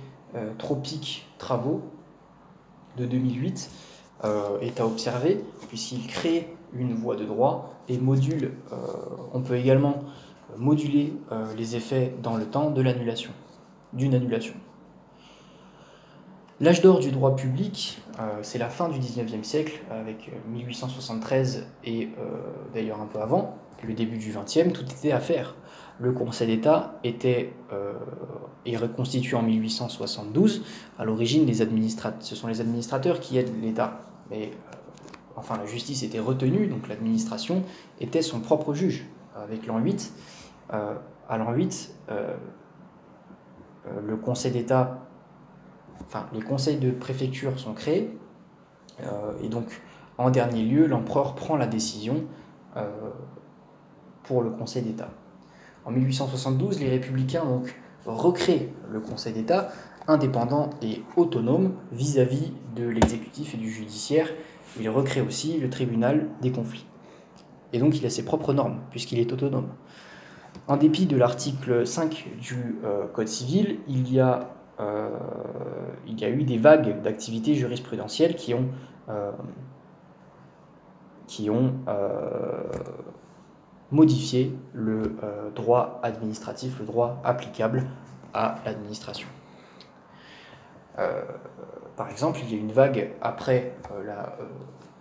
Tropique 0.58 1.28
Travaux 1.38 1.82
de 2.98 3.06
2008 3.06 3.70
est 4.62 4.80
à 4.80 4.86
observer, 4.86 5.44
puisqu'il 5.68 6.06
crée 6.08 6.54
une 6.74 6.94
voie 6.94 7.16
de 7.16 7.26
droit 7.26 7.74
et 7.88 7.98
module, 7.98 8.54
on 9.34 9.42
peut 9.42 9.56
également 9.56 10.04
moduler 10.58 11.14
les 11.56 11.76
effets 11.76 12.14
dans 12.22 12.36
le 12.36 12.46
temps 12.46 12.72
de 12.72 12.82
l'annulation, 12.82 13.32
d'une 13.94 14.14
annulation. 14.14 14.56
L'âge 16.60 16.82
d'or 16.82 17.00
du 17.00 17.12
droit 17.12 17.36
public, 17.36 18.02
c'est 18.42 18.58
la 18.58 18.70
fin 18.70 18.90
du 18.90 19.00
19e 19.00 19.44
siècle, 19.44 19.84
avec 19.92 20.32
1873 20.48 21.68
et 21.86 22.10
d'ailleurs 22.74 23.00
un 23.00 23.06
peu 23.06 23.20
avant, 23.20 23.58
le 23.84 23.94
début 23.94 24.18
du 24.18 24.34
20e, 24.34 24.72
tout 24.72 24.84
était 24.84 25.12
à 25.12 25.20
faire 25.20 25.56
le 26.00 26.12
Conseil 26.12 26.48
d'État 26.48 27.00
était 27.04 27.54
euh, 27.74 27.94
est 28.66 28.78
reconstitué 28.78 29.36
en 29.36 29.42
1872. 29.42 30.64
À 31.00 31.06
l'origine, 31.06 31.52
ce 31.52 32.36
sont 32.36 32.48
les 32.48 32.62
administrateurs 32.62 33.20
qui 33.20 33.38
aident 33.38 33.62
l'État. 33.62 34.02
Mais 34.30 34.52
euh, 34.52 34.78
enfin, 35.36 35.58
la 35.58 35.66
justice 35.66 36.04
était 36.04 36.20
retenue, 36.20 36.68
donc 36.68 36.88
l'administration 36.88 37.64
était 38.00 38.22
son 38.22 38.40
propre 38.40 38.74
juge. 38.74 39.06
Avec 39.36 39.66
l'an 39.68 39.80
8, 39.80 40.14
euh, 40.74 40.96
à 41.30 41.38
l'an 41.38 41.52
8, 41.52 41.94
le 44.06 44.18
Conseil 44.18 44.52
d'État, 44.52 45.08
enfin, 46.02 46.26
les 46.34 46.42
conseils 46.42 46.78
de 46.78 46.92
préfecture 46.92 47.58
sont 47.60 47.74
créés, 47.74 48.18
et 49.42 49.48
donc, 49.48 49.82
en 50.18 50.32
dernier 50.32 50.64
lieu, 50.64 50.88
l'empereur 50.88 51.36
prend 51.36 51.56
la 51.56 51.68
décision 51.68 52.26
pour 54.24 54.42
le 54.42 54.50
Conseil 54.50 54.82
d'État. 54.82 55.10
En 55.88 55.92
1872, 55.92 56.82
les 56.82 56.90
républicains 56.90 57.46
donc 57.46 57.74
recréent 58.06 58.68
le 58.92 59.00
Conseil 59.00 59.32
d'État 59.32 59.70
indépendant 60.10 60.70
et 60.82 61.02
autonome 61.16 61.76
vis-à-vis 61.94 62.52
de 62.76 62.90
l'exécutif 62.90 63.54
et 63.54 63.58
du 63.58 63.70
judiciaire. 63.70 64.28
Il 64.78 64.90
recrée 64.90 65.22
aussi 65.22 65.58
le 65.58 65.70
tribunal 65.70 66.28
des 66.42 66.52
conflits. 66.52 66.86
Et 67.72 67.80
donc 67.80 67.98
il 67.98 68.06
a 68.06 68.10
ses 68.10 68.26
propres 68.26 68.54
normes, 68.54 68.82
puisqu'il 68.92 69.18
est 69.20 69.32
autonome. 69.32 69.70
En 70.68 70.76
dépit 70.76 71.06
de 71.06 71.16
l'article 71.16 71.88
5 71.88 72.32
du 72.38 72.80
euh, 72.84 73.08
Code 73.08 73.30
civil, 73.30 73.80
il 73.88 74.12
y, 74.12 74.20
a, 74.20 74.56
euh, 74.82 75.10
il 76.06 76.20
y 76.20 76.26
a 76.26 76.30
eu 76.30 76.44
des 76.44 76.58
vagues 76.58 77.02
d'activités 77.02 77.56
jurisprudentielles 77.56 78.36
qui 78.36 78.54
ont, 78.54 78.68
euh, 79.08 79.32
qui 81.28 81.50
ont 81.50 81.76
modifier 83.92 84.54
le 84.74 85.16
euh, 85.24 85.50
droit 85.52 86.00
administratif, 86.04 86.80
le 86.80 86.86
droit 86.86 87.22
applicable 87.24 87.88
à 88.34 88.56
l'administration. 88.66 89.28
Euh, 91.00 91.22
par 91.96 92.10
exemple, 92.10 92.40
il 92.44 92.54
y 92.54 92.56
a 92.56 92.60
une 92.60 92.72
vague 92.72 93.12
après 93.22 93.76
euh, 93.92 94.04
la 94.04 94.38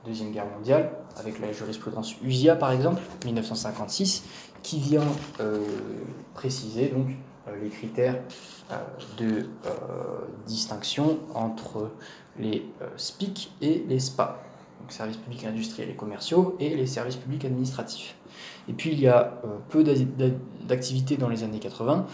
Deuxième 0.05 0.31
Guerre 0.31 0.47
mondiale, 0.47 0.91
avec 1.17 1.41
la 1.41 1.53
jurisprudence 1.53 2.15
USIA 2.23 2.55
par 2.55 2.71
exemple, 2.71 3.03
1956, 3.25 4.25
qui 4.63 4.79
vient 4.79 5.03
préciser 6.35 6.89
donc 6.89 7.09
les 7.61 7.69
critères 7.69 8.17
de 9.19 9.49
distinction 10.47 11.19
entre 11.35 11.91
les 12.39 12.65
SPIC 12.97 13.51
et 13.61 13.85
les 13.89 13.99
SPA, 13.99 14.39
donc 14.81 14.93
services 14.93 15.17
publics 15.17 15.45
industriels 15.45 15.91
et 15.91 15.97
commerciaux, 15.97 16.57
et 16.61 16.77
les 16.77 16.87
services 16.87 17.17
publics 17.17 17.45
administratifs. 17.45 18.15
Et 18.69 18.73
puis 18.73 18.93
il 18.93 19.01
y 19.01 19.09
a 19.09 19.41
euh, 19.45 19.59
peu 19.69 19.85
d'activités 19.85 21.17
dans 21.17 21.29
les 21.29 21.45
années 21.45 21.59
80, 21.59 22.07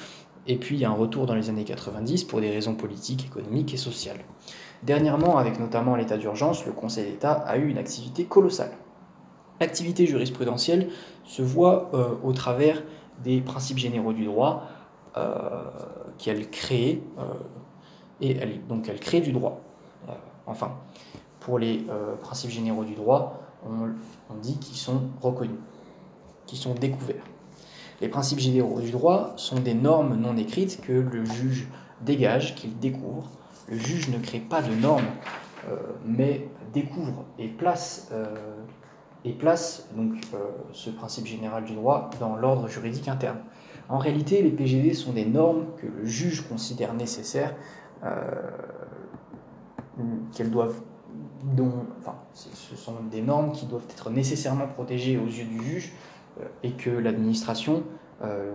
et 0.46 0.56
puis 0.56 0.76
il 0.76 0.80
y 0.80 0.84
a 0.84 0.90
un 0.90 0.94
retour 0.94 1.26
dans 1.26 1.34
les 1.34 1.48
années 1.48 1.64
90 1.64 2.24
pour 2.24 2.40
des 2.40 2.50
raisons 2.50 2.74
politiques, 2.74 3.26
économiques 3.26 3.72
et 3.74 3.76
sociales. 3.76 4.20
Dernièrement, 4.82 5.38
avec 5.38 5.60
notamment 5.60 5.94
l'état 5.94 6.18
d'urgence, 6.18 6.66
le 6.66 6.72
Conseil 6.72 7.10
d'État 7.10 7.32
a 7.32 7.56
eu 7.56 7.68
une 7.68 7.78
activité 7.78 8.24
colossale. 8.24 8.72
L'activité 9.60 10.06
jurisprudentielle 10.06 10.88
se 11.24 11.42
voit 11.42 11.90
euh, 11.94 12.14
au 12.24 12.32
travers 12.32 12.82
des 13.22 13.40
principes 13.40 13.78
généraux 13.78 14.12
du 14.12 14.24
droit 14.24 14.64
euh, 15.16 15.62
qu'elle 16.18 16.50
crée, 16.50 17.02
et 18.20 18.34
donc 18.68 18.88
elle 18.88 19.00
crée 19.00 19.20
du 19.20 19.32
droit. 19.32 19.60
enfin, 20.46 20.76
pour 21.40 21.58
les 21.58 21.84
principes 22.22 22.50
généraux 22.50 22.84
du 22.84 22.94
droit, 22.94 23.42
on 23.68 24.34
dit 24.40 24.58
qu'ils 24.58 24.76
sont 24.76 25.02
reconnus 25.20 25.58
sont 26.56 26.74
découverts. 26.74 27.24
Les 28.00 28.08
principes 28.08 28.40
généraux 28.40 28.80
du 28.80 28.90
droit 28.90 29.32
sont 29.36 29.60
des 29.60 29.74
normes 29.74 30.16
non 30.16 30.36
écrites 30.36 30.80
que 30.80 30.92
le 30.92 31.24
juge 31.24 31.68
dégage, 32.00 32.54
qu'il 32.56 32.78
découvre. 32.78 33.30
Le 33.68 33.78
juge 33.78 34.08
ne 34.08 34.18
crée 34.18 34.40
pas 34.40 34.60
de 34.60 34.74
normes, 34.74 35.06
euh, 35.68 35.76
mais 36.04 36.48
découvre 36.72 37.24
et 37.38 37.46
place, 37.46 38.08
euh, 38.12 38.34
et 39.24 39.32
place 39.32 39.88
donc, 39.94 40.14
euh, 40.34 40.38
ce 40.72 40.90
principe 40.90 41.26
général 41.26 41.64
du 41.64 41.74
droit 41.74 42.10
dans 42.18 42.34
l'ordre 42.34 42.66
juridique 42.66 43.06
interne. 43.06 43.38
En 43.88 43.98
réalité, 43.98 44.42
les 44.42 44.50
PGD 44.50 44.94
sont 44.94 45.12
des 45.12 45.26
normes 45.26 45.66
que 45.76 45.86
le 45.86 46.04
juge 46.04 46.48
considère 46.48 46.94
nécessaires, 46.94 47.54
qu'elles 50.32 50.50
doivent 50.50 50.80
ce 52.32 52.76
sont 52.76 52.94
des 53.10 53.22
normes 53.22 53.52
qui 53.52 53.66
doivent 53.66 53.86
être 53.90 54.10
nécessairement 54.10 54.66
protégées 54.66 55.18
aux 55.18 55.26
yeux 55.26 55.44
du 55.44 55.62
juge, 55.62 55.92
et 56.62 56.72
que 56.72 56.90
l'administration 56.90 57.84
euh, 58.22 58.52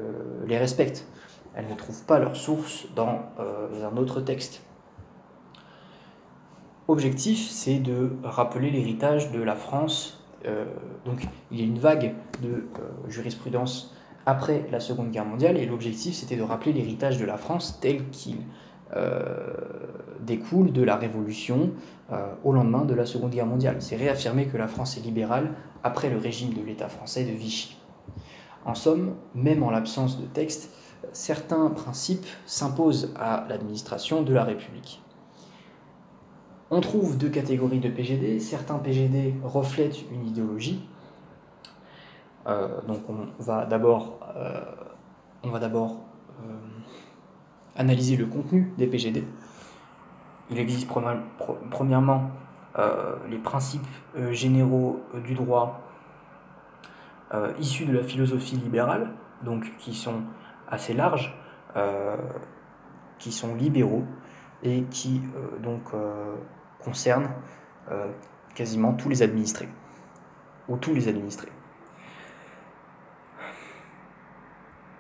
les 0.47 0.57
respecte. 0.57 1.05
Elles 1.53 1.67
ne 1.67 1.75
trouvent 1.75 2.05
pas 2.05 2.19
leur 2.19 2.35
source 2.35 2.87
dans 2.95 3.19
euh, 3.39 3.89
un 3.89 3.97
autre 3.97 4.21
texte. 4.21 4.61
objectif, 6.87 7.49
c'est 7.49 7.79
de 7.79 8.11
rappeler 8.23 8.69
l'héritage 8.69 9.31
de 9.31 9.41
la 9.41 9.55
France. 9.55 10.23
donc 11.05 11.27
il 11.51 11.59
y 11.59 11.63
a 11.63 11.65
une 11.65 11.79
vague 11.79 12.13
de 12.41 12.63
jurisprudence 13.09 13.93
après 14.25 14.65
la 14.71 14.79
Seconde 14.79 15.11
Guerre 15.11 15.25
mondiale, 15.25 15.57
et 15.57 15.65
l'objectif 15.65 16.15
c'était 16.15 16.37
de 16.37 16.43
rappeler 16.43 16.71
l'héritage 16.71 17.17
de 17.17 17.25
la 17.25 17.35
France 17.35 17.79
tel 17.81 18.07
qu'il 18.09 18.37
découle 20.21 20.71
de 20.71 20.83
la 20.83 20.95
Révolution 20.95 21.71
au 22.45 22.53
lendemain 22.53 22.85
de 22.85 22.93
la 22.93 23.05
Seconde 23.05 23.31
Guerre 23.31 23.47
mondiale. 23.47 23.77
C'est 23.79 23.97
réaffirmer 23.97 24.45
que 24.45 24.55
la 24.55 24.67
France 24.67 24.95
est 24.97 25.01
libérale 25.01 25.49
après 25.83 26.09
le 26.09 26.17
régime 26.17 26.53
de 26.53 26.61
l'État 26.61 26.89
français 26.89 27.23
de 27.23 27.31
Vichy. 27.31 27.77
En 28.65 28.75
somme, 28.75 29.15
même 29.33 29.63
en 29.63 29.69
l'absence 29.69 30.19
de 30.19 30.25
texte, 30.25 30.71
certains 31.13 31.69
principes 31.69 32.25
s'imposent 32.45 33.13
à 33.15 33.45
l'administration 33.47 34.23
de 34.23 34.33
la 34.33 34.43
République. 34.43 35.01
On 36.69 36.81
trouve 36.81 37.17
deux 37.17 37.29
catégories 37.29 37.79
de 37.79 37.89
PGD. 37.89 38.39
Certains 38.39 38.77
PGD 38.77 39.35
reflètent 39.43 40.01
une 40.11 40.27
idéologie. 40.27 40.85
Euh, 42.45 42.81
donc 42.87 42.99
on 43.09 43.27
va 43.41 43.65
d'abord, 43.65 44.19
euh, 44.35 44.61
euh, 45.45 45.87
analyser 47.75 48.17
le 48.17 48.25
contenu 48.25 48.73
des 48.77 48.87
PGD. 48.87 49.23
Il 50.49 50.59
existe 50.59 50.89
premièrement 51.71 52.31
les 53.27 53.37
principes 53.37 53.87
généraux 54.31 55.01
du 55.23 55.33
droit 55.33 55.81
issus 57.59 57.85
de 57.85 57.93
la 57.93 58.03
philosophie 58.03 58.55
libérale, 58.55 59.11
donc 59.43 59.75
qui 59.77 59.93
sont 59.93 60.21
assez 60.67 60.93
larges, 60.93 61.35
qui 63.17 63.31
sont 63.31 63.55
libéraux 63.55 64.03
et 64.63 64.83
qui 64.83 65.21
donc 65.61 65.91
concerne 66.79 67.29
euh, 67.91 68.07
quasiment 68.55 68.93
tous 68.93 69.09
les 69.09 69.21
administrés, 69.21 69.69
ou 70.67 70.77
tous 70.77 70.93
les 70.93 71.07
administrés. 71.07 71.51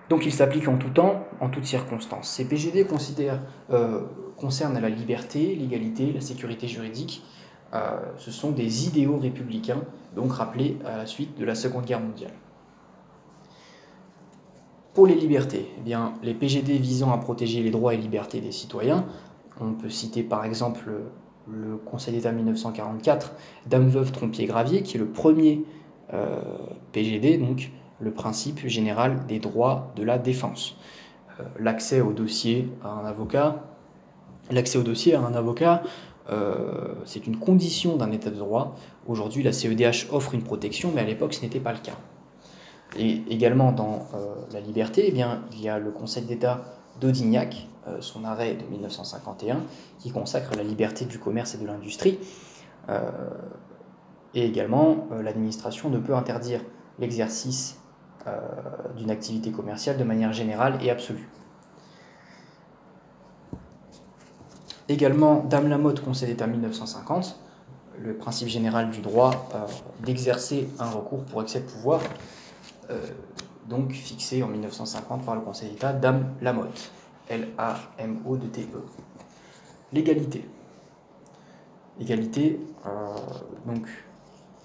Donc 0.09 0.25
il 0.25 0.33
s'applique 0.33 0.67
en 0.67 0.77
tout 0.77 0.89
temps, 0.89 1.27
en 1.41 1.49
toutes 1.49 1.65
circonstances. 1.65 2.29
Ces 2.29 2.47
PGD 2.47 2.87
euh, 3.69 4.01
concernent 4.37 4.79
la 4.79 4.89
liberté, 4.89 5.55
l'égalité, 5.55 6.13
la 6.13 6.21
sécurité 6.21 6.67
juridique. 6.67 7.25
Euh, 7.73 7.99
ce 8.17 8.31
sont 8.31 8.51
des 8.51 8.87
idéaux 8.87 9.17
républicains, 9.17 9.81
donc 10.15 10.31
rappelés 10.31 10.77
à 10.85 10.97
la 10.97 11.05
suite 11.05 11.37
de 11.37 11.45
la 11.45 11.55
Seconde 11.55 11.85
Guerre 11.85 11.99
mondiale. 11.99 12.31
Pour 14.93 15.05
les 15.05 15.15
libertés, 15.15 15.69
eh 15.77 15.81
bien, 15.81 16.13
les 16.23 16.33
PGD 16.33 16.77
visant 16.77 17.11
à 17.11 17.17
protéger 17.17 17.61
les 17.61 17.69
droits 17.69 17.93
et 17.93 17.97
libertés 17.97 18.41
des 18.41 18.51
citoyens, 18.51 19.05
on 19.59 19.73
peut 19.73 19.89
citer 19.89 20.23
par 20.23 20.45
exemple 20.45 20.89
le 21.47 21.77
Conseil 21.77 22.15
d'État 22.15 22.31
1944, 22.31 23.33
Dame 23.67 23.87
Veuve 23.87 24.11
Trompier-Gravier, 24.11 24.81
qui 24.81 24.97
est 24.97 24.99
le 24.99 25.07
premier 25.07 25.63
euh, 26.13 26.41
PGD, 26.93 27.37
donc 27.37 27.71
le 27.99 28.11
principe 28.11 28.65
général 28.67 29.25
des 29.27 29.39
droits 29.39 29.91
de 29.95 30.03
la 30.03 30.17
défense. 30.17 30.77
Euh, 31.39 31.43
l'accès 31.59 32.01
au 32.01 32.13
dossier 32.13 32.69
à 32.83 32.89
un 32.89 33.05
avocat, 33.05 33.63
l'accès 34.51 34.77
au 34.77 34.83
dossier 34.83 35.15
à 35.15 35.21
un 35.21 35.33
avocat, 35.33 35.83
c'est 37.05 37.25
une 37.25 37.37
condition 37.37 37.95
d'un 37.95 38.11
état 38.11 38.29
de 38.29 38.35
droit. 38.35 38.75
Aujourd'hui, 39.07 39.43
la 39.43 39.53
CEDH 39.53 40.11
offre 40.11 40.33
une 40.33 40.43
protection, 40.43 40.91
mais 40.93 41.01
à 41.01 41.05
l'époque, 41.05 41.33
ce 41.33 41.41
n'était 41.41 41.59
pas 41.59 41.71
le 41.71 41.79
cas. 41.79 41.97
Et 42.97 43.23
également 43.29 43.71
dans 43.71 44.07
la 44.51 44.59
liberté, 44.59 45.05
eh 45.07 45.23
il 45.53 45.61
y 45.61 45.69
a 45.69 45.79
le 45.79 45.91
Conseil 45.91 46.23
d'État 46.23 46.63
d'Audignac, 46.99 47.67
euh, 47.87 47.97
son 48.01 48.25
arrêt 48.25 48.55
de 48.55 48.65
1951, 48.65 49.63
qui 49.99 50.11
consacre 50.11 50.55
la 50.55 50.63
liberté 50.63 51.05
du 51.05 51.19
commerce 51.19 51.55
et 51.55 51.57
de 51.57 51.65
l'industrie. 51.65 52.19
Euh, 52.89 53.09
et 54.33 54.45
également, 54.45 55.07
euh, 55.11 55.21
l'administration 55.21 55.89
ne 55.89 55.99
peut 55.99 56.15
interdire 56.15 56.61
l'exercice 56.99 57.79
d'une 58.97 59.09
activité 59.09 59.51
commerciale 59.51 59.97
de 59.97 60.03
manière 60.03 60.33
générale 60.33 60.77
et 60.83 60.89
absolue. 60.89 61.29
Également, 64.89 65.43
Dame 65.43 65.67
Lamotte, 65.67 66.01
Conseil 66.01 66.29
d'État 66.29 66.47
1950, 66.47 67.37
le 67.99 68.15
principe 68.15 68.47
général 68.47 68.89
du 68.89 69.01
droit 69.01 69.49
d'exercer 70.05 70.69
un 70.79 70.89
recours 70.89 71.23
pour 71.25 71.41
excès 71.41 71.59
de 71.59 71.65
pouvoir, 71.65 71.99
donc 73.67 73.91
fixé 73.91 74.43
en 74.43 74.47
1950 74.47 75.25
par 75.25 75.35
le 75.35 75.41
Conseil 75.41 75.71
d'État, 75.71 75.91
Dame 75.91 76.33
Lamotte. 76.41 76.91
L-A-M-O-T-E. 77.29 78.83
L'égalité. 79.93 80.45
L'égalité, 81.99 82.59
euh, 82.85 82.89
donc, 83.65 83.87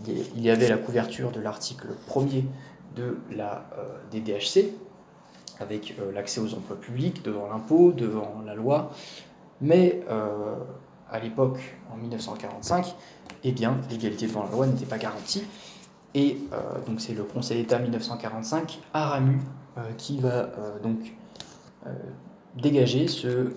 il 0.07 0.41
y 0.41 0.51
avait 0.51 0.69
la 0.69 0.77
couverture 0.77 1.31
de 1.31 1.41
l'article 1.41 1.89
1er 2.09 2.45
de 2.97 3.19
la 3.31 3.65
euh, 3.79 3.99
DDHC, 4.11 4.75
avec 5.61 5.95
euh, 5.99 6.13
l'accès 6.13 6.41
aux 6.41 6.55
emplois 6.55 6.79
publics 6.79 7.23
devant 7.23 7.49
l'impôt, 7.49 7.93
devant 7.93 8.43
la 8.45 8.55
loi, 8.55 8.91
mais 9.63 10.05
à 11.11 11.19
l'époque, 11.19 11.77
en 11.93 11.97
1945, 11.97 12.95
eh 13.45 13.53
bien, 13.53 13.79
l'égalité 13.91 14.27
devant 14.27 14.45
la 14.45 14.51
loi 14.51 14.67
n'était 14.67 14.87
pas 14.87 14.99
garantie, 14.99 15.45
et 16.15 16.39
donc 16.87 17.01
c'est 17.01 17.15
le 17.15 17.23
Conseil 17.23 17.63
d'État 17.63 17.79
1945 17.79 18.81
à 18.93 19.07
Ramu 19.07 19.41
qui 19.97 20.21
va 20.21 20.51
donc 20.83 21.15
dégager 22.57 23.09
ce 23.09 23.29
euh, 23.29 23.53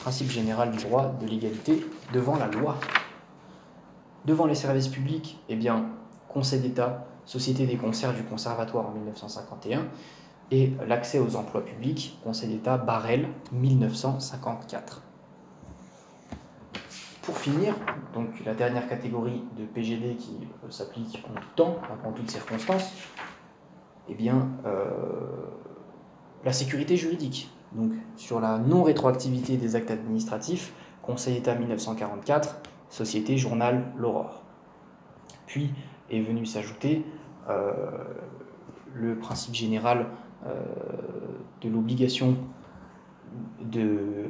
principe 0.00 0.30
général 0.30 0.70
du 0.70 0.78
droit 0.78 1.12
de 1.20 1.26
l'égalité 1.26 1.84
devant 2.12 2.36
la 2.36 2.46
loi. 2.46 2.76
Devant 4.24 4.46
les 4.46 4.54
services 4.54 4.88
publics, 4.88 5.38
eh 5.48 5.58
Conseil 6.28 6.60
d'État, 6.60 7.06
Société 7.24 7.66
des 7.66 7.76
concerts 7.76 8.14
du 8.14 8.22
Conservatoire 8.22 8.86
en 8.86 8.92
1951, 8.92 9.86
et 10.50 10.72
l'accès 10.86 11.18
aux 11.18 11.36
emplois 11.36 11.64
publics, 11.64 12.18
Conseil 12.24 12.48
d'État, 12.50 12.78
Barrel, 12.78 13.28
1954. 13.52 15.02
Pour 17.28 17.36
finir, 17.36 17.74
donc 18.14 18.42
la 18.46 18.54
dernière 18.54 18.88
catégorie 18.88 19.42
de 19.58 19.66
PGD 19.66 20.16
qui 20.16 20.38
euh, 20.64 20.70
s'applique 20.70 21.22
en 21.28 21.38
tout 21.38 21.46
temps, 21.56 21.76
en 22.02 22.12
toutes 22.12 22.30
circonstances, 22.30 22.90
eh 24.08 24.14
bien, 24.14 24.48
euh, 24.64 24.86
la 26.42 26.54
sécurité 26.54 26.96
juridique 26.96 27.50
donc 27.72 27.92
sur 28.16 28.40
la 28.40 28.56
non-rétroactivité 28.56 29.58
des 29.58 29.76
actes 29.76 29.90
administratifs, 29.90 30.72
Conseil 31.02 31.34
d'État 31.34 31.54
1944, 31.54 32.62
Société 32.88 33.36
Journal 33.36 33.92
L'Aurore. 33.98 34.42
Puis 35.44 35.70
est 36.10 36.22
venu 36.22 36.46
s'ajouter 36.46 37.04
euh, 37.50 37.74
le 38.94 39.18
principe 39.18 39.54
général 39.54 40.06
de 41.60 41.68
l'obligation 41.68 42.38
euh, 43.76 44.28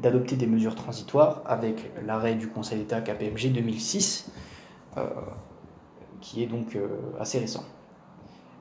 d'adopter 0.00 0.36
des 0.36 0.46
mesures 0.46 0.74
transitoires 0.74 1.42
avec 1.44 1.92
l'arrêt 2.04 2.34
du 2.34 2.48
Conseil 2.48 2.78
d'État 2.78 3.00
KPMG 3.00 3.52
2006, 3.52 4.30
qui 6.20 6.42
est 6.42 6.46
donc 6.46 6.76
assez 7.18 7.38
récent. 7.38 7.64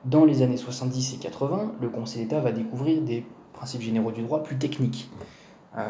Dans 0.05 0.25
les 0.25 0.41
années 0.41 0.57
70 0.57 1.13
et 1.13 1.17
80, 1.17 1.73
le 1.79 1.89
Conseil 1.89 2.23
d'État 2.23 2.39
va 2.39 2.51
découvrir 2.51 3.01
des 3.01 3.23
principes 3.53 3.81
généraux 3.81 4.11
du 4.11 4.23
droit 4.23 4.41
plus 4.41 4.57
techniques. 4.57 5.11
Euh, 5.77 5.83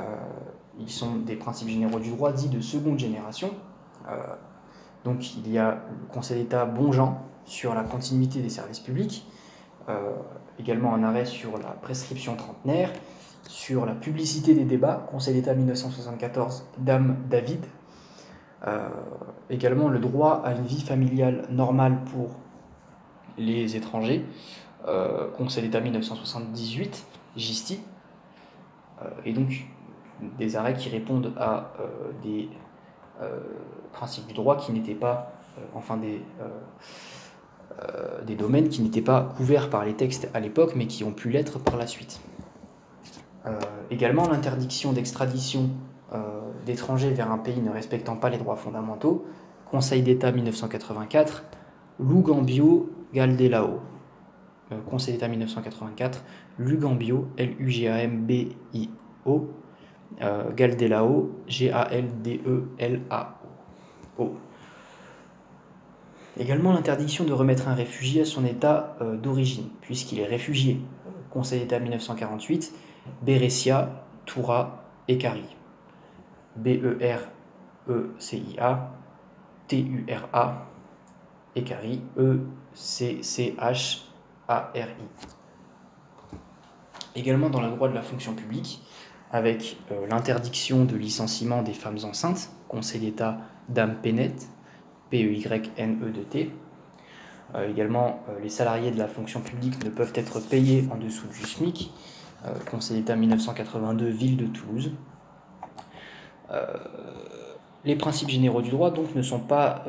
ils 0.79 0.89
sont 0.89 1.15
des 1.15 1.35
principes 1.35 1.69
généraux 1.69 1.99
du 1.99 2.11
droit 2.11 2.33
dits 2.33 2.49
de 2.49 2.59
seconde 2.59 2.99
génération. 2.99 3.51
Euh, 4.09 4.17
donc 5.05 5.35
il 5.37 5.49
y 5.49 5.57
a 5.57 5.71
le 5.89 6.13
Conseil 6.13 6.43
d'État 6.43 6.65
Bonjean 6.65 7.21
sur 7.45 7.73
la 7.73 7.83
continuité 7.83 8.41
des 8.41 8.49
services 8.49 8.81
publics, 8.81 9.25
euh, 9.87 10.13
également 10.59 10.93
un 10.93 11.03
arrêt 11.03 11.25
sur 11.25 11.57
la 11.57 11.69
prescription 11.69 12.35
trentenaire, 12.35 12.91
sur 13.51 13.85
la 13.85 13.93
publicité 13.93 14.53
des 14.53 14.63
débats, 14.63 15.05
Conseil 15.11 15.33
d'État 15.33 15.53
1974, 15.53 16.63
Dame 16.77 17.17
David, 17.29 17.65
également 19.49 19.89
le 19.89 19.99
droit 19.99 20.41
à 20.45 20.53
une 20.53 20.65
vie 20.65 20.81
familiale 20.81 21.45
normale 21.49 21.97
pour 22.13 22.29
les 23.37 23.75
étrangers, 23.75 24.25
Conseil 25.35 25.63
d'État 25.63 25.81
1978, 25.81 27.05
Gisti, 27.35 27.81
euh, 29.01 29.09
et 29.25 29.33
donc 29.33 29.65
des 30.37 30.55
arrêts 30.55 30.73
qui 30.73 30.89
répondent 30.89 31.33
à 31.37 31.73
euh, 31.79 32.11
des 32.21 32.49
euh, 33.21 33.39
principes 33.93 34.27
du 34.27 34.33
droit 34.33 34.57
qui 34.57 34.71
n'étaient 34.71 34.95
pas, 34.95 35.33
enfin 35.73 35.97
des 35.97 36.21
domaines 38.35 38.69
qui 38.69 38.81
n'étaient 38.81 39.01
pas 39.01 39.33
couverts 39.35 39.69
par 39.69 39.85
les 39.85 39.93
textes 39.93 40.29
à 40.33 40.39
l'époque, 40.39 40.73
mais 40.75 40.87
qui 40.87 41.03
ont 41.03 41.11
pu 41.11 41.29
l'être 41.29 41.59
par 41.59 41.77
la 41.77 41.87
suite. 41.87 42.21
Également 43.89 44.29
l'interdiction 44.29 44.93
d'extradition 44.93 45.69
d'étrangers 46.65 47.09
vers 47.09 47.31
un 47.31 47.37
pays 47.37 47.59
ne 47.59 47.71
respectant 47.71 48.15
pas 48.15 48.29
les 48.29 48.37
droits 48.37 48.55
fondamentaux, 48.55 49.25
Conseil 49.69 50.03
d'État 50.03 50.31
1984, 50.31 51.43
Lugambio 51.99 52.89
Galdelao. 53.13 53.79
Conseil 54.89 55.15
d'État 55.15 55.27
1984, 55.27 56.23
Lugambio, 56.57 57.27
L-U-G-A-M-B-I-O, 57.37 59.49
euh, 60.21 60.53
Galdelao, 60.53 61.31
G-A-L-D-E-L-A-O. 61.47 63.41
Également 66.39 66.71
l'interdiction 66.73 67.25
de 67.25 67.33
remettre 67.33 67.67
un 67.67 67.73
réfugié 67.73 68.21
à 68.21 68.25
son 68.25 68.45
état 68.45 68.95
euh, 69.01 69.17
d'origine, 69.17 69.67
puisqu'il 69.81 70.19
est 70.19 70.25
réfugié. 70.25 70.79
Conseil 71.29 71.59
d'État 71.61 71.79
1948, 71.79 72.73
Bérécia, 73.21 74.05
Toura 74.25 74.83
et. 75.07 75.19
B-E-R-E-C-I-A, 76.55 77.31
T-U-R-A, 79.67 80.67
E-C-C-H-A-R-I. 81.57 82.37
Également 87.15 87.49
dans 87.49 87.61
la 87.61 87.69
droit 87.69 87.89
de 87.89 87.93
la 87.93 88.01
fonction 88.01 88.33
publique, 88.33 88.81
avec 89.31 89.77
euh, 89.91 90.07
l'interdiction 90.07 90.85
de 90.85 90.95
licenciement 90.95 91.61
des 91.61 91.73
femmes 91.73 91.99
enceintes, 92.03 92.49
Conseil 92.67 93.01
d'État 93.01 93.37
Dame 93.69 93.95
Pénette, 94.01 94.49
P-E-Y-N-E-D-T. 95.09 96.51
Euh, 97.55 97.69
également, 97.69 98.23
euh, 98.29 98.39
les 98.41 98.49
salariés 98.49 98.91
de 98.91 98.97
la 98.97 99.07
fonction 99.07 99.41
publique 99.41 99.83
ne 99.83 99.89
peuvent 99.89 100.13
être 100.15 100.39
payés 100.39 100.87
en 100.91 100.97
dessous 100.97 101.27
du 101.27 101.45
SMIC, 101.45 101.93
Conseil 102.69 102.97
d'État 102.97 103.15
1982, 103.15 104.07
Ville 104.07 104.37
de 104.37 104.45
Toulouse. 104.47 104.91
les 107.85 107.95
principes 107.95 108.29
généraux 108.29 108.61
du 108.61 108.69
droit 108.69 108.91
donc 108.91 109.15
ne 109.15 109.21
sont 109.21 109.39
pas, 109.39 109.85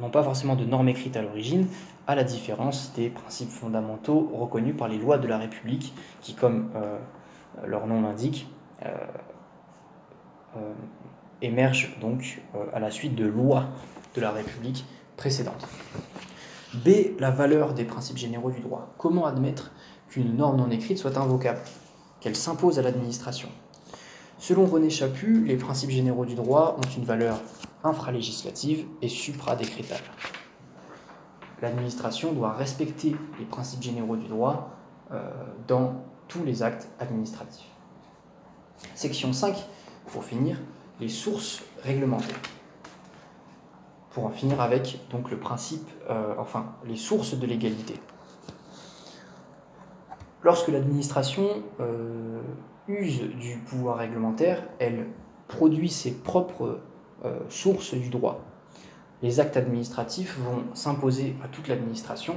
n'ont 0.00 0.10
pas 0.10 0.22
forcément 0.22 0.56
de 0.56 0.64
normes 0.64 0.88
écrites 0.88 1.16
à 1.16 1.22
l'origine, 1.22 1.66
à 2.06 2.14
la 2.14 2.24
différence 2.24 2.92
des 2.94 3.10
principes 3.10 3.50
fondamentaux 3.50 4.30
reconnus 4.34 4.76
par 4.76 4.88
les 4.88 4.98
lois 4.98 5.18
de 5.18 5.28
la 5.28 5.38
République, 5.38 5.94
qui, 6.20 6.34
comme 6.34 6.70
leur 7.64 7.86
nom 7.86 8.02
l'indique, 8.02 8.48
euh, 8.84 8.90
euh, 10.56 10.72
émerge 11.42 11.96
donc 12.00 12.42
euh, 12.54 12.64
à 12.72 12.78
la 12.78 12.90
suite 12.90 13.14
de 13.14 13.26
lois 13.26 13.66
de 14.14 14.20
la 14.20 14.30
République 14.30 14.84
précédente. 15.16 15.66
B. 16.74 17.18
La 17.18 17.30
valeur 17.30 17.74
des 17.74 17.84
principes 17.84 18.16
généraux 18.16 18.50
du 18.50 18.60
droit. 18.60 18.94
Comment 18.98 19.26
admettre 19.26 19.72
qu'une 20.08 20.36
norme 20.36 20.58
non 20.58 20.70
écrite 20.70 20.98
soit 20.98 21.16
invocable, 21.18 21.60
qu'elle 22.24 22.36
s'impose 22.36 22.78
à 22.78 22.82
l'administration 22.82 23.50
Selon 24.38 24.64
René 24.64 24.88
Chaput, 24.88 25.44
les 25.44 25.56
principes 25.56 25.90
généraux 25.90 26.24
du 26.24 26.34
droit 26.34 26.78
ont 26.78 26.96
une 26.96 27.04
valeur 27.04 27.38
infralégislative 27.82 28.86
et 29.02 29.10
supradécrétale. 29.10 30.00
L'administration 31.60 32.32
doit 32.32 32.54
respecter 32.54 33.14
les 33.38 33.44
principes 33.44 33.82
généraux 33.82 34.16
du 34.16 34.26
droit 34.26 34.70
dans 35.68 35.96
tous 36.26 36.42
les 36.44 36.62
actes 36.62 36.88
administratifs. 36.98 37.68
Section 38.94 39.34
5, 39.34 39.54
pour 40.06 40.24
finir, 40.24 40.56
les 41.00 41.10
sources 41.10 41.62
réglementaires. 41.82 42.40
Pour 44.12 44.24
en 44.24 44.30
finir 44.30 44.62
avec 44.62 44.98
donc 45.10 45.30
le 45.30 45.38
principe, 45.38 45.86
euh, 46.08 46.34
enfin 46.38 46.72
les 46.86 46.96
sources 46.96 47.34
de 47.34 47.46
l'égalité. 47.46 48.00
Lorsque 50.44 50.68
l'administration 50.68 51.62
euh, 51.80 52.42
use 52.86 53.22
du 53.40 53.56
pouvoir 53.66 53.96
réglementaire, 53.96 54.62
elle 54.78 55.06
produit 55.48 55.88
ses 55.88 56.12
propres 56.12 56.80
euh, 57.24 57.38
sources 57.48 57.94
du 57.94 58.10
droit. 58.10 58.42
Les 59.22 59.40
actes 59.40 59.56
administratifs 59.56 60.38
vont 60.38 60.64
s'imposer 60.74 61.34
à 61.42 61.48
toute 61.48 61.68
l'administration. 61.68 62.34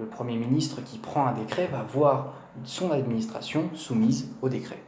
Le 0.00 0.06
Premier 0.06 0.36
ministre 0.36 0.82
qui 0.82 0.98
prend 0.98 1.24
un 1.24 1.32
décret 1.32 1.68
va 1.68 1.84
voir 1.84 2.34
son 2.64 2.90
administration 2.90 3.70
soumise 3.74 4.28
au 4.42 4.48
décret. 4.48 4.82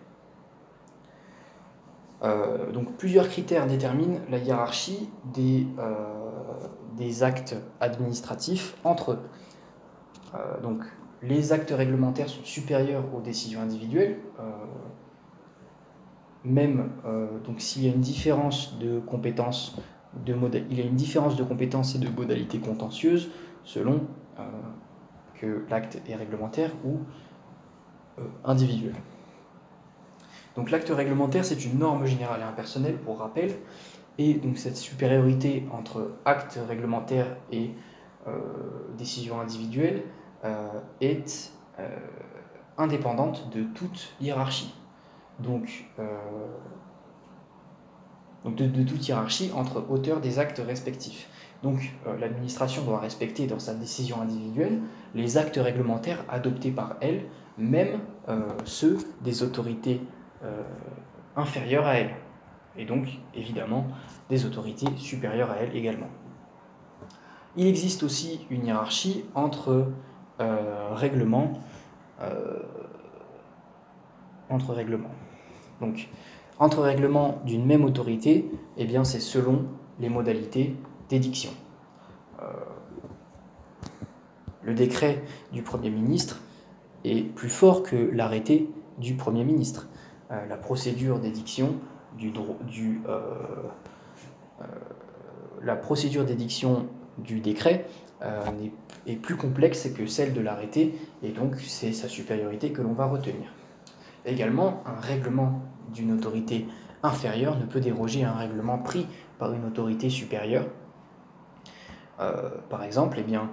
Euh, 2.24 2.73
donc 2.73 2.97
plusieurs 2.97 3.28
critères 3.28 3.69
déterminent 3.69 4.19
la 4.28 4.39
hiérarchie 4.39 5.09
des, 5.32 5.69
actes 7.23 7.55
administratifs 7.81 8.74
entre 8.82 9.12
eux. 9.12 9.19
Les 11.23 11.53
actes 11.53 11.70
réglementaires 11.70 12.28
sont 12.28 12.44
supérieurs 12.44 13.05
aux 13.15 13.20
décisions 13.20 13.61
individuelles, 13.61 14.19
même 16.44 16.90
donc 17.44 17.61
s'il 17.61 17.85
y 17.85 17.89
a 17.89 17.93
une 17.93 18.01
différence 18.01 18.77
de 18.78 18.99
compétences, 18.99 19.77
de 20.27 20.35
il 20.70 20.78
y 20.78 20.82
a 20.82 20.85
une 20.85 20.97
différence 20.97 21.36
de 21.36 21.44
compétences 21.44 21.94
et 21.94 21.99
de 21.99 22.09
modalités 22.09 22.59
contentieuses 22.59 23.31
selon 23.62 24.01
que 25.35 25.65
l'acte 25.70 26.03
est 26.09 26.16
réglementaire 26.16 26.73
ou 26.85 26.99
individuel. 28.44 28.94
Donc 30.57 30.70
l'acte 30.70 30.90
réglementaire, 30.90 31.44
c'est 31.44 31.65
une 31.65 31.78
norme 31.78 32.05
générale 32.07 32.40
et 32.40 32.44
impersonnelle, 32.44 32.97
pour 32.97 33.19
rappel, 33.19 33.55
et 34.19 34.35
donc 34.35 34.59
cette 34.59 34.77
supériorité 34.77 35.65
entre 35.73 36.12
acte 36.24 36.59
réglementaire 36.69 37.36
et 37.51 37.70
euh, 38.28 38.39
décision 38.99 39.40
individuelle 39.40 40.03
euh, 40.03 40.22
est 41.01 41.52
euh, 41.78 41.89
indépendante 42.78 43.51
de 43.55 43.62
toute 43.62 44.14
hiérarchie. 44.20 44.74
Donc, 45.39 45.86
donc 48.44 48.55
de, 48.55 48.82
toute 48.82 49.06
hiérarchie 49.09 49.51
entre 49.55 49.85
auteurs 49.89 50.20
des 50.20 50.39
actes 50.39 50.62
respectifs. 50.64 51.28
Donc 51.62 51.93
l'administration 52.20 52.85
doit 52.85 52.98
respecter 52.98 53.47
dans 53.47 53.59
sa 53.59 53.74
décision 53.74 54.20
individuelle 54.20 54.81
les 55.14 55.39
actes 55.39 55.56
réglementaires 55.56 56.24
adoptés 56.28 56.70
par 56.70 56.97
elle, 57.01 57.24
même 57.56 58.01
ceux 58.64 58.98
des 59.23 59.43
autorités 59.43 60.01
euh, 60.44 60.60
inférieure 61.36 61.86
à 61.86 61.94
elle, 61.94 62.10
et 62.77 62.85
donc 62.85 63.06
évidemment 63.32 63.86
des 64.28 64.44
autorités 64.44 64.89
supérieures 64.97 65.52
à 65.52 65.56
elle 65.59 65.77
également. 65.77 66.09
Il 67.56 67.69
existe 67.69 68.02
aussi 68.02 68.44
une 68.51 68.66
hiérarchie 68.66 69.24
entre 69.36 69.86
euh, 70.43 70.94
règlements, 70.94 71.52
euh, 72.20 72.59
entre 74.51 74.73
règlements. 74.73 75.14
Donc, 75.81 76.09
entre 76.59 76.81
règlements 76.81 77.40
d'une 77.44 77.64
même 77.64 77.85
autorité, 77.85 78.51
eh 78.77 78.85
bien, 78.85 79.05
c'est 79.05 79.20
selon 79.20 79.64
les 79.98 80.09
modalités 80.09 80.77
d'édiction. 81.09 81.51
le 84.64 84.74
décret 84.74 85.23
du 85.52 85.62
Premier 85.62 85.90
ministre 85.90 86.40
est 87.05 87.23
plus 87.23 87.48
fort 87.48 87.82
que 87.82 87.97
l'arrêté 87.97 88.70
du 88.98 89.14
Premier 89.14 89.44
ministre. 89.44 89.89
Euh, 90.31 90.47
la 90.47 90.56
procédure 90.56 91.19
d'édiction 91.19 91.74
du, 92.16 92.32
du 92.66 93.02
euh, 93.06 93.20
euh, 94.60 94.64
la 95.62 95.77
procédure 95.77 96.24
d'édiction 96.24 96.86
du 97.19 97.40
décret 97.40 97.86
est, 99.07 99.16
plus 99.16 99.36
complexe 99.36 99.89
que 99.89 100.07
celle 100.07 100.32
de 100.32 100.40
l'arrêté, 100.40 100.94
et 101.23 101.31
donc 101.31 101.57
c'est 101.61 101.93
sa 101.93 102.09
supériorité 102.09 102.73
que 102.73 102.82
l'on 102.82 102.93
va 102.93 103.07
retenir. 103.07 103.53
Également, 104.24 104.82
un 104.86 105.01
règlement 105.01 105.62
d'une 105.93 106.12
autorité 106.12 106.66
inférieure 107.03 107.59
ne 107.59 107.65
peut 107.65 107.81
déroger 107.81 108.24
à 108.24 108.32
un 108.32 108.36
règlement 108.36 108.78
pris 108.78 109.07
par 109.39 109.53
une 109.53 109.65
autorité 109.65 110.09
supérieure. 110.09 110.66
par 112.70 112.85
exemple, 112.85 113.16
eh 113.19 113.24
bien, 113.24 113.51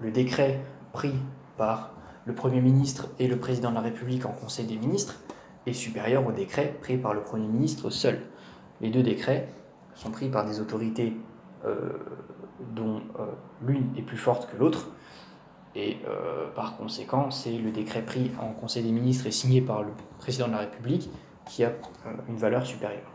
le 0.00 0.12
décret 0.12 0.60
pris 0.92 1.14
par 1.56 1.92
le 2.24 2.34
Premier 2.34 2.60
ministre 2.60 3.08
et 3.18 3.26
le 3.26 3.36
Président 3.36 3.70
de 3.70 3.74
la 3.74 3.80
République 3.80 4.26
en 4.26 4.32
Conseil 4.32 4.66
des 4.66 4.76
ministres 4.76 5.20
est 5.66 5.72
supérieur 5.72 6.26
au 6.26 6.32
décret 6.32 6.76
pris 6.80 6.96
par 6.96 7.14
le 7.14 7.20
Premier 7.20 7.46
ministre 7.46 7.90
seul. 7.90 8.20
Les 8.80 8.90
deux 8.90 9.02
décrets 9.02 9.48
sont 9.94 10.10
pris 10.10 10.28
par 10.28 10.44
des 10.44 10.60
autorités 10.60 11.16
euh, 11.64 11.92
dont 12.60 13.02
euh, 13.18 13.26
l'une 13.62 13.92
est 13.96 14.02
plus 14.02 14.16
forte 14.16 14.50
que 14.50 14.56
l'autre, 14.56 14.88
et 15.74 15.98
euh, 16.06 16.48
par 16.54 16.76
conséquent, 16.76 17.30
c'est 17.30 17.56
le 17.56 17.70
décret 17.70 18.02
pris 18.02 18.30
en 18.40 18.52
Conseil 18.52 18.82
des 18.82 18.92
ministres 18.92 19.26
et 19.26 19.30
signé 19.30 19.62
par 19.62 19.82
le 19.82 19.90
Président 20.18 20.46
de 20.46 20.52
la 20.52 20.58
République 20.58 21.08
qui 21.46 21.64
a 21.64 21.72
une 22.28 22.36
valeur 22.36 22.66
supérieure. 22.66 23.10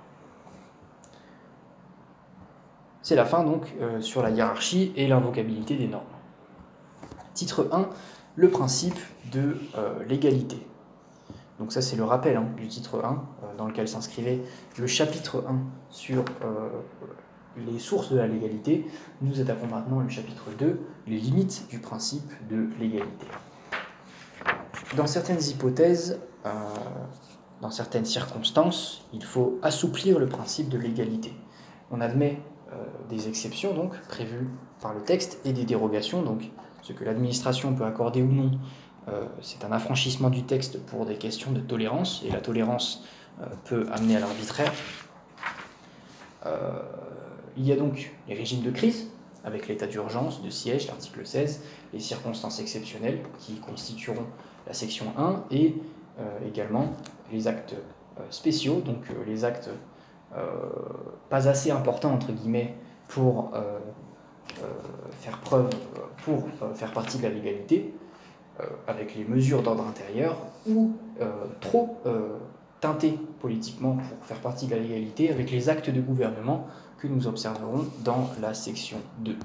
C'est 3.04 3.16
la 3.16 3.26
fin 3.26 3.46
donc 3.46 3.74
sur 4.02 4.22
la 4.22 4.32
hiérarchie 4.32 4.92
et 4.98 5.08
l'invocabilité 5.08 5.78
des 5.78 5.88
normes. 5.88 6.04
Titre 7.34 7.70
1, 7.72 7.88
le 8.36 8.50
principe 8.50 9.00
de 9.32 9.58
l'égalité. 10.10 10.68
Donc 11.60 11.72
ça 11.72 11.82
c'est 11.82 11.96
le 11.96 12.04
rappel 12.04 12.38
hein, 12.38 12.46
du 12.56 12.68
titre 12.68 13.04
1 13.04 13.10
euh, 13.10 13.58
dans 13.58 13.68
lequel 13.68 13.88
s'inscrivait 13.88 14.42
le 14.78 14.88
chapitre 14.88 15.44
1 15.48 15.58
sur 15.90 16.24
euh, 16.44 16.70
les 17.66 17.80
sources 17.80 18.12
de 18.12 18.18
la 18.18 18.28
légalité. 18.28 18.86
Nous 19.22 19.40
attaquons 19.42 19.68
maintenant 19.68 20.00
le 20.00 20.10
chapitre 20.10 20.46
2, 20.58 20.80
les 21.08 21.18
limites 21.18 21.68
du 21.70 21.80
principe 21.80 22.32
de 22.50 22.68
l'égalité. 22.80 23.26
Dans 24.96 25.08
certaines 25.08 25.42
hypothèses, 25.42 26.20
euh, 26.46 26.50
dans 27.62 27.72
certaines 27.72 28.06
circonstances, 28.06 29.06
il 29.14 29.24
faut 29.24 29.60
assouplir 29.62 30.20
le 30.20 30.28
principe 30.28 30.70
de 30.70 30.78
l'égalité. 30.78 31.34
On 31.92 32.02
admet 32.02 32.40
des 33.08 33.30
exceptions 33.30 33.74
donc 33.74 33.98
prévues 34.10 34.50
par 34.82 34.94
le 34.94 35.02
texte 35.02 35.40
et 35.46 35.54
des 35.54 35.64
dérogations, 35.64 36.22
donc 36.22 36.52
ce 36.82 36.92
que 36.92 37.06
l'administration 37.06 37.74
peut 37.74 37.86
accorder 37.86 38.22
ou 38.22 38.30
non 38.30 38.52
euh, 39.10 39.26
c'est 39.42 39.64
un 39.64 39.72
affranchissement 39.72 40.30
du 40.30 40.44
texte 40.44 40.86
pour 40.86 41.06
des 41.06 41.16
questions 41.16 41.52
de 41.52 41.62
tolérance, 41.62 42.24
et 42.26 42.32
la 42.32 42.42
tolérance 42.42 43.06
euh, 43.42 43.46
peut 43.66 43.88
amener 43.92 44.18
à 44.18 44.20
l'arbitraire. 44.20 44.74
Euh, 46.46 46.82
il 47.58 47.66
y 47.66 47.72
a 47.72 47.76
donc 47.76 48.12
les 48.28 48.36
régimes 48.36 48.62
de 48.62 48.72
crise, 48.72 49.08
avec 49.44 49.68
l'état 49.68 49.88
d'urgence, 49.88 50.42
de 50.42 50.50
siège, 50.50 50.88
l'article 50.88 51.26
16, 51.26 51.62
les 51.94 52.00
circonstances 52.00 52.60
exceptionnelles 52.60 53.20
qui 53.40 53.56
constitueront 53.56 54.26
la 54.68 54.74
section 54.74 55.06
1, 55.18 55.44
et 55.52 55.76
également 56.46 56.94
les 57.32 57.48
actes 57.48 57.76
spéciaux, 58.30 58.82
donc 58.82 59.06
les 59.26 59.46
actes 59.46 59.70
pas 61.30 61.48
assez 61.48 61.72
importants, 61.72 62.12
entre 62.12 62.32
guillemets, 62.32 62.74
pour 63.08 63.52
faire 65.20 65.38
preuve, 65.40 65.70
pour 66.26 66.44
faire 66.76 66.92
partie 66.92 67.18
de 67.18 67.24
la 67.24 67.30
légalité, 67.30 67.94
avec 68.88 69.16
les 69.16 69.24
mesures 69.24 69.64
d'ordre 69.64 69.86
intérieur, 69.88 70.36
ou 70.68 70.92
trop 71.62 71.98
teinté 72.82 73.18
politiquement 73.40 73.96
pour 73.96 74.26
faire 74.26 74.40
partie 74.42 74.68
de 74.68 74.76
la 74.76 74.82
légalité 74.82 75.32
avec 75.32 75.50
les 75.52 75.70
actes 75.70 75.90
de 75.90 76.02
gouvernement 76.02 76.68
que 76.98 77.08
nous 77.08 77.28
observerons 77.28 77.88
dans 78.04 78.30
la 78.42 78.54
section 78.54 78.98
2. 79.20 79.36